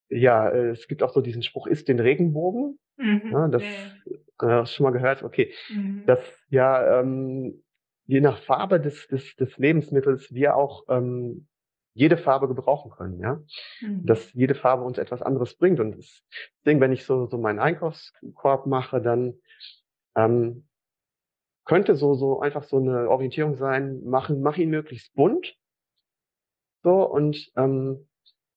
ja, 0.08 0.50
es 0.50 0.88
gibt 0.88 1.02
auch 1.02 1.14
so 1.14 1.20
diesen 1.20 1.42
Spruch, 1.42 1.66
isst 1.66 1.88
den 1.88 2.00
Regenbogen. 2.00 2.78
Mhm. 2.96 3.30
Ja, 3.32 3.48
das 3.48 3.62
äh, 3.62 4.66
schon 4.66 4.84
mal 4.84 4.90
gehört? 4.90 5.22
Okay. 5.22 5.54
Mhm. 5.70 6.04
Dass 6.06 6.20
ja 6.48 7.00
ähm, 7.00 7.62
je 8.12 8.20
nach 8.20 8.42
Farbe 8.42 8.78
des, 8.78 9.08
des, 9.08 9.34
des 9.36 9.56
Lebensmittels 9.56 10.34
wir 10.34 10.54
auch 10.54 10.84
ähm, 10.90 11.48
jede 11.94 12.18
Farbe 12.18 12.46
gebrauchen 12.46 12.90
können, 12.90 13.18
ja. 13.20 13.40
Mhm. 13.80 14.04
Dass 14.04 14.34
jede 14.34 14.54
Farbe 14.54 14.84
uns 14.84 14.98
etwas 14.98 15.22
anderes 15.22 15.56
bringt. 15.56 15.80
Und 15.80 15.96
deswegen, 15.96 16.80
wenn 16.80 16.92
ich 16.92 17.06
so, 17.06 17.26
so 17.26 17.38
meinen 17.38 17.58
Einkaufskorb 17.58 18.66
mache, 18.66 19.00
dann 19.00 19.40
ähm, 20.14 20.68
könnte 21.64 21.94
so, 21.94 22.12
so 22.12 22.40
einfach 22.40 22.64
so 22.64 22.76
eine 22.76 23.08
Orientierung 23.08 23.56
sein, 23.56 24.04
machen, 24.04 24.42
mach 24.42 24.58
ihn 24.58 24.68
möglichst 24.68 25.14
bunt. 25.14 25.56
So, 26.82 27.08
und 27.08 27.50
ähm, 27.56 28.08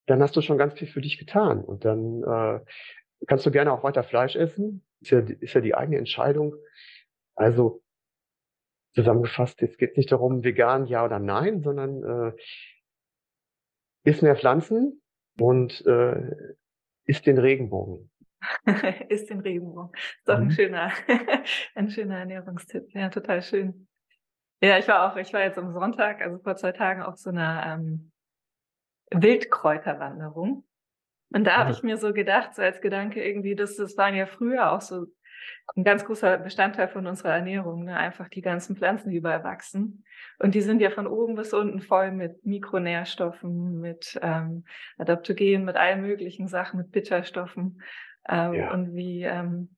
dann 0.05 0.21
hast 0.21 0.35
du 0.35 0.41
schon 0.41 0.57
ganz 0.57 0.73
viel 0.73 0.89
für 0.89 1.01
dich 1.01 1.17
getan. 1.17 1.63
Und 1.63 1.85
dann 1.85 2.23
äh, 2.23 2.59
kannst 3.25 3.45
du 3.45 3.51
gerne 3.51 3.71
auch 3.71 3.83
weiter 3.83 4.03
Fleisch 4.03 4.35
essen. 4.35 4.85
Ist 4.99 5.11
ja, 5.11 5.19
ist 5.19 5.53
ja 5.53 5.61
die 5.61 5.75
eigene 5.75 5.97
Entscheidung. 5.97 6.55
Also 7.35 7.84
zusammengefasst, 8.95 9.61
es 9.61 9.77
geht 9.77 9.97
nicht 9.97 10.11
darum, 10.11 10.43
vegan 10.43 10.85
ja 10.87 11.03
oder 11.03 11.19
nein, 11.19 11.61
sondern 11.61 12.03
äh, 12.03 12.33
isst 14.03 14.23
mehr 14.23 14.35
Pflanzen 14.35 15.01
und 15.39 15.85
äh, 15.85 16.55
isst 17.05 17.25
den 17.25 17.37
Regenbogen. 17.37 18.09
isst 19.09 19.29
den 19.29 19.41
Regenbogen. 19.41 19.91
Ist 19.95 20.27
doch 20.29 20.37
mhm. 20.39 20.45
ein 20.45 20.51
schöner, 20.51 20.91
ein 21.75 21.89
schöner 21.89 22.19
Ernährungstipp. 22.19 22.93
Ja, 22.93 23.09
total 23.09 23.41
schön. 23.41 23.87
Ja, 24.61 24.77
ich 24.77 24.87
war 24.87 25.11
auch, 25.11 25.17
ich 25.17 25.33
war 25.33 25.41
jetzt 25.41 25.57
am 25.57 25.73
Sonntag, 25.73 26.21
also 26.21 26.39
vor 26.39 26.55
zwei 26.55 26.71
Tagen 26.71 27.01
auf 27.01 27.17
so 27.17 27.29
einer 27.29 27.77
ähm, 27.77 28.11
Wildkräuterwanderung. 29.11 30.65
Und 31.33 31.43
da 31.43 31.57
habe 31.57 31.71
ich 31.71 31.83
mir 31.83 31.97
so 31.97 32.13
gedacht, 32.13 32.55
so 32.55 32.61
als 32.61 32.79
Gedanke 32.79 33.21
irgendwie, 33.21 33.55
das, 33.55 33.75
das 33.75 33.97
waren 33.97 34.15
ja 34.15 34.25
früher 34.25 34.71
auch 34.71 34.79
so 34.79 35.07
ein 35.75 35.83
ganz 35.83 36.05
großer 36.05 36.37
Bestandteil 36.37 36.87
von 36.87 37.07
unserer 37.07 37.33
Ernährung, 37.33 37.85
ne? 37.85 37.97
einfach 37.97 38.29
die 38.29 38.41
ganzen 38.41 38.75
Pflanzen, 38.75 39.09
die 39.09 39.17
überall 39.17 39.43
wachsen. 39.43 40.03
Und 40.39 40.55
die 40.55 40.61
sind 40.61 40.81
ja 40.81 40.89
von 40.89 41.07
oben 41.07 41.35
bis 41.35 41.53
unten 41.53 41.81
voll 41.81 42.11
mit 42.11 42.45
Mikronährstoffen, 42.45 43.79
mit 43.79 44.19
ähm, 44.21 44.65
Adaptogenen, 44.97 45.65
mit 45.65 45.75
allen 45.75 46.01
möglichen 46.01 46.47
Sachen, 46.47 46.77
mit 46.77 46.91
Bitterstoffen. 46.91 47.81
Ähm, 48.27 48.53
ja. 48.53 48.73
Und 48.73 48.95
wie 48.95 49.23
ähm, 49.23 49.75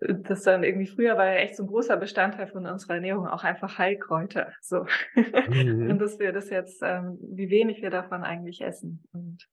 das 0.00 0.42
dann 0.42 0.64
irgendwie 0.64 0.86
früher 0.86 1.16
war 1.16 1.26
ja 1.26 1.36
echt 1.36 1.56
so 1.56 1.62
ein 1.62 1.68
großer 1.68 1.96
Bestandteil 1.96 2.46
von 2.46 2.66
unserer 2.66 2.94
Ernährung 2.94 3.28
auch 3.28 3.44
einfach 3.44 3.78
Heilkräuter. 3.78 4.52
So. 4.60 4.86
Mhm. 5.14 5.90
Und 5.90 5.98
dass 5.98 6.18
wir 6.18 6.32
das 6.32 6.50
jetzt, 6.50 6.82
ähm, 6.82 7.18
wie 7.20 7.50
wenig 7.50 7.82
wir 7.82 7.90
davon 7.90 8.24
eigentlich 8.24 8.60
essen. 8.62 9.04
Und 9.12 9.48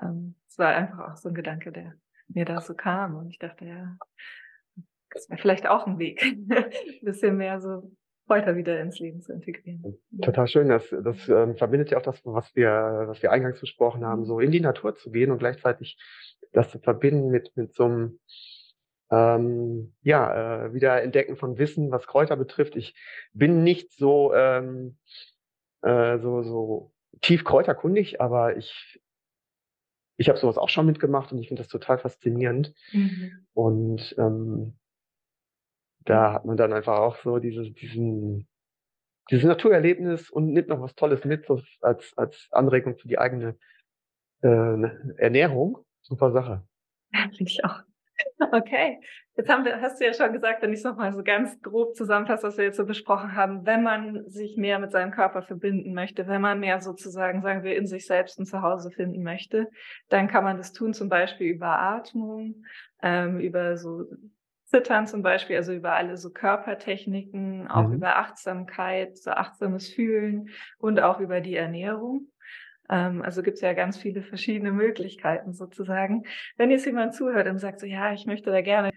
ähm, 0.00 0.34
es 0.48 0.58
ähm, 0.58 0.64
war 0.64 0.74
einfach 0.74 1.10
auch 1.10 1.16
so 1.16 1.28
ein 1.28 1.34
Gedanke, 1.34 1.72
der 1.72 1.94
mir 2.28 2.44
da 2.44 2.60
so 2.60 2.74
kam. 2.74 3.16
Und 3.16 3.30
ich 3.30 3.38
dachte, 3.38 3.64
ja, 3.64 3.96
das 5.18 5.30
wäre 5.30 5.40
vielleicht 5.40 5.68
auch 5.68 5.86
ein 5.86 5.98
Weg, 5.98 6.22
ein 6.50 6.70
bisschen 7.02 7.36
mehr 7.36 7.60
so 7.60 7.90
Kräuter 8.26 8.56
wieder 8.56 8.78
ins 8.80 8.98
Leben 8.98 9.20
zu 9.22 9.32
integrieren. 9.32 9.98
Total 10.20 10.46
schön. 10.46 10.68
Das, 10.68 10.90
das 10.90 11.28
ähm, 11.28 11.56
verbindet 11.56 11.90
ja 11.90 11.98
auch 11.98 12.02
das, 12.02 12.20
was 12.24 12.54
wir, 12.54 13.04
was 13.06 13.22
wir 13.22 13.32
eingangs 13.32 13.58
besprochen 13.58 14.04
haben, 14.04 14.26
so 14.26 14.38
in 14.38 14.50
die 14.50 14.60
Natur 14.60 14.94
zu 14.96 15.10
gehen 15.10 15.30
und 15.30 15.38
gleichzeitig 15.38 15.98
das 16.52 16.70
zu 16.70 16.78
verbinden 16.78 17.30
mit, 17.30 17.56
mit 17.56 17.74
so 17.74 17.84
einem 17.84 18.20
ähm, 19.10 19.94
ja, 20.02 20.66
äh, 20.66 20.74
wieder 20.74 21.02
Entdecken 21.02 21.36
von 21.36 21.56
Wissen, 21.58 21.90
was 21.90 22.06
Kräuter 22.06 22.36
betrifft. 22.36 22.76
Ich 22.76 22.94
bin 23.32 23.64
nicht 23.64 23.92
so, 23.92 24.34
ähm, 24.34 24.98
äh, 25.80 26.18
so, 26.18 26.42
so 26.42 26.92
tief 27.22 27.44
kräuterkundig, 27.44 28.20
aber 28.20 28.56
ich 28.58 29.00
ich 30.18 30.28
habe 30.28 30.38
sowas 30.38 30.58
auch 30.58 30.68
schon 30.68 30.84
mitgemacht 30.84 31.32
und 31.32 31.38
ich 31.38 31.48
finde 31.48 31.62
das 31.62 31.70
total 31.70 31.98
faszinierend. 31.98 32.74
Mhm. 32.92 33.46
Und 33.54 34.14
ähm, 34.18 34.77
da 36.08 36.32
hat 36.32 36.44
man 36.44 36.56
dann 36.56 36.72
einfach 36.72 36.98
auch 36.98 37.16
so 37.16 37.38
dieses, 37.38 37.72
diesen, 37.74 38.48
dieses 39.30 39.44
Naturerlebnis 39.44 40.30
und 40.30 40.52
nimmt 40.52 40.68
noch 40.68 40.80
was 40.80 40.94
Tolles 40.94 41.24
mit, 41.24 41.46
so 41.46 41.60
als, 41.80 42.12
als 42.16 42.48
Anregung 42.50 42.96
für 42.96 43.08
die 43.08 43.18
eigene 43.18 43.58
äh, 44.42 45.18
Ernährung. 45.18 45.84
Super 46.00 46.32
Sache. 46.32 46.66
Finde 47.12 47.50
ich 47.50 47.64
auch. 47.64 47.82
Okay, 48.52 49.00
jetzt 49.36 49.48
haben 49.48 49.64
wir, 49.64 49.80
hast 49.80 50.00
du 50.00 50.04
ja 50.04 50.12
schon 50.12 50.32
gesagt, 50.32 50.62
wenn 50.62 50.72
ich 50.72 50.78
es 50.78 50.84
nochmal 50.84 51.12
so 51.12 51.22
ganz 51.22 51.60
grob 51.62 51.94
zusammenfasse, 51.94 52.46
was 52.46 52.56
wir 52.56 52.64
jetzt 52.64 52.76
so 52.76 52.84
besprochen 52.84 53.36
haben, 53.36 53.64
wenn 53.64 53.82
man 53.82 54.28
sich 54.28 54.56
mehr 54.56 54.78
mit 54.78 54.90
seinem 54.90 55.12
Körper 55.12 55.42
verbinden 55.42 55.92
möchte, 55.92 56.26
wenn 56.26 56.40
man 56.40 56.58
mehr 56.58 56.80
sozusagen, 56.80 57.42
sagen 57.42 57.62
wir, 57.62 57.76
in 57.76 57.86
sich 57.86 58.06
selbst 58.06 58.40
ein 58.40 58.46
Zuhause 58.46 58.90
finden 58.90 59.22
möchte, 59.22 59.68
dann 60.08 60.26
kann 60.26 60.42
man 60.42 60.56
das 60.56 60.72
tun, 60.72 60.94
zum 60.94 61.08
Beispiel 61.08 61.48
über 61.48 61.78
Atmung, 61.78 62.64
ähm, 63.02 63.38
über 63.38 63.76
so 63.76 64.06
Zittern 64.68 65.06
zum 65.06 65.22
Beispiel, 65.22 65.56
also 65.56 65.72
über 65.72 65.94
alle 65.94 66.16
so 66.18 66.30
Körpertechniken, 66.30 67.68
auch 67.68 67.88
mhm. 67.88 67.94
über 67.94 68.16
Achtsamkeit, 68.16 69.16
so 69.16 69.30
achtsames 69.30 69.88
Fühlen 69.88 70.50
und 70.78 71.00
auch 71.00 71.20
über 71.20 71.40
die 71.40 71.56
Ernährung. 71.56 72.28
Ähm, 72.90 73.22
also 73.22 73.42
gibt 73.42 73.56
es 73.56 73.60
ja 73.62 73.72
ganz 73.72 73.96
viele 73.96 74.22
verschiedene 74.22 74.72
Möglichkeiten 74.72 75.54
sozusagen. 75.54 76.24
Wenn 76.56 76.70
jetzt 76.70 76.84
jemand 76.84 77.14
zuhört 77.14 77.48
und 77.48 77.58
sagt 77.58 77.80
so, 77.80 77.86
ja, 77.86 78.12
ich 78.12 78.26
möchte 78.26 78.50
da 78.50 78.60
gerne 78.60 78.90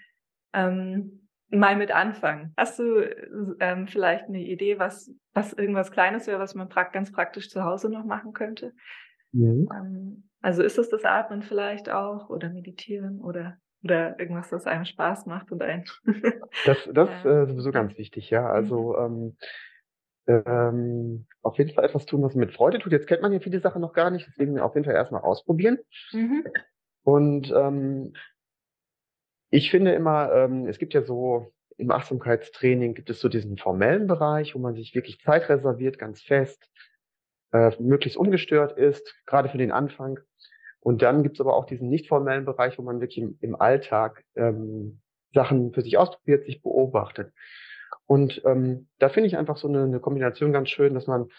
ähm, 0.54 1.28
mal 1.50 1.78
mit 1.78 1.92
anfangen. 1.92 2.54
Hast 2.58 2.80
du 2.80 3.02
ähm, 3.60 3.88
vielleicht 3.88 4.26
eine 4.26 4.42
Idee, 4.42 4.78
was, 4.78 5.14
was 5.34 5.54
irgendwas 5.54 5.92
Kleines 5.92 6.28
wäre, 6.28 6.40
was 6.40 6.54
man 6.54 6.70
pra 6.70 6.84
ganz 6.84 7.12
praktisch 7.12 7.50
zu 7.50 7.64
Hause 7.64 7.90
noch 7.90 8.06
machen 8.06 8.34
könnte? 8.34 8.74
Mhm. 9.32 10.24
Also 10.42 10.64
ist 10.64 10.78
es 10.78 10.90
das 10.90 11.06
Atmen 11.06 11.44
vielleicht 11.44 11.90
auch 11.90 12.30
oder 12.30 12.50
Meditieren 12.50 13.22
oder 13.22 13.58
oder 13.84 14.20
irgendwas, 14.20 14.50
das 14.50 14.68
einem 14.68 14.86
Spaß 14.86 15.26
macht 15.26 15.52
und 15.52 15.62
ein. 15.62 15.86
das 16.66 16.90
das 16.94 17.10
ja. 17.24 17.44
äh, 17.44 17.48
sowieso 17.48 17.72
ganz 17.72 17.98
wichtig, 17.98 18.30
ja. 18.30 18.48
Also 18.48 18.96
mhm. 18.98 19.36
ähm, 20.28 20.44
ähm, 20.46 21.26
auf 21.42 21.58
jeden 21.58 21.74
Fall 21.74 21.86
etwas 21.86 22.06
tun, 22.06 22.22
was 22.22 22.36
man 22.36 22.46
mit 22.46 22.56
Freude 22.56 22.80
tut. 22.80 22.92
Jetzt 22.92 23.08
kennt 23.08 23.22
man 23.22 23.34
ja 23.34 23.40
viele 23.40 23.60
Sachen 23.60 23.82
noch 23.82 23.94
gar 23.94 24.12
nicht, 24.12 24.28
deswegen 24.28 24.60
auf 24.60 24.76
jeden 24.76 24.86
Fall 24.86 24.96
erstmal 24.96 25.22
ausprobieren. 25.22 25.80
Mhm. 26.12 26.46
Und 27.04 27.52
ähm, 27.56 28.14
ich 29.50 29.72
finde 29.72 29.94
immer, 29.94 30.32
ähm, 30.32 30.68
es 30.68 30.78
gibt 30.78 30.94
ja 30.94 31.02
so 31.02 31.52
im 31.78 31.92
Achtsamkeitstraining 31.92 32.94
gibt 32.94 33.10
es 33.10 33.20
so 33.20 33.28
diesen 33.28 33.58
formellen 33.58 34.06
Bereich, 34.06 34.54
wo 34.54 34.60
man 34.60 34.76
sich 34.76 34.94
wirklich 34.94 35.20
Zeit 35.20 35.50
reserviert, 35.50 35.98
ganz 35.98 36.22
fest, 36.22 36.70
äh, 37.52 37.72
möglichst 37.80 38.18
ungestört 38.18 38.78
ist, 38.78 39.16
gerade 39.26 39.50
für 39.50 39.58
den 39.58 39.72
Anfang. 39.72 40.20
Und 40.82 41.02
dann 41.02 41.24
gibt 41.24 41.38
es 41.38 41.42
aber 41.42 41.56
auch 41.56 41.66
diesen 41.66 41.90
nicht 41.90 42.08
formellen 42.08 42.46
Bereich, 42.46 42.78
wo 42.78 42.82
man 42.82 43.00
wirklich 43.00 43.20
im, 43.20 43.38
im 43.40 43.56
Alltag 43.56 44.24
ähm, 44.36 45.00
Sachen 45.34 45.74
für 45.74 45.82
sich 45.82 45.98
ausprobiert, 45.98 46.46
sich 46.46 46.62
beobachtet. 46.62 47.32
Und 48.08 48.42
ähm, 48.46 48.88
da 49.00 49.10
finde 49.10 49.28
ich 49.28 49.38
einfach 49.38 49.58
so 49.58 49.68
eine, 49.68 49.84
eine 49.84 50.00
Kombination 50.00 50.52
ganz 50.52 50.70
schön, 50.70 50.94
dass 50.94 51.08
man 51.08 51.30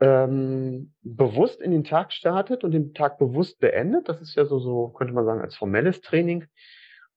ähm, 0.00 0.94
bewusst 1.02 1.60
in 1.60 1.70
den 1.70 1.84
Tag 1.84 2.12
startet 2.12 2.64
und 2.64 2.70
den 2.70 2.94
Tag 2.94 3.18
bewusst 3.18 3.60
beendet. 3.60 4.08
Das 4.08 4.20
ist 4.20 4.34
ja 4.34 4.46
so, 4.46 4.58
so 4.58 4.88
könnte 4.88 5.12
man 5.12 5.24
sagen, 5.24 5.40
als 5.40 5.56
formelles 5.56 6.00
Training. 6.00 6.46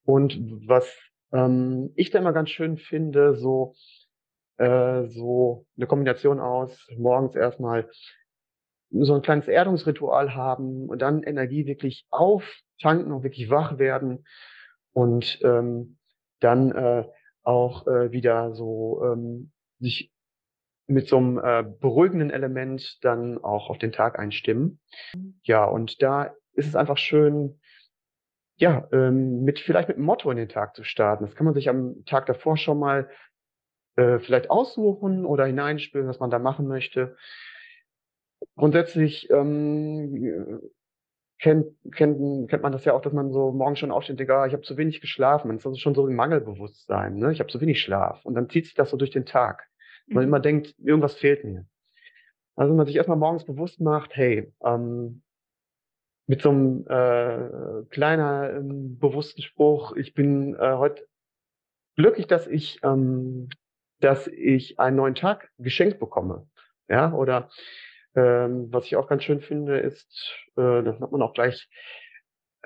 Und 0.03 0.39
was 0.67 0.93
ähm, 1.31 1.91
ich 1.95 2.09
da 2.09 2.19
immer 2.19 2.33
ganz 2.33 2.49
schön 2.49 2.77
finde, 2.77 3.35
so, 3.35 3.75
äh, 4.57 5.05
so 5.07 5.65
eine 5.77 5.87
Kombination 5.87 6.39
aus 6.39 6.87
morgens 6.97 7.35
erstmal 7.35 7.89
so 8.91 9.15
ein 9.15 9.21
kleines 9.21 9.47
Erdungsritual 9.47 10.35
haben 10.35 10.89
und 10.89 11.01
dann 11.01 11.23
Energie 11.23 11.65
wirklich 11.65 12.05
auftanken 12.09 13.11
und 13.11 13.23
wirklich 13.23 13.49
wach 13.49 13.77
werden 13.77 14.25
und 14.93 15.39
ähm, 15.43 15.97
dann 16.39 16.71
äh, 16.71 17.05
auch 17.43 17.87
äh, 17.87 18.11
wieder 18.11 18.53
so 18.53 19.01
ähm, 19.05 19.51
sich 19.79 20.11
mit 20.87 21.07
so 21.07 21.17
einem 21.17 21.37
äh, 21.37 21.63
beruhigenden 21.63 22.29
Element 22.29 22.99
dann 23.01 23.37
auch 23.37 23.69
auf 23.69 23.77
den 23.77 23.91
Tag 23.91 24.19
einstimmen. 24.19 24.79
Ja, 25.43 25.63
und 25.65 26.01
da 26.01 26.35
ist 26.53 26.67
es 26.67 26.75
einfach 26.75 26.97
schön, 26.97 27.59
ja, 28.57 28.87
ähm, 28.91 29.43
mit 29.43 29.59
vielleicht 29.59 29.87
mit 29.87 29.97
einem 29.97 30.05
Motto 30.05 30.29
in 30.29 30.37
den 30.37 30.49
Tag 30.49 30.75
zu 30.75 30.83
starten. 30.83 31.25
Das 31.25 31.35
kann 31.35 31.45
man 31.45 31.53
sich 31.53 31.69
am 31.69 32.03
Tag 32.05 32.25
davor 32.25 32.57
schon 32.57 32.77
mal 32.77 33.09
äh, 33.95 34.19
vielleicht 34.19 34.49
aussuchen 34.49 35.25
oder 35.25 35.45
hineinspüren, 35.45 36.07
was 36.07 36.19
man 36.19 36.29
da 36.29 36.39
machen 36.39 36.67
möchte. 36.67 37.15
Grundsätzlich 38.55 39.29
ähm, 39.29 40.61
kennt, 41.39 41.67
kennt, 41.93 42.49
kennt 42.49 42.63
man 42.63 42.71
das 42.71 42.85
ja 42.85 42.93
auch, 42.93 43.01
dass 43.01 43.13
man 43.13 43.31
so 43.31 43.51
morgens 43.51 43.79
schon 43.79 43.91
aufsteht 43.91 44.13
und 44.13 44.19
denkt, 44.19 44.31
ah, 44.31 44.45
ich 44.45 44.53
habe 44.53 44.63
zu 44.63 44.77
wenig 44.77 45.01
geschlafen. 45.01 45.47
Man 45.47 45.57
ist 45.57 45.65
also 45.65 45.77
schon 45.77 45.95
so 45.95 46.05
ein 46.05 46.15
Mangelbewusstsein. 46.15 47.17
Ne? 47.17 47.31
Ich 47.31 47.39
habe 47.39 47.49
zu 47.49 47.59
wenig 47.61 47.81
Schlaf. 47.81 48.23
Und 48.25 48.35
dann 48.35 48.49
zieht 48.49 48.65
sich 48.65 48.75
das 48.75 48.89
so 48.89 48.97
durch 48.97 49.11
den 49.11 49.25
Tag. 49.25 49.67
Man 50.07 50.23
mhm. 50.23 50.29
immer 50.29 50.39
denkt, 50.39 50.75
irgendwas 50.79 51.15
fehlt 51.15 51.43
mir. 51.43 51.65
Also 52.55 52.73
man 52.73 52.85
sich 52.85 52.95
erstmal 52.95 53.17
morgens 53.17 53.45
bewusst 53.45 53.81
macht, 53.81 54.15
hey, 54.15 54.53
ähm, 54.63 55.23
mit 56.27 56.41
so 56.41 56.49
einem 56.49 56.85
äh, 56.87 57.83
kleiner 57.89 58.53
ähm, 58.53 58.99
bewussten 58.99 59.41
Spruch, 59.41 59.95
ich 59.95 60.13
bin 60.13 60.55
äh, 60.55 60.75
heute 60.75 61.05
glücklich, 61.95 62.27
dass 62.27 62.47
ich, 62.47 62.79
ähm, 62.83 63.49
dass 63.99 64.27
ich 64.27 64.79
einen 64.79 64.97
neuen 64.97 65.15
Tag 65.15 65.49
geschenkt 65.57 65.99
bekomme. 65.99 66.47
Ja, 66.87 67.13
oder 67.13 67.49
ähm, 68.15 68.67
was 68.71 68.85
ich 68.85 68.95
auch 68.95 69.07
ganz 69.07 69.23
schön 69.23 69.41
finde, 69.41 69.79
ist, 69.79 70.35
äh, 70.57 70.83
das 70.83 70.99
hat 70.99 71.11
man 71.11 71.21
auch 71.21 71.33
gleich 71.33 71.69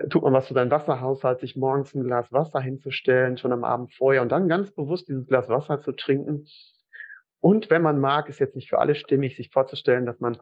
tut 0.09 0.23
man 0.23 0.33
was 0.33 0.47
für 0.47 0.53
seinen 0.53 0.71
Wasserhaushalt, 0.71 1.39
sich 1.39 1.55
morgens 1.55 1.93
ein 1.93 2.03
Glas 2.03 2.31
Wasser 2.31 2.59
hinzustellen, 2.59 3.37
schon 3.37 3.53
am 3.53 3.63
Abend 3.63 3.93
vorher 3.93 4.21
und 4.21 4.29
dann 4.31 4.49
ganz 4.49 4.71
bewusst 4.71 5.07
dieses 5.07 5.27
Glas 5.27 5.47
Wasser 5.47 5.81
zu 5.81 5.93
trinken. 5.93 6.47
Und 7.39 7.69
wenn 7.69 7.81
man 7.81 7.99
mag, 7.99 8.27
ist 8.27 8.39
jetzt 8.39 8.55
nicht 8.55 8.69
für 8.69 8.79
alle 8.79 8.95
stimmig, 8.95 9.35
sich 9.37 9.51
vorzustellen, 9.51 10.05
dass 10.05 10.19
man 10.19 10.37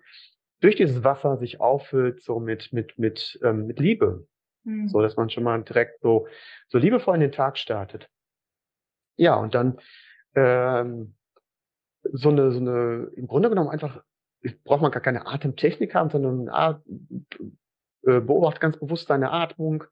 durch 0.60 0.76
dieses 0.76 1.04
Wasser 1.04 1.38
sich 1.38 1.60
auffüllt, 1.60 2.24
so 2.24 2.40
mit, 2.40 2.72
mit, 2.72 2.98
mit, 2.98 3.40
ähm, 3.44 3.68
mit 3.68 3.80
Liebe. 3.80 4.26
Mhm. 4.64 4.88
So, 4.88 5.02
dass 5.02 5.18
man 5.18 5.30
schon 5.30 5.44
mal 5.44 5.62
direkt 5.62 6.00
so, 6.02 6.28
so 6.70 6.78
liebevoll 6.78 7.16
in 7.16 7.22
den 7.22 7.32
Tag 7.32 7.58
startet. 7.58 8.10
Ja, 9.18 9.36
und 9.36 9.54
dann 9.54 9.78
ähm, 10.36 11.16
so 12.04 12.30
eine, 12.30 12.52
so 12.52 12.60
eine, 12.60 13.12
im 13.16 13.28
Grunde 13.28 13.50
genommen 13.50 13.70
einfach, 13.70 14.02
braucht 14.64 14.82
man 14.82 14.92
gar 14.92 15.02
keine 15.02 15.28
Atemtechnik 15.28 15.96
haben, 15.96 16.10
sondern 16.10 16.48
äh, 18.06 18.20
beobachtet 18.20 18.62
ganz 18.62 18.78
bewusst 18.78 19.08
seine 19.08 19.32
Atmung. 19.32 19.86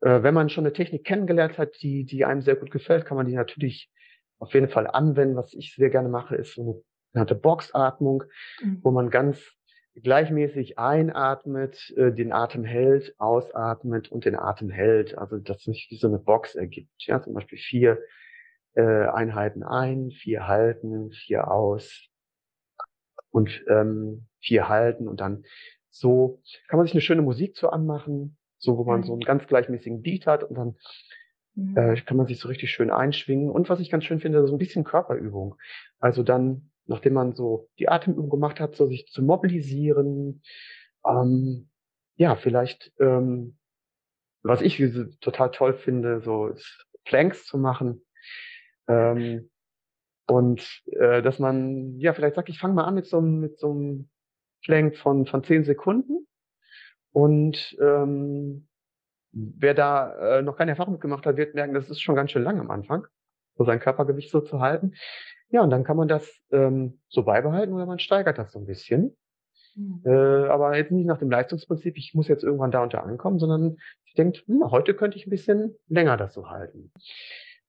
Äh, 0.00 0.22
wenn 0.22 0.34
man 0.34 0.48
schon 0.48 0.64
eine 0.64 0.72
Technik 0.72 1.04
kennengelernt 1.04 1.58
hat, 1.58 1.80
die, 1.82 2.04
die 2.04 2.24
einem 2.24 2.42
sehr 2.42 2.56
gut 2.56 2.70
gefällt, 2.70 3.06
kann 3.06 3.16
man 3.16 3.26
die 3.26 3.34
natürlich 3.34 3.90
auf 4.38 4.54
jeden 4.54 4.68
Fall 4.68 4.86
anwenden. 4.86 5.36
Was 5.36 5.54
ich 5.54 5.74
sehr 5.74 5.90
gerne 5.90 6.08
mache, 6.08 6.36
ist 6.36 6.54
so 6.54 6.62
eine 6.62 6.82
sogenannte 7.12 7.34
Boxatmung, 7.34 8.24
mhm. 8.62 8.80
wo 8.82 8.90
man 8.90 9.10
ganz 9.10 9.52
gleichmäßig 9.94 10.78
einatmet, 10.78 11.92
äh, 11.96 12.12
den 12.12 12.32
Atem 12.32 12.64
hält, 12.64 13.14
ausatmet 13.18 14.12
und 14.12 14.26
den 14.26 14.36
Atem 14.36 14.70
hält. 14.70 15.16
Also 15.16 15.38
das 15.38 15.62
sich 15.62 15.88
wie 15.90 15.96
so 15.96 16.08
eine 16.08 16.18
Box 16.18 16.54
ergibt. 16.54 16.92
Ja, 16.98 17.22
zum 17.22 17.34
Beispiel 17.34 17.58
vier 17.58 17.98
äh, 18.74 18.82
Einheiten 18.82 19.62
ein, 19.62 20.10
vier 20.10 20.46
halten, 20.46 21.10
vier 21.10 21.50
aus 21.50 22.10
und 23.30 23.64
ähm, 23.68 24.26
vier 24.40 24.68
halten 24.68 25.08
und 25.08 25.20
dann 25.20 25.44
so 25.90 26.42
kann 26.68 26.76
man 26.78 26.86
sich 26.86 26.94
eine 26.94 27.00
schöne 27.00 27.22
Musik 27.22 27.56
zu 27.56 27.70
anmachen, 27.70 28.36
so 28.58 28.76
wo 28.76 28.84
man 28.84 29.02
so 29.02 29.12
mhm. 29.12 29.20
einen 29.20 29.26
ganz 29.26 29.46
gleichmäßigen 29.46 30.02
Beat 30.02 30.26
hat 30.26 30.44
und 30.44 30.56
dann 30.56 30.76
mhm. 31.54 31.76
äh, 31.76 32.00
kann 32.02 32.16
man 32.16 32.26
sich 32.26 32.38
so 32.38 32.48
richtig 32.48 32.70
schön 32.70 32.90
einschwingen. 32.90 33.50
Und 33.50 33.68
was 33.68 33.80
ich 33.80 33.90
ganz 33.90 34.04
schön 34.04 34.20
finde, 34.20 34.46
so 34.46 34.54
ein 34.54 34.58
bisschen 34.58 34.84
Körperübung. 34.84 35.56
Also 35.98 36.22
dann, 36.22 36.70
nachdem 36.86 37.14
man 37.14 37.34
so 37.34 37.68
die 37.78 37.88
Atemübung 37.88 38.28
gemacht 38.28 38.60
hat, 38.60 38.76
so 38.76 38.86
sich 38.86 39.06
zu 39.06 39.22
mobilisieren, 39.22 40.42
ähm, 41.06 41.70
ja, 42.16 42.36
vielleicht, 42.36 42.92
ähm, 42.98 43.56
was 44.42 44.62
ich 44.62 44.82
total 45.20 45.50
toll 45.50 45.74
finde, 45.74 46.20
so 46.20 46.48
ist 46.48 46.86
Planks 47.04 47.46
zu 47.46 47.58
machen. 47.58 48.02
Ähm, 48.88 49.50
und 50.26 50.82
äh, 50.86 51.22
dass 51.22 51.38
man, 51.38 51.98
ja, 51.98 52.12
vielleicht 52.12 52.34
sagt, 52.34 52.48
ich 52.48 52.58
fange 52.58 52.74
mal 52.74 52.84
an 52.84 52.94
mit 52.94 53.06
so, 53.06 53.20
mit 53.20 53.58
so 53.58 53.70
einem 53.70 54.08
Plank 54.62 54.96
von, 54.96 55.26
von 55.26 55.44
zehn 55.44 55.64
Sekunden. 55.64 56.26
Und 57.12 57.76
ähm, 57.80 58.66
wer 59.32 59.74
da 59.74 60.38
äh, 60.38 60.42
noch 60.42 60.56
keine 60.56 60.72
Erfahrung 60.72 60.98
gemacht 60.98 61.24
hat, 61.26 61.36
wird 61.36 61.54
merken, 61.54 61.74
das 61.74 61.88
ist 61.88 62.00
schon 62.00 62.16
ganz 62.16 62.32
schön 62.32 62.42
lang 62.42 62.58
am 62.58 62.70
Anfang, 62.70 63.06
so 63.56 63.64
sein 63.64 63.80
Körpergewicht 63.80 64.30
so 64.30 64.40
zu 64.40 64.60
halten. 64.60 64.94
Ja, 65.48 65.62
und 65.62 65.70
dann 65.70 65.84
kann 65.84 65.96
man 65.96 66.08
das 66.08 66.28
ähm, 66.50 67.00
so 67.08 67.22
beibehalten 67.22 67.72
oder 67.72 67.86
man 67.86 68.00
steigert 68.00 68.38
das 68.38 68.52
so 68.52 68.58
ein 68.58 68.66
bisschen. 68.66 69.16
Mhm. 69.76 70.02
Äh, 70.04 70.48
aber 70.48 70.76
jetzt 70.76 70.90
nicht 70.90 71.06
nach 71.06 71.18
dem 71.18 71.30
Leistungsprinzip, 71.30 71.96
ich 71.96 72.14
muss 72.14 72.28
jetzt 72.28 72.42
irgendwann 72.42 72.72
da 72.72 72.82
und 72.82 72.94
da 72.94 73.00
ankommen, 73.00 73.38
sondern 73.38 73.76
ich 74.04 74.14
denke, 74.14 74.40
hm, 74.46 74.70
heute 74.70 74.94
könnte 74.94 75.16
ich 75.16 75.26
ein 75.26 75.30
bisschen 75.30 75.76
länger 75.86 76.16
das 76.16 76.34
so 76.34 76.50
halten. 76.50 76.90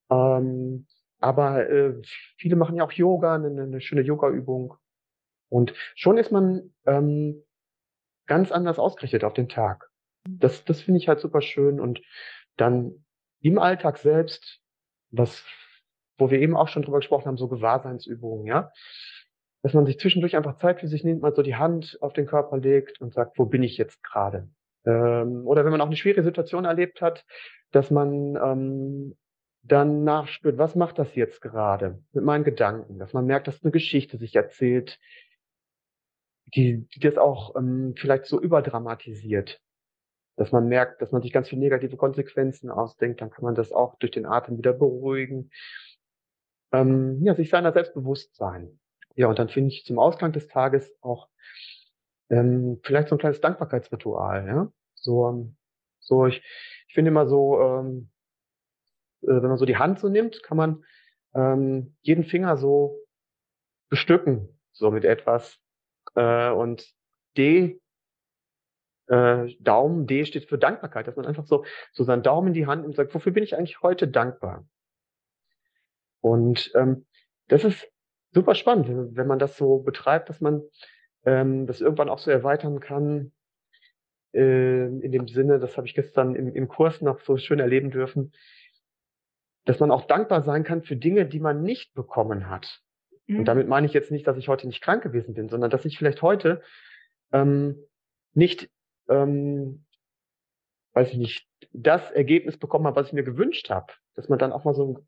Ähm, 0.09 0.87
aber 1.19 1.69
äh, 1.69 2.01
viele 2.37 2.55
machen 2.55 2.75
ja 2.75 2.83
auch 2.83 2.91
Yoga, 2.91 3.35
eine, 3.35 3.47
eine 3.47 3.81
schöne 3.81 4.01
Yoga-Übung. 4.01 4.75
Und 5.49 5.73
schon 5.95 6.17
ist 6.17 6.31
man 6.31 6.73
ähm, 6.85 7.43
ganz 8.27 8.51
anders 8.51 8.79
ausgerichtet 8.79 9.23
auf 9.23 9.33
den 9.33 9.49
Tag. 9.49 9.89
Das, 10.29 10.65
das 10.65 10.81
finde 10.81 10.99
ich 10.99 11.07
halt 11.07 11.19
super 11.19 11.41
schön. 11.41 11.79
Und 11.79 12.01
dann 12.57 13.05
im 13.41 13.57
Alltag 13.57 13.97
selbst, 13.97 14.61
was, 15.09 15.43
wo 16.17 16.29
wir 16.29 16.39
eben 16.39 16.55
auch 16.57 16.67
schon 16.67 16.83
drüber 16.83 16.99
gesprochen 16.99 17.25
haben, 17.25 17.37
so 17.37 17.47
Gewahrseinsübungen, 17.47 18.45
ja, 18.45 18.71
dass 19.63 19.73
man 19.73 19.85
sich 19.85 19.99
zwischendurch 19.99 20.35
einfach 20.35 20.57
Zeit 20.57 20.79
für 20.79 20.87
sich 20.87 21.03
nimmt, 21.03 21.21
mal 21.21 21.33
so 21.33 21.41
die 21.41 21.55
Hand 21.55 21.97
auf 22.01 22.13
den 22.13 22.25
Körper 22.25 22.57
legt 22.57 23.01
und 23.01 23.13
sagt, 23.13 23.37
wo 23.39 23.45
bin 23.45 23.63
ich 23.63 23.77
jetzt 23.77 24.03
gerade? 24.03 24.49
Ähm, 24.85 25.47
oder 25.47 25.65
wenn 25.65 25.71
man 25.71 25.81
auch 25.81 25.87
eine 25.87 25.95
schwere 25.95 26.23
Situation 26.23 26.65
erlebt 26.65 27.01
hat, 27.01 27.25
dass 27.71 27.91
man 27.91 28.35
ähm, 28.35 29.17
dann 29.63 30.03
nachspürt, 30.03 30.57
was 30.57 30.75
macht 30.75 30.97
das 30.99 31.15
jetzt 31.15 31.41
gerade 31.41 32.01
mit 32.13 32.23
meinen 32.23 32.43
Gedanken, 32.43 32.99
dass 32.99 33.13
man 33.13 33.25
merkt, 33.25 33.47
dass 33.47 33.63
eine 33.63 33.71
Geschichte 33.71 34.17
sich 34.17 34.35
erzählt, 34.35 34.99
die, 36.55 36.87
die 36.87 36.99
das 36.99 37.17
auch 37.17 37.55
ähm, 37.55 37.93
vielleicht 37.97 38.25
so 38.25 38.39
überdramatisiert, 38.39 39.61
dass 40.37 40.51
man 40.51 40.67
merkt, 40.67 41.01
dass 41.01 41.11
man 41.11 41.21
sich 41.21 41.33
ganz 41.33 41.49
viele 41.49 41.61
negative 41.61 41.97
Konsequenzen 41.97 42.69
ausdenkt, 42.69 43.21
dann 43.21 43.29
kann 43.29 43.43
man 43.43 43.55
das 43.55 43.71
auch 43.71 43.95
durch 43.99 44.11
den 44.11 44.25
Atem 44.25 44.57
wieder 44.57 44.73
beruhigen. 44.73 45.51
Ähm, 46.71 47.21
ja, 47.23 47.35
sich 47.35 47.49
seiner 47.49 47.73
selbst 47.73 47.93
bewusst 47.93 48.35
sein. 48.35 48.79
Ja, 49.15 49.27
und 49.27 49.39
dann 49.39 49.49
finde 49.49 49.73
ich 49.73 49.85
zum 49.85 49.99
Ausgang 49.99 50.31
des 50.31 50.47
Tages 50.47 50.93
auch 51.01 51.27
ähm, 52.29 52.79
vielleicht 52.83 53.09
so 53.09 53.15
ein 53.15 53.19
kleines 53.19 53.41
Dankbarkeitsritual, 53.41 54.47
ja. 54.47 54.71
So, 54.93 55.27
ähm, 55.27 55.57
so 55.99 56.27
ich, 56.27 56.41
ich 56.87 56.93
finde 56.93 57.09
immer 57.09 57.27
so, 57.27 57.59
ähm, 57.59 58.09
äh, 58.09 58.16
wenn 59.21 59.41
man 59.49 59.57
so 59.57 59.65
die 59.65 59.77
Hand 59.77 59.99
so 59.99 60.09
nimmt, 60.09 60.43
kann 60.43 60.57
man 60.57 60.83
ähm, 61.33 61.95
jeden 62.01 62.23
Finger 62.23 62.57
so 62.57 62.99
bestücken, 63.89 64.59
so 64.71 64.91
mit 64.91 65.05
etwas, 65.05 65.59
äh, 66.15 66.49
und 66.49 66.85
D, 67.37 67.79
äh, 69.07 69.47
Daumen, 69.59 70.07
D 70.07 70.25
steht 70.25 70.49
für 70.49 70.57
Dankbarkeit, 70.57 71.07
dass 71.07 71.15
man 71.15 71.25
einfach 71.25 71.45
so, 71.45 71.63
so 71.93 72.03
seinen 72.03 72.23
Daumen 72.23 72.49
in 72.49 72.53
die 72.53 72.65
Hand 72.67 72.81
nimmt 72.81 72.93
und 72.93 72.95
sagt, 72.95 73.13
wofür 73.13 73.31
bin 73.31 73.43
ich 73.43 73.55
eigentlich 73.55 73.81
heute 73.81 74.07
dankbar? 74.07 74.67
Und 76.21 76.71
ähm, 76.75 77.05
das 77.47 77.63
ist 77.63 77.87
super 78.33 78.55
spannend, 78.55 79.15
wenn 79.15 79.27
man 79.27 79.39
das 79.39 79.57
so 79.57 79.79
betreibt, 79.79 80.29
dass 80.29 80.41
man 80.41 80.61
ähm, 81.25 81.67
das 81.67 81.79
irgendwann 81.79 82.09
auch 82.09 82.19
so 82.19 82.31
erweitern 82.31 82.79
kann. 82.79 83.31
Äh, 84.33 84.87
in 84.87 85.11
dem 85.11 85.27
Sinne, 85.27 85.59
das 85.59 85.77
habe 85.77 85.87
ich 85.87 85.95
gestern 85.95 86.35
im, 86.35 86.53
im 86.53 86.67
Kurs 86.67 87.01
noch 87.01 87.21
so 87.21 87.37
schön 87.37 87.59
erleben 87.59 87.91
dürfen, 87.91 88.33
dass 89.67 89.79
man 89.81 89.91
auch 89.91 90.05
dankbar 90.05 90.43
sein 90.43 90.63
kann 90.63 90.81
für 90.81 90.95
Dinge, 90.95 91.25
die 91.25 91.41
man 91.41 91.61
nicht 91.61 91.93
bekommen 91.93 92.49
hat. 92.49 92.81
Mhm. 93.27 93.39
Und 93.39 93.45
damit 93.45 93.67
meine 93.67 93.85
ich 93.85 93.93
jetzt 93.93 94.11
nicht, 94.11 94.25
dass 94.25 94.37
ich 94.37 94.47
heute 94.47 94.65
nicht 94.65 94.81
krank 94.81 95.03
gewesen 95.03 95.33
bin, 95.33 95.49
sondern 95.49 95.69
dass 95.69 95.83
ich 95.83 95.97
vielleicht 95.97 96.21
heute 96.21 96.61
ähm, 97.33 97.77
nicht, 98.33 98.69
ähm, 99.09 99.85
weiß 100.93 101.11
ich 101.11 101.17
nicht, 101.17 101.47
das 101.73 102.09
Ergebnis 102.11 102.57
bekommen 102.57 102.87
habe, 102.87 102.95
was 102.95 103.07
ich 103.07 103.13
mir 103.13 103.23
gewünscht 103.23 103.69
habe. 103.69 103.93
Dass 104.15 104.29
man 104.29 104.39
dann 104.39 104.53
auch 104.53 104.63
mal 104.63 104.73
so 104.73 105.05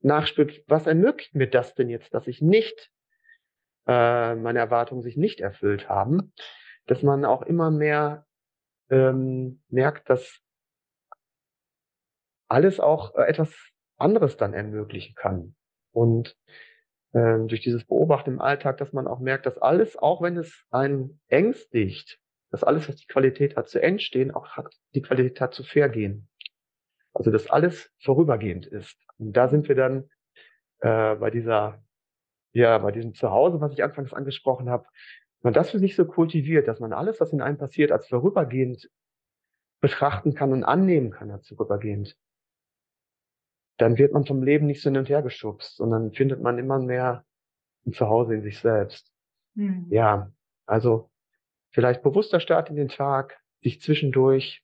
nachspürt, 0.00 0.64
was 0.66 0.86
ermöglicht 0.86 1.34
mir 1.34 1.48
das 1.48 1.74
denn 1.74 1.90
jetzt, 1.90 2.14
dass 2.14 2.26
ich 2.26 2.40
nicht, 2.40 2.90
äh, 3.86 4.34
meine 4.34 4.60
Erwartungen 4.60 5.02
sich 5.02 5.18
nicht 5.18 5.40
erfüllt 5.40 5.90
haben. 5.90 6.32
Dass 6.86 7.02
man 7.02 7.26
auch 7.26 7.42
immer 7.42 7.70
mehr 7.70 8.26
ähm, 8.88 9.60
merkt, 9.68 10.08
dass 10.08 10.40
alles 12.48 12.80
auch 12.80 13.14
äh, 13.14 13.24
etwas 13.24 13.69
anderes 14.00 14.36
dann 14.36 14.54
ermöglichen 14.54 15.14
kann. 15.14 15.54
Und 15.92 16.36
ähm, 17.12 17.48
durch 17.48 17.60
dieses 17.60 17.84
Beobachten 17.84 18.30
im 18.30 18.40
Alltag, 18.40 18.78
dass 18.78 18.92
man 18.92 19.06
auch 19.06 19.18
merkt, 19.18 19.46
dass 19.46 19.58
alles, 19.58 19.96
auch 19.96 20.22
wenn 20.22 20.36
es 20.36 20.64
einen 20.70 21.20
ängstigt, 21.28 22.18
dass 22.50 22.64
alles, 22.64 22.88
was 22.88 22.96
die 22.96 23.06
Qualität 23.06 23.56
hat 23.56 23.68
zu 23.68 23.82
entstehen, 23.82 24.30
auch 24.30 24.56
hat, 24.56 24.72
die 24.94 25.02
Qualität 25.02 25.40
hat 25.40 25.54
zu 25.54 25.62
vergehen. 25.62 26.28
Also 27.12 27.30
dass 27.30 27.50
alles 27.50 27.90
vorübergehend 28.00 28.66
ist. 28.66 28.96
Und 29.18 29.32
da 29.36 29.48
sind 29.48 29.68
wir 29.68 29.74
dann 29.74 30.08
äh, 30.80 31.16
bei 31.16 31.30
dieser, 31.30 31.82
ja, 32.52 32.78
bei 32.78 32.92
diesem 32.92 33.14
Zuhause, 33.14 33.60
was 33.60 33.72
ich 33.72 33.82
anfangs 33.82 34.12
angesprochen 34.12 34.70
habe, 34.70 34.84
wenn 35.42 35.52
man 35.52 35.54
das 35.54 35.70
für 35.70 35.78
sich 35.78 35.96
so 35.96 36.04
kultiviert, 36.04 36.68
dass 36.68 36.80
man 36.80 36.92
alles, 36.92 37.20
was 37.20 37.32
in 37.32 37.40
einem 37.40 37.58
passiert, 37.58 37.92
als 37.92 38.06
vorübergehend 38.08 38.90
betrachten 39.80 40.34
kann 40.34 40.52
und 40.52 40.64
annehmen 40.64 41.10
kann 41.10 41.30
als 41.30 41.48
vorübergehend, 41.48 42.16
dann 43.80 43.96
wird 43.96 44.12
man 44.12 44.26
vom 44.26 44.42
Leben 44.42 44.66
nicht 44.66 44.82
so 44.82 44.90
hin 44.90 44.98
und 44.98 45.08
her 45.08 45.22
geschubst, 45.22 45.76
sondern 45.76 46.12
findet 46.12 46.42
man 46.42 46.58
immer 46.58 46.78
mehr 46.78 47.24
ein 47.86 47.92
Zuhause 47.92 48.34
in 48.34 48.42
sich 48.42 48.58
selbst. 48.58 49.10
Mhm. 49.54 49.86
Ja, 49.90 50.30
also 50.66 51.10
vielleicht 51.70 52.02
bewusster 52.02 52.40
Start 52.40 52.68
in 52.68 52.76
den 52.76 52.88
Tag, 52.88 53.40
sich 53.62 53.80
zwischendurch 53.80 54.62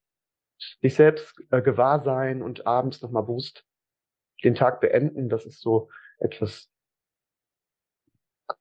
sich 0.83 0.95
selbst 0.95 1.35
äh, 1.51 1.63
gewahr 1.63 2.03
sein 2.03 2.43
und 2.43 2.67
abends 2.67 3.01
nochmal 3.01 3.23
bewusst 3.23 3.65
den 4.45 4.55
Tag 4.55 4.81
beenden. 4.81 5.29
Das 5.29 5.47
ist 5.47 5.61
so 5.63 5.91
etwas, 6.19 6.71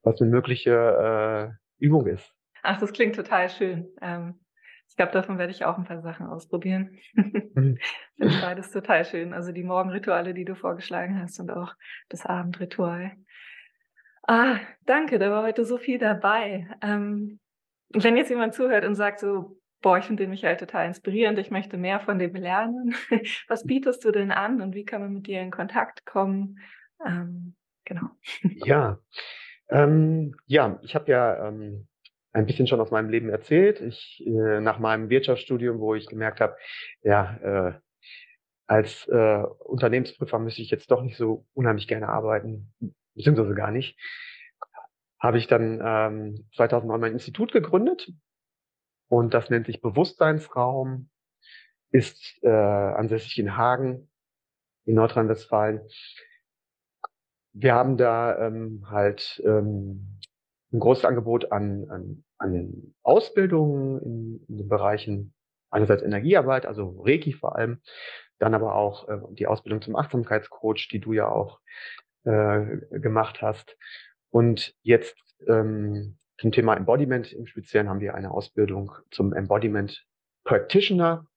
was 0.03 0.21
eine 0.21 0.29
mögliche 0.29 0.71
äh, 0.71 1.83
Übung 1.83 2.07
ist. 2.07 2.33
Ach, 2.63 2.79
das 2.79 2.93
klingt 2.93 3.15
total 3.15 3.49
schön. 3.49 3.89
Ähm, 4.01 4.39
ich 4.87 4.95
glaube, 4.95 5.11
davon 5.11 5.37
werde 5.37 5.51
ich 5.51 5.65
auch 5.65 5.77
ein 5.77 5.85
paar 5.85 6.01
Sachen 6.01 6.27
ausprobieren. 6.27 6.97
Mhm. 7.13 7.77
Finde 8.17 8.41
beides 8.41 8.71
total 8.71 9.05
schön. 9.05 9.33
Also 9.33 9.51
die 9.51 9.63
Morgenrituale, 9.63 10.33
die 10.33 10.45
du 10.45 10.55
vorgeschlagen 10.55 11.21
hast 11.21 11.39
und 11.39 11.51
auch 11.51 11.73
das 12.09 12.25
Abendritual. 12.25 13.11
Ah, 14.27 14.57
danke, 14.85 15.19
da 15.19 15.29
war 15.29 15.43
heute 15.43 15.65
so 15.65 15.77
viel 15.77 15.99
dabei. 15.99 16.67
Ähm, 16.81 17.39
wenn 17.89 18.17
jetzt 18.17 18.29
jemand 18.29 18.53
zuhört 18.53 18.85
und 18.85 18.95
sagt 18.95 19.19
so, 19.19 19.59
boah, 19.81 19.97
ich 19.99 20.05
finde 20.05 20.23
den 20.23 20.31
Michael 20.31 20.57
total 20.57 20.87
inspirierend, 20.87 21.37
ich 21.37 21.51
möchte 21.51 21.77
mehr 21.77 21.99
von 21.99 22.17
dem 22.17 22.33
lernen. 22.33 22.95
Was 23.47 23.65
bietest 23.65 24.03
du 24.03 24.11
denn 24.11 24.31
an 24.31 24.61
und 24.61 24.73
wie 24.73 24.85
kann 24.85 25.01
man 25.01 25.13
mit 25.13 25.27
dir 25.27 25.41
in 25.41 25.51
Kontakt 25.51 26.05
kommen? 26.05 26.59
Ähm, 27.05 27.55
genau. 27.83 28.07
Ja, 28.65 28.97
ähm, 29.69 30.35
ja, 30.45 30.79
ich 30.81 30.95
habe 30.95 31.11
ja 31.11 31.47
ähm, 31.47 31.87
ein 32.35 32.45
bisschen 32.45 32.67
schon 32.67 32.81
aus 32.81 32.91
meinem 32.91 33.09
Leben 33.09 33.29
erzählt. 33.29 33.79
Ich 33.79 34.21
äh, 34.25 34.59
nach 34.59 34.77
meinem 34.77 35.09
Wirtschaftsstudium, 35.09 35.79
wo 35.79 35.95
ich 35.95 36.07
gemerkt 36.07 36.41
habe, 36.41 36.57
ja, 37.01 37.37
äh, 37.37 37.79
als 38.67 39.07
äh, 39.07 39.43
Unternehmensprüfer 39.59 40.37
müsste 40.39 40.61
ich 40.61 40.69
jetzt 40.69 40.91
doch 40.91 41.01
nicht 41.01 41.15
so 41.15 41.45
unheimlich 41.53 41.87
gerne 41.87 42.09
arbeiten, 42.09 42.73
beziehungsweise 43.13 43.55
gar 43.55 43.71
nicht, 43.71 43.97
habe 45.17 45.37
ich 45.37 45.47
dann 45.47 45.81
ähm, 45.81 46.49
2009 46.55 46.99
mein 46.99 47.13
Institut 47.13 47.53
gegründet 47.53 48.11
und 49.07 49.33
das 49.33 49.49
nennt 49.49 49.67
sich 49.67 49.81
Bewusstseinsraum, 49.81 51.09
ist 51.91 52.37
äh, 52.43 52.49
ansässig 52.49 53.39
in 53.39 53.55
Hagen 53.55 54.09
in 54.83 54.95
Nordrhein-Westfalen. 54.95 55.81
Wir 57.53 57.73
haben 57.75 57.95
da 57.95 58.37
ähm, 58.45 58.85
halt 58.89 59.41
ähm, 59.45 60.19
ein 60.73 60.79
großes 60.79 61.05
Angebot 61.05 61.51
an, 61.53 61.89
an, 61.89 62.24
an 62.37 62.93
Ausbildungen 63.03 64.01
in, 64.01 64.45
in 64.47 64.57
den 64.57 64.69
Bereichen 64.69 65.33
einerseits 65.69 66.03
Energiearbeit, 66.03 66.65
also 66.65 67.01
Reiki 67.03 67.33
vor 67.33 67.55
allem, 67.55 67.81
dann 68.39 68.53
aber 68.53 68.75
auch 68.75 69.07
äh, 69.07 69.19
die 69.31 69.47
Ausbildung 69.47 69.81
zum 69.81 69.95
Achtsamkeitscoach, 69.95 70.89
die 70.91 70.99
du 70.99 71.13
ja 71.13 71.27
auch 71.29 71.59
äh, 72.23 72.77
gemacht 72.91 73.41
hast. 73.41 73.77
Und 74.29 74.73
jetzt 74.81 75.17
ähm, 75.47 76.17
zum 76.37 76.51
Thema 76.51 76.75
Embodiment 76.75 77.31
im 77.31 77.47
Speziellen 77.47 77.89
haben 77.89 78.01
wir 78.01 78.15
eine 78.15 78.31
Ausbildung 78.31 78.91
zum 79.11 79.33
Embodiment 79.33 80.05
Practitioner, 80.43 81.27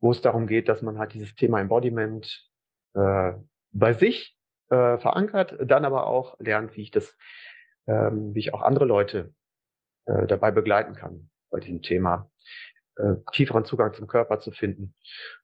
wo 0.00 0.10
es 0.12 0.22
darum 0.22 0.46
geht, 0.46 0.68
dass 0.68 0.82
man 0.82 0.98
halt 0.98 1.14
dieses 1.14 1.34
Thema 1.34 1.60
Embodiment 1.60 2.48
äh, 2.94 3.32
bei 3.72 3.92
sich 3.92 4.36
äh, 4.70 4.98
verankert, 4.98 5.56
dann 5.60 5.84
aber 5.84 6.06
auch 6.06 6.38
lernt, 6.38 6.76
wie 6.76 6.82
ich 6.82 6.90
das, 6.90 7.16
ähm, 7.86 8.34
wie 8.34 8.40
ich 8.40 8.54
auch 8.54 8.62
andere 8.62 8.84
Leute 8.84 9.34
äh, 10.06 10.26
dabei 10.26 10.50
begleiten 10.50 10.94
kann 10.94 11.30
bei 11.50 11.60
diesem 11.60 11.82
Thema 11.82 12.30
äh, 12.96 13.14
tieferen 13.32 13.64
Zugang 13.64 13.92
zum 13.92 14.06
Körper 14.06 14.38
zu 14.38 14.50
finden 14.50 14.94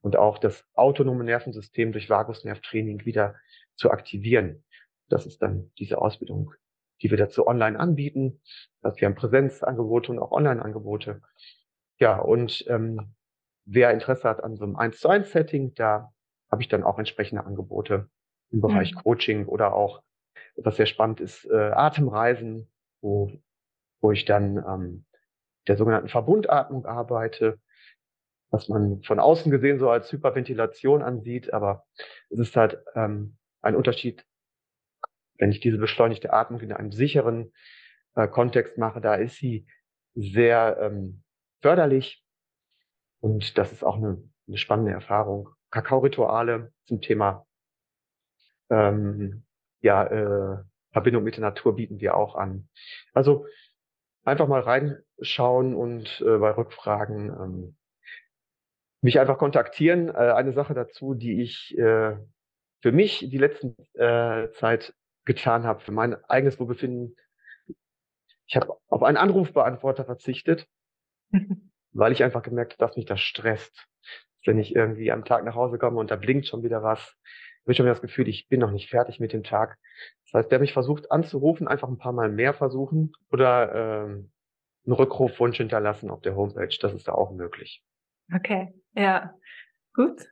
und 0.00 0.16
auch 0.16 0.38
das 0.38 0.64
autonome 0.74 1.24
Nervensystem 1.24 1.92
durch 1.92 2.08
Vagusnervtraining 2.08 3.04
wieder 3.04 3.36
zu 3.76 3.90
aktivieren. 3.90 4.64
Das 5.08 5.26
ist 5.26 5.42
dann 5.42 5.70
diese 5.78 5.98
Ausbildung, 5.98 6.52
die 7.02 7.10
wir 7.10 7.18
dazu 7.18 7.46
online 7.46 7.78
anbieten. 7.78 8.40
Also 8.80 9.00
wir 9.00 9.06
haben 9.06 9.14
Präsenzangebote 9.14 10.12
und 10.12 10.18
auch 10.18 10.32
Online-Angebote. 10.32 11.20
Ja, 11.98 12.18
und 12.18 12.64
ähm, 12.68 13.14
wer 13.64 13.90
Interesse 13.90 14.28
hat 14.28 14.42
an 14.42 14.56
so 14.56 14.64
einem 14.64 14.76
1 14.76 15.00
zu 15.00 15.08
1 15.08 15.30
Setting, 15.30 15.74
da 15.74 16.12
habe 16.50 16.62
ich 16.62 16.68
dann 16.68 16.82
auch 16.82 16.98
entsprechende 16.98 17.44
Angebote 17.44 18.08
im 18.50 18.60
Bereich 18.60 18.94
mhm. 18.94 18.98
Coaching 18.98 19.46
oder 19.46 19.74
auch, 19.74 20.02
was 20.56 20.76
sehr 20.76 20.86
spannend 20.86 21.20
ist, 21.20 21.44
äh, 21.46 21.70
Atemreisen, 21.72 22.70
wo, 23.00 23.30
wo 24.02 24.12
ich 24.12 24.26
dann 24.26 24.58
ähm, 24.58 25.06
der 25.66 25.76
sogenannten 25.76 26.08
Verbundatmung 26.08 26.84
arbeite, 26.84 27.58
was 28.50 28.68
man 28.68 29.02
von 29.02 29.18
außen 29.18 29.50
gesehen 29.50 29.78
so 29.78 29.88
als 29.88 30.12
Hyperventilation 30.12 31.02
ansieht, 31.02 31.54
aber 31.54 31.86
es 32.28 32.38
ist 32.38 32.56
halt 32.56 32.82
ähm, 32.94 33.38
ein 33.62 33.76
Unterschied, 33.76 34.26
wenn 35.38 35.50
ich 35.50 35.60
diese 35.60 35.78
beschleunigte 35.78 36.32
Atmung 36.32 36.60
in 36.60 36.72
einem 36.72 36.92
sicheren 36.92 37.52
äh, 38.14 38.28
Kontext 38.28 38.76
mache, 38.76 39.00
da 39.00 39.14
ist 39.14 39.36
sie 39.36 39.66
sehr 40.14 40.76
ähm, 40.80 41.22
förderlich 41.60 42.22
und 43.20 43.56
das 43.56 43.72
ist 43.72 43.84
auch 43.84 43.96
eine, 43.96 44.22
eine 44.48 44.58
spannende 44.58 44.92
Erfahrung. 44.92 45.48
Kakao-Rituale 45.70 46.72
zum 46.84 47.00
Thema 47.00 47.46
ähm, 48.68 49.44
ja, 49.80 50.04
äh, 50.04 50.58
Verbindung 50.92 51.24
mit 51.24 51.36
der 51.36 51.42
Natur 51.42 51.76
bieten 51.76 52.00
wir 52.00 52.16
auch 52.16 52.34
an. 52.34 52.68
Also 53.14 53.46
einfach 54.24 54.48
mal 54.48 54.60
reinschauen 54.60 55.74
und 55.74 56.22
äh, 56.26 56.38
bei 56.38 56.50
Rückfragen 56.50 57.28
ähm, 57.30 57.76
mich 59.00 59.18
einfach 59.18 59.38
kontaktieren. 59.38 60.08
Äh, 60.08 60.32
eine 60.32 60.52
Sache 60.52 60.74
dazu, 60.74 61.14
die 61.14 61.42
ich 61.42 61.76
äh, 61.76 62.16
für 62.80 62.92
mich 62.92 63.18
die 63.28 63.38
letzten 63.38 63.76
äh, 63.94 64.50
Zeit 64.52 64.94
getan 65.24 65.64
habe, 65.64 65.80
für 65.80 65.92
mein 65.92 66.14
eigenes 66.24 66.58
Wohlbefinden. 66.58 67.16
Ich 68.46 68.56
habe 68.56 68.76
auf 68.88 69.02
einen 69.02 69.16
Anrufbeantworter 69.16 70.04
verzichtet, 70.04 70.66
weil 71.92 72.12
ich 72.12 72.22
einfach 72.22 72.42
gemerkt 72.42 72.74
habe, 72.74 72.86
dass 72.86 72.96
mich 72.96 73.06
das 73.06 73.20
stresst. 73.20 73.86
Wenn 74.44 74.58
ich 74.58 74.74
irgendwie 74.74 75.12
am 75.12 75.24
Tag 75.24 75.44
nach 75.44 75.54
Hause 75.54 75.78
komme 75.78 76.00
und 76.00 76.10
da 76.10 76.16
blinkt 76.16 76.46
schon 76.46 76.64
wieder 76.64 76.82
was, 76.82 77.16
habe 77.62 77.72
ich 77.72 77.76
schon 77.76 77.86
das 77.86 78.00
Gefühl, 78.00 78.28
ich 78.28 78.48
bin 78.48 78.60
noch 78.60 78.70
nicht 78.70 78.90
fertig 78.90 79.20
mit 79.20 79.32
dem 79.32 79.44
Tag. 79.44 79.78
Das 80.24 80.34
heißt, 80.34 80.52
der 80.52 80.58
mich 80.58 80.72
versucht 80.72 81.10
anzurufen, 81.10 81.68
einfach 81.68 81.88
ein 81.88 81.98
paar 81.98 82.12
Mal 82.12 82.30
mehr 82.30 82.54
versuchen 82.54 83.12
oder 83.30 83.74
ähm, 83.74 84.32
einen 84.84 84.94
Rückrufwunsch 84.94 85.58
hinterlassen 85.58 86.10
auf 86.10 86.20
der 86.22 86.34
Homepage. 86.34 86.76
Das 86.80 86.92
ist 86.92 87.06
da 87.06 87.12
auch 87.12 87.32
möglich. 87.32 87.84
Okay, 88.34 88.74
ja, 88.94 89.34
gut. 89.94 90.22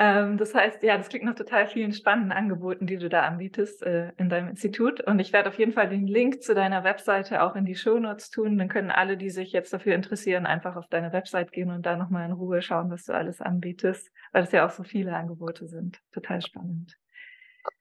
Ähm, 0.00 0.38
das 0.38 0.54
heißt, 0.54 0.84
ja, 0.84 0.96
das 0.96 1.08
klingt 1.08 1.24
nach 1.24 1.34
total 1.34 1.66
vielen 1.66 1.92
spannenden 1.92 2.30
Angeboten, 2.30 2.86
die 2.86 2.98
du 2.98 3.08
da 3.08 3.22
anbietest 3.22 3.82
äh, 3.82 4.12
in 4.16 4.28
deinem 4.28 4.48
Institut. 4.48 5.00
Und 5.00 5.18
ich 5.18 5.32
werde 5.32 5.48
auf 5.48 5.58
jeden 5.58 5.72
Fall 5.72 5.88
den 5.88 6.06
Link 6.06 6.40
zu 6.40 6.54
deiner 6.54 6.84
Webseite 6.84 7.42
auch 7.42 7.56
in 7.56 7.64
die 7.64 7.74
Shownotes 7.74 8.30
tun. 8.30 8.56
Dann 8.58 8.68
können 8.68 8.92
alle, 8.92 9.16
die 9.16 9.30
sich 9.30 9.50
jetzt 9.50 9.72
dafür 9.72 9.96
interessieren, 9.96 10.46
einfach 10.46 10.76
auf 10.76 10.86
deine 10.86 11.12
Website 11.12 11.50
gehen 11.50 11.72
und 11.72 11.84
da 11.84 11.96
nochmal 11.96 12.26
in 12.26 12.32
Ruhe 12.32 12.62
schauen, 12.62 12.90
was 12.90 13.06
du 13.06 13.12
alles 13.12 13.40
anbietest, 13.40 14.12
weil 14.30 14.44
es 14.44 14.52
ja 14.52 14.64
auch 14.64 14.70
so 14.70 14.84
viele 14.84 15.16
Angebote 15.16 15.66
sind. 15.66 16.00
Total 16.12 16.40
spannend. 16.42 16.96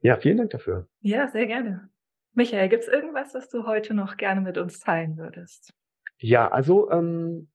Ja, 0.01 0.17
vielen 0.17 0.37
Dank 0.37 0.49
dafür. 0.49 0.87
Ja, 1.01 1.27
sehr 1.27 1.45
gerne. 1.45 1.87
Michael, 2.33 2.67
gibt 2.69 2.81
es 2.81 2.89
irgendwas, 2.89 3.35
was 3.35 3.47
du 3.49 3.67
heute 3.67 3.93
noch 3.93 4.17
gerne 4.17 4.41
mit 4.41 4.57
uns 4.57 4.79
teilen 4.79 5.17
würdest? 5.17 5.71
Ja, 6.17 6.47
also 6.47 6.89
ähm, 6.89 7.47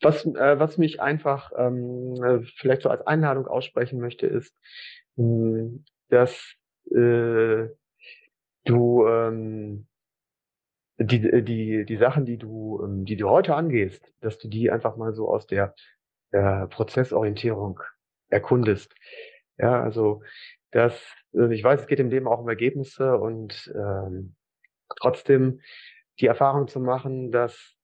was, 0.00 0.24
äh, 0.24 0.58
was 0.58 0.78
mich 0.78 1.00
einfach 1.00 1.52
ähm, 1.56 2.14
äh, 2.22 2.40
vielleicht 2.56 2.82
so 2.82 2.90
als 2.90 3.06
Einladung 3.06 3.46
aussprechen 3.46 4.00
möchte, 4.00 4.26
ist, 4.26 4.54
mh, 5.16 5.24
hm, 5.24 5.84
dass 6.08 6.54
äh, 6.90 7.68
du 8.64 9.06
ähm, 9.06 9.86
die, 10.98 11.44
die, 11.44 11.84
die 11.84 11.96
Sachen, 11.96 12.24
die 12.24 12.38
du, 12.38 12.80
ähm, 12.82 13.04
die 13.04 13.16
du 13.16 13.28
heute 13.28 13.54
angehst, 13.54 14.12
dass 14.20 14.38
du 14.38 14.48
die 14.48 14.70
einfach 14.70 14.96
mal 14.96 15.14
so 15.14 15.28
aus 15.28 15.46
der 15.46 15.74
äh, 16.32 16.66
Prozessorientierung 16.66 17.80
erkundest. 18.28 18.94
Ja, 19.58 19.82
also 19.82 20.22
das, 20.70 20.94
äh, 21.34 21.52
ich 21.54 21.62
weiß, 21.62 21.80
es 21.80 21.86
geht 21.86 22.00
im 22.00 22.10
Leben 22.10 22.26
auch 22.26 22.40
um 22.40 22.48
Ergebnisse 22.48 23.16
und 23.16 23.72
ähm, 23.74 24.34
trotzdem 24.96 25.60
die 26.20 26.26
Erfahrung 26.26 26.68
zu 26.68 26.80
machen, 26.80 27.30
dass 27.30 27.77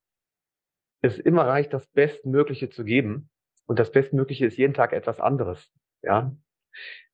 es 1.04 1.18
immer 1.18 1.46
reicht, 1.46 1.72
das 1.72 1.86
Bestmögliche 1.86 2.70
zu 2.70 2.84
geben. 2.84 3.28
Und 3.66 3.78
das 3.78 3.92
Bestmögliche 3.92 4.46
ist 4.46 4.56
jeden 4.56 4.74
Tag 4.74 4.92
etwas 4.92 5.20
anderes. 5.20 5.70
Ja. 6.02 6.34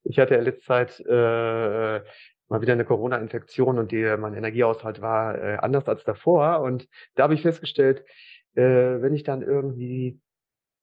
Ich 0.05 0.18
hatte 0.18 0.34
ja 0.34 0.41
letzte 0.41 0.64
Zeit 0.64 1.01
äh, 1.01 2.01
mal 2.49 2.61
wieder 2.61 2.72
eine 2.72 2.84
Corona-Infektion 2.84 3.78
und 3.78 3.93
die, 3.93 4.16
mein 4.18 4.34
Energiehaushalt 4.34 5.01
war 5.01 5.36
äh, 5.38 5.57
anders 5.57 5.88
als 5.88 6.05
davor. 6.05 6.61
Und 6.61 6.88
da 7.14 7.24
habe 7.24 7.34
ich 7.34 7.43
festgestellt, 7.43 8.05
äh, 8.55 8.62
wenn 8.62 9.14
ich 9.14 9.22
dann 9.22 9.43
irgendwie 9.43 10.20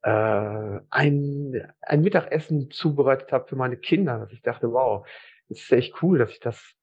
äh, 0.04 0.80
ein, 0.90 1.74
ein 1.82 2.02
Mittagessen 2.02 2.70
zubereitet 2.72 3.32
habe 3.32 3.48
für 3.48 3.56
meine 3.56 3.78
Kinder, 3.78 4.20
dass 4.20 4.32
ich 4.32 4.42
dachte, 4.42 4.72
wow, 4.72 5.08
das 5.50 5.60
ist 5.60 5.72
echt 5.72 6.02
cool, 6.04 6.20
dass 6.20 6.32
ich 6.32 6.40
das 6.40 6.74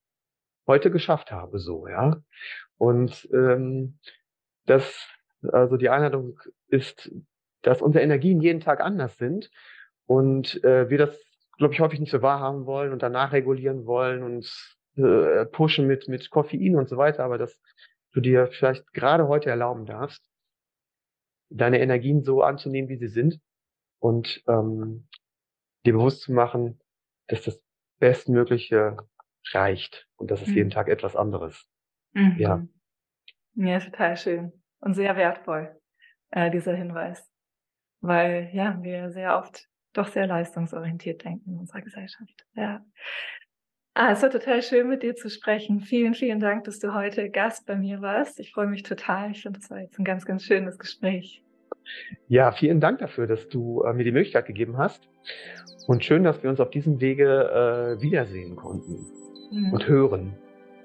heute 0.66 0.90
geschafft 0.90 1.30
habe, 1.30 1.58
so, 1.58 1.86
ja. 1.86 2.22
Und 2.76 3.28
ähm, 3.32 3.98
das 4.66 5.06
also 5.52 5.76
die 5.76 5.88
Einladung 5.88 6.38
ist, 6.68 7.10
dass 7.62 7.82
unsere 7.82 8.04
Energien 8.04 8.40
jeden 8.40 8.60
Tag 8.60 8.80
anders 8.80 9.16
sind 9.16 9.50
und 10.06 10.62
äh, 10.64 10.90
wir 10.90 10.98
das, 10.98 11.18
glaube 11.56 11.74
ich, 11.74 11.80
häufig 11.80 12.00
nicht 12.00 12.12
so 12.12 12.22
wahrhaben 12.22 12.66
wollen 12.66 12.92
und 12.92 13.02
danach 13.02 13.32
regulieren 13.32 13.86
wollen 13.86 14.22
und 14.22 14.76
äh, 14.96 15.46
pushen 15.46 15.86
mit, 15.86 16.08
mit 16.08 16.30
Koffein 16.30 16.76
und 16.76 16.88
so 16.88 16.96
weiter, 16.96 17.24
aber 17.24 17.38
dass 17.38 17.58
du 18.12 18.20
dir 18.20 18.48
vielleicht 18.48 18.92
gerade 18.92 19.28
heute 19.28 19.50
erlauben 19.50 19.86
darfst, 19.86 20.22
deine 21.48 21.80
Energien 21.80 22.22
so 22.22 22.42
anzunehmen, 22.42 22.88
wie 22.88 22.96
sie 22.96 23.08
sind 23.08 23.40
und 23.98 24.42
ähm, 24.46 25.08
dir 25.84 25.94
bewusst 25.94 26.22
zu 26.22 26.32
machen, 26.32 26.80
dass 27.28 27.42
das 27.42 27.62
Bestmögliche 27.98 28.96
reicht 29.52 30.06
und 30.16 30.30
das 30.30 30.42
ist 30.42 30.48
mhm. 30.48 30.56
jeden 30.56 30.70
Tag 30.70 30.88
etwas 30.88 31.16
anderes. 31.16 31.66
Mhm. 32.12 32.36
Ja. 32.38 32.66
Ja, 33.56 33.78
total 33.78 34.16
schön 34.16 34.63
und 34.84 34.94
sehr 34.94 35.16
wertvoll, 35.16 35.74
äh, 36.30 36.50
dieser 36.50 36.74
Hinweis. 36.74 37.26
Weil 38.00 38.50
ja, 38.52 38.78
wir 38.82 39.10
sehr 39.10 39.38
oft 39.38 39.66
doch 39.94 40.08
sehr 40.08 40.26
leistungsorientiert 40.26 41.24
denken 41.24 41.52
in 41.52 41.58
unserer 41.58 41.80
Gesellschaft. 41.80 42.44
Ja. 42.54 42.84
Ah, 43.94 44.10
es 44.10 44.22
war 44.22 44.30
total 44.30 44.60
schön, 44.60 44.88
mit 44.88 45.02
dir 45.02 45.14
zu 45.14 45.30
sprechen. 45.30 45.80
Vielen, 45.80 46.14
vielen 46.14 46.40
Dank, 46.40 46.64
dass 46.64 46.80
du 46.80 46.92
heute 46.92 47.30
Gast 47.30 47.64
bei 47.64 47.76
mir 47.76 48.02
warst. 48.02 48.40
Ich 48.40 48.52
freue 48.52 48.66
mich 48.66 48.82
total. 48.82 49.30
Ich 49.30 49.42
finde, 49.42 49.60
das 49.60 49.70
war 49.70 49.78
jetzt 49.78 49.98
ein 49.98 50.04
ganz, 50.04 50.26
ganz 50.26 50.42
schönes 50.42 50.78
Gespräch. 50.78 51.42
Ja, 52.28 52.50
vielen 52.50 52.80
Dank 52.80 52.98
dafür, 52.98 53.26
dass 53.26 53.48
du 53.48 53.82
äh, 53.82 53.92
mir 53.92 54.04
die 54.04 54.12
Möglichkeit 54.12 54.46
gegeben 54.46 54.78
hast. 54.78 55.08
Und 55.86 56.04
schön, 56.04 56.24
dass 56.24 56.42
wir 56.42 56.50
uns 56.50 56.60
auf 56.60 56.70
diesem 56.70 57.00
Wege 57.00 57.96
äh, 57.98 58.02
wiedersehen 58.02 58.56
konnten 58.56 59.06
mhm. 59.50 59.72
und 59.72 59.86
hören. 59.86 60.34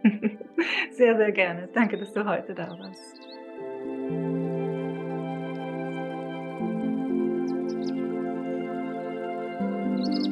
Sehr, 0.92 1.16
sehr 1.16 1.32
gerne. 1.32 1.70
Danke, 1.74 1.98
dass 1.98 2.12
du 2.12 2.26
heute 2.26 2.54
da 2.54 2.70
warst. 2.70 3.39
thank 4.10 4.22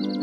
you 0.06 0.17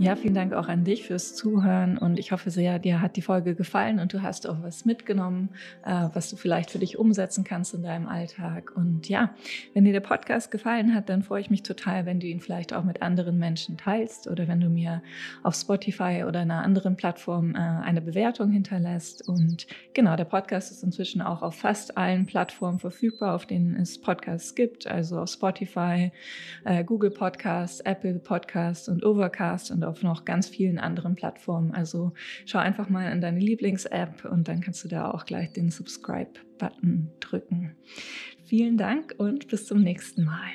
Ja, 0.00 0.14
vielen 0.14 0.34
Dank 0.34 0.52
auch 0.52 0.68
an 0.68 0.84
dich 0.84 1.02
fürs 1.08 1.34
Zuhören 1.34 1.98
und 1.98 2.20
ich 2.20 2.30
hoffe 2.30 2.50
sehr, 2.50 2.78
dir 2.78 3.00
hat 3.00 3.16
die 3.16 3.22
Folge 3.22 3.56
gefallen 3.56 3.98
und 3.98 4.12
du 4.12 4.22
hast 4.22 4.48
auch 4.48 4.62
was 4.62 4.84
mitgenommen, 4.84 5.48
äh, 5.84 6.06
was 6.12 6.30
du 6.30 6.36
vielleicht 6.36 6.70
für 6.70 6.78
dich 6.78 7.00
umsetzen 7.00 7.42
kannst 7.42 7.74
in 7.74 7.82
deinem 7.82 8.06
Alltag. 8.06 8.70
Und 8.76 9.08
ja, 9.08 9.34
wenn 9.74 9.84
dir 9.84 9.92
der 9.92 9.98
Podcast 9.98 10.52
gefallen 10.52 10.94
hat, 10.94 11.08
dann 11.08 11.24
freue 11.24 11.40
ich 11.40 11.50
mich 11.50 11.64
total, 11.64 12.06
wenn 12.06 12.20
du 12.20 12.28
ihn 12.28 12.38
vielleicht 12.38 12.72
auch 12.72 12.84
mit 12.84 13.02
anderen 13.02 13.38
Menschen 13.38 13.76
teilst 13.76 14.28
oder 14.28 14.46
wenn 14.46 14.60
du 14.60 14.68
mir 14.68 15.02
auf 15.42 15.56
Spotify 15.56 16.22
oder 16.28 16.38
einer 16.40 16.62
anderen 16.62 16.94
Plattform 16.96 17.56
äh, 17.56 17.58
eine 17.58 18.00
Bewertung 18.00 18.52
hinterlässt. 18.52 19.28
Und 19.28 19.66
genau, 19.94 20.14
der 20.14 20.26
Podcast 20.26 20.70
ist 20.70 20.84
inzwischen 20.84 21.22
auch 21.22 21.42
auf 21.42 21.56
fast 21.56 21.98
allen 21.98 22.24
Plattformen 22.24 22.78
verfügbar, 22.78 23.34
auf 23.34 23.46
denen 23.46 23.74
es 23.74 24.00
Podcasts 24.00 24.54
gibt, 24.54 24.86
also 24.86 25.18
auf 25.18 25.28
Spotify, 25.30 26.12
äh, 26.64 26.84
Google 26.84 27.10
Podcasts, 27.10 27.80
Apple 27.80 28.20
Podcasts 28.20 28.88
und 28.88 29.04
Overcast 29.04 29.72
und 29.72 29.87
auf 29.88 30.02
noch 30.02 30.24
ganz 30.24 30.48
vielen 30.48 30.78
anderen 30.78 31.14
Plattformen. 31.14 31.72
Also 31.72 32.12
schau 32.46 32.58
einfach 32.58 32.88
mal 32.88 33.10
in 33.10 33.20
deine 33.20 33.40
Lieblings-App 33.40 34.24
und 34.24 34.48
dann 34.48 34.60
kannst 34.60 34.84
du 34.84 34.88
da 34.88 35.10
auch 35.10 35.24
gleich 35.24 35.52
den 35.52 35.70
Subscribe-Button 35.70 37.10
drücken. 37.20 37.76
Vielen 38.44 38.78
Dank 38.78 39.14
und 39.18 39.48
bis 39.48 39.66
zum 39.66 39.82
nächsten 39.82 40.24
Mal. 40.24 40.48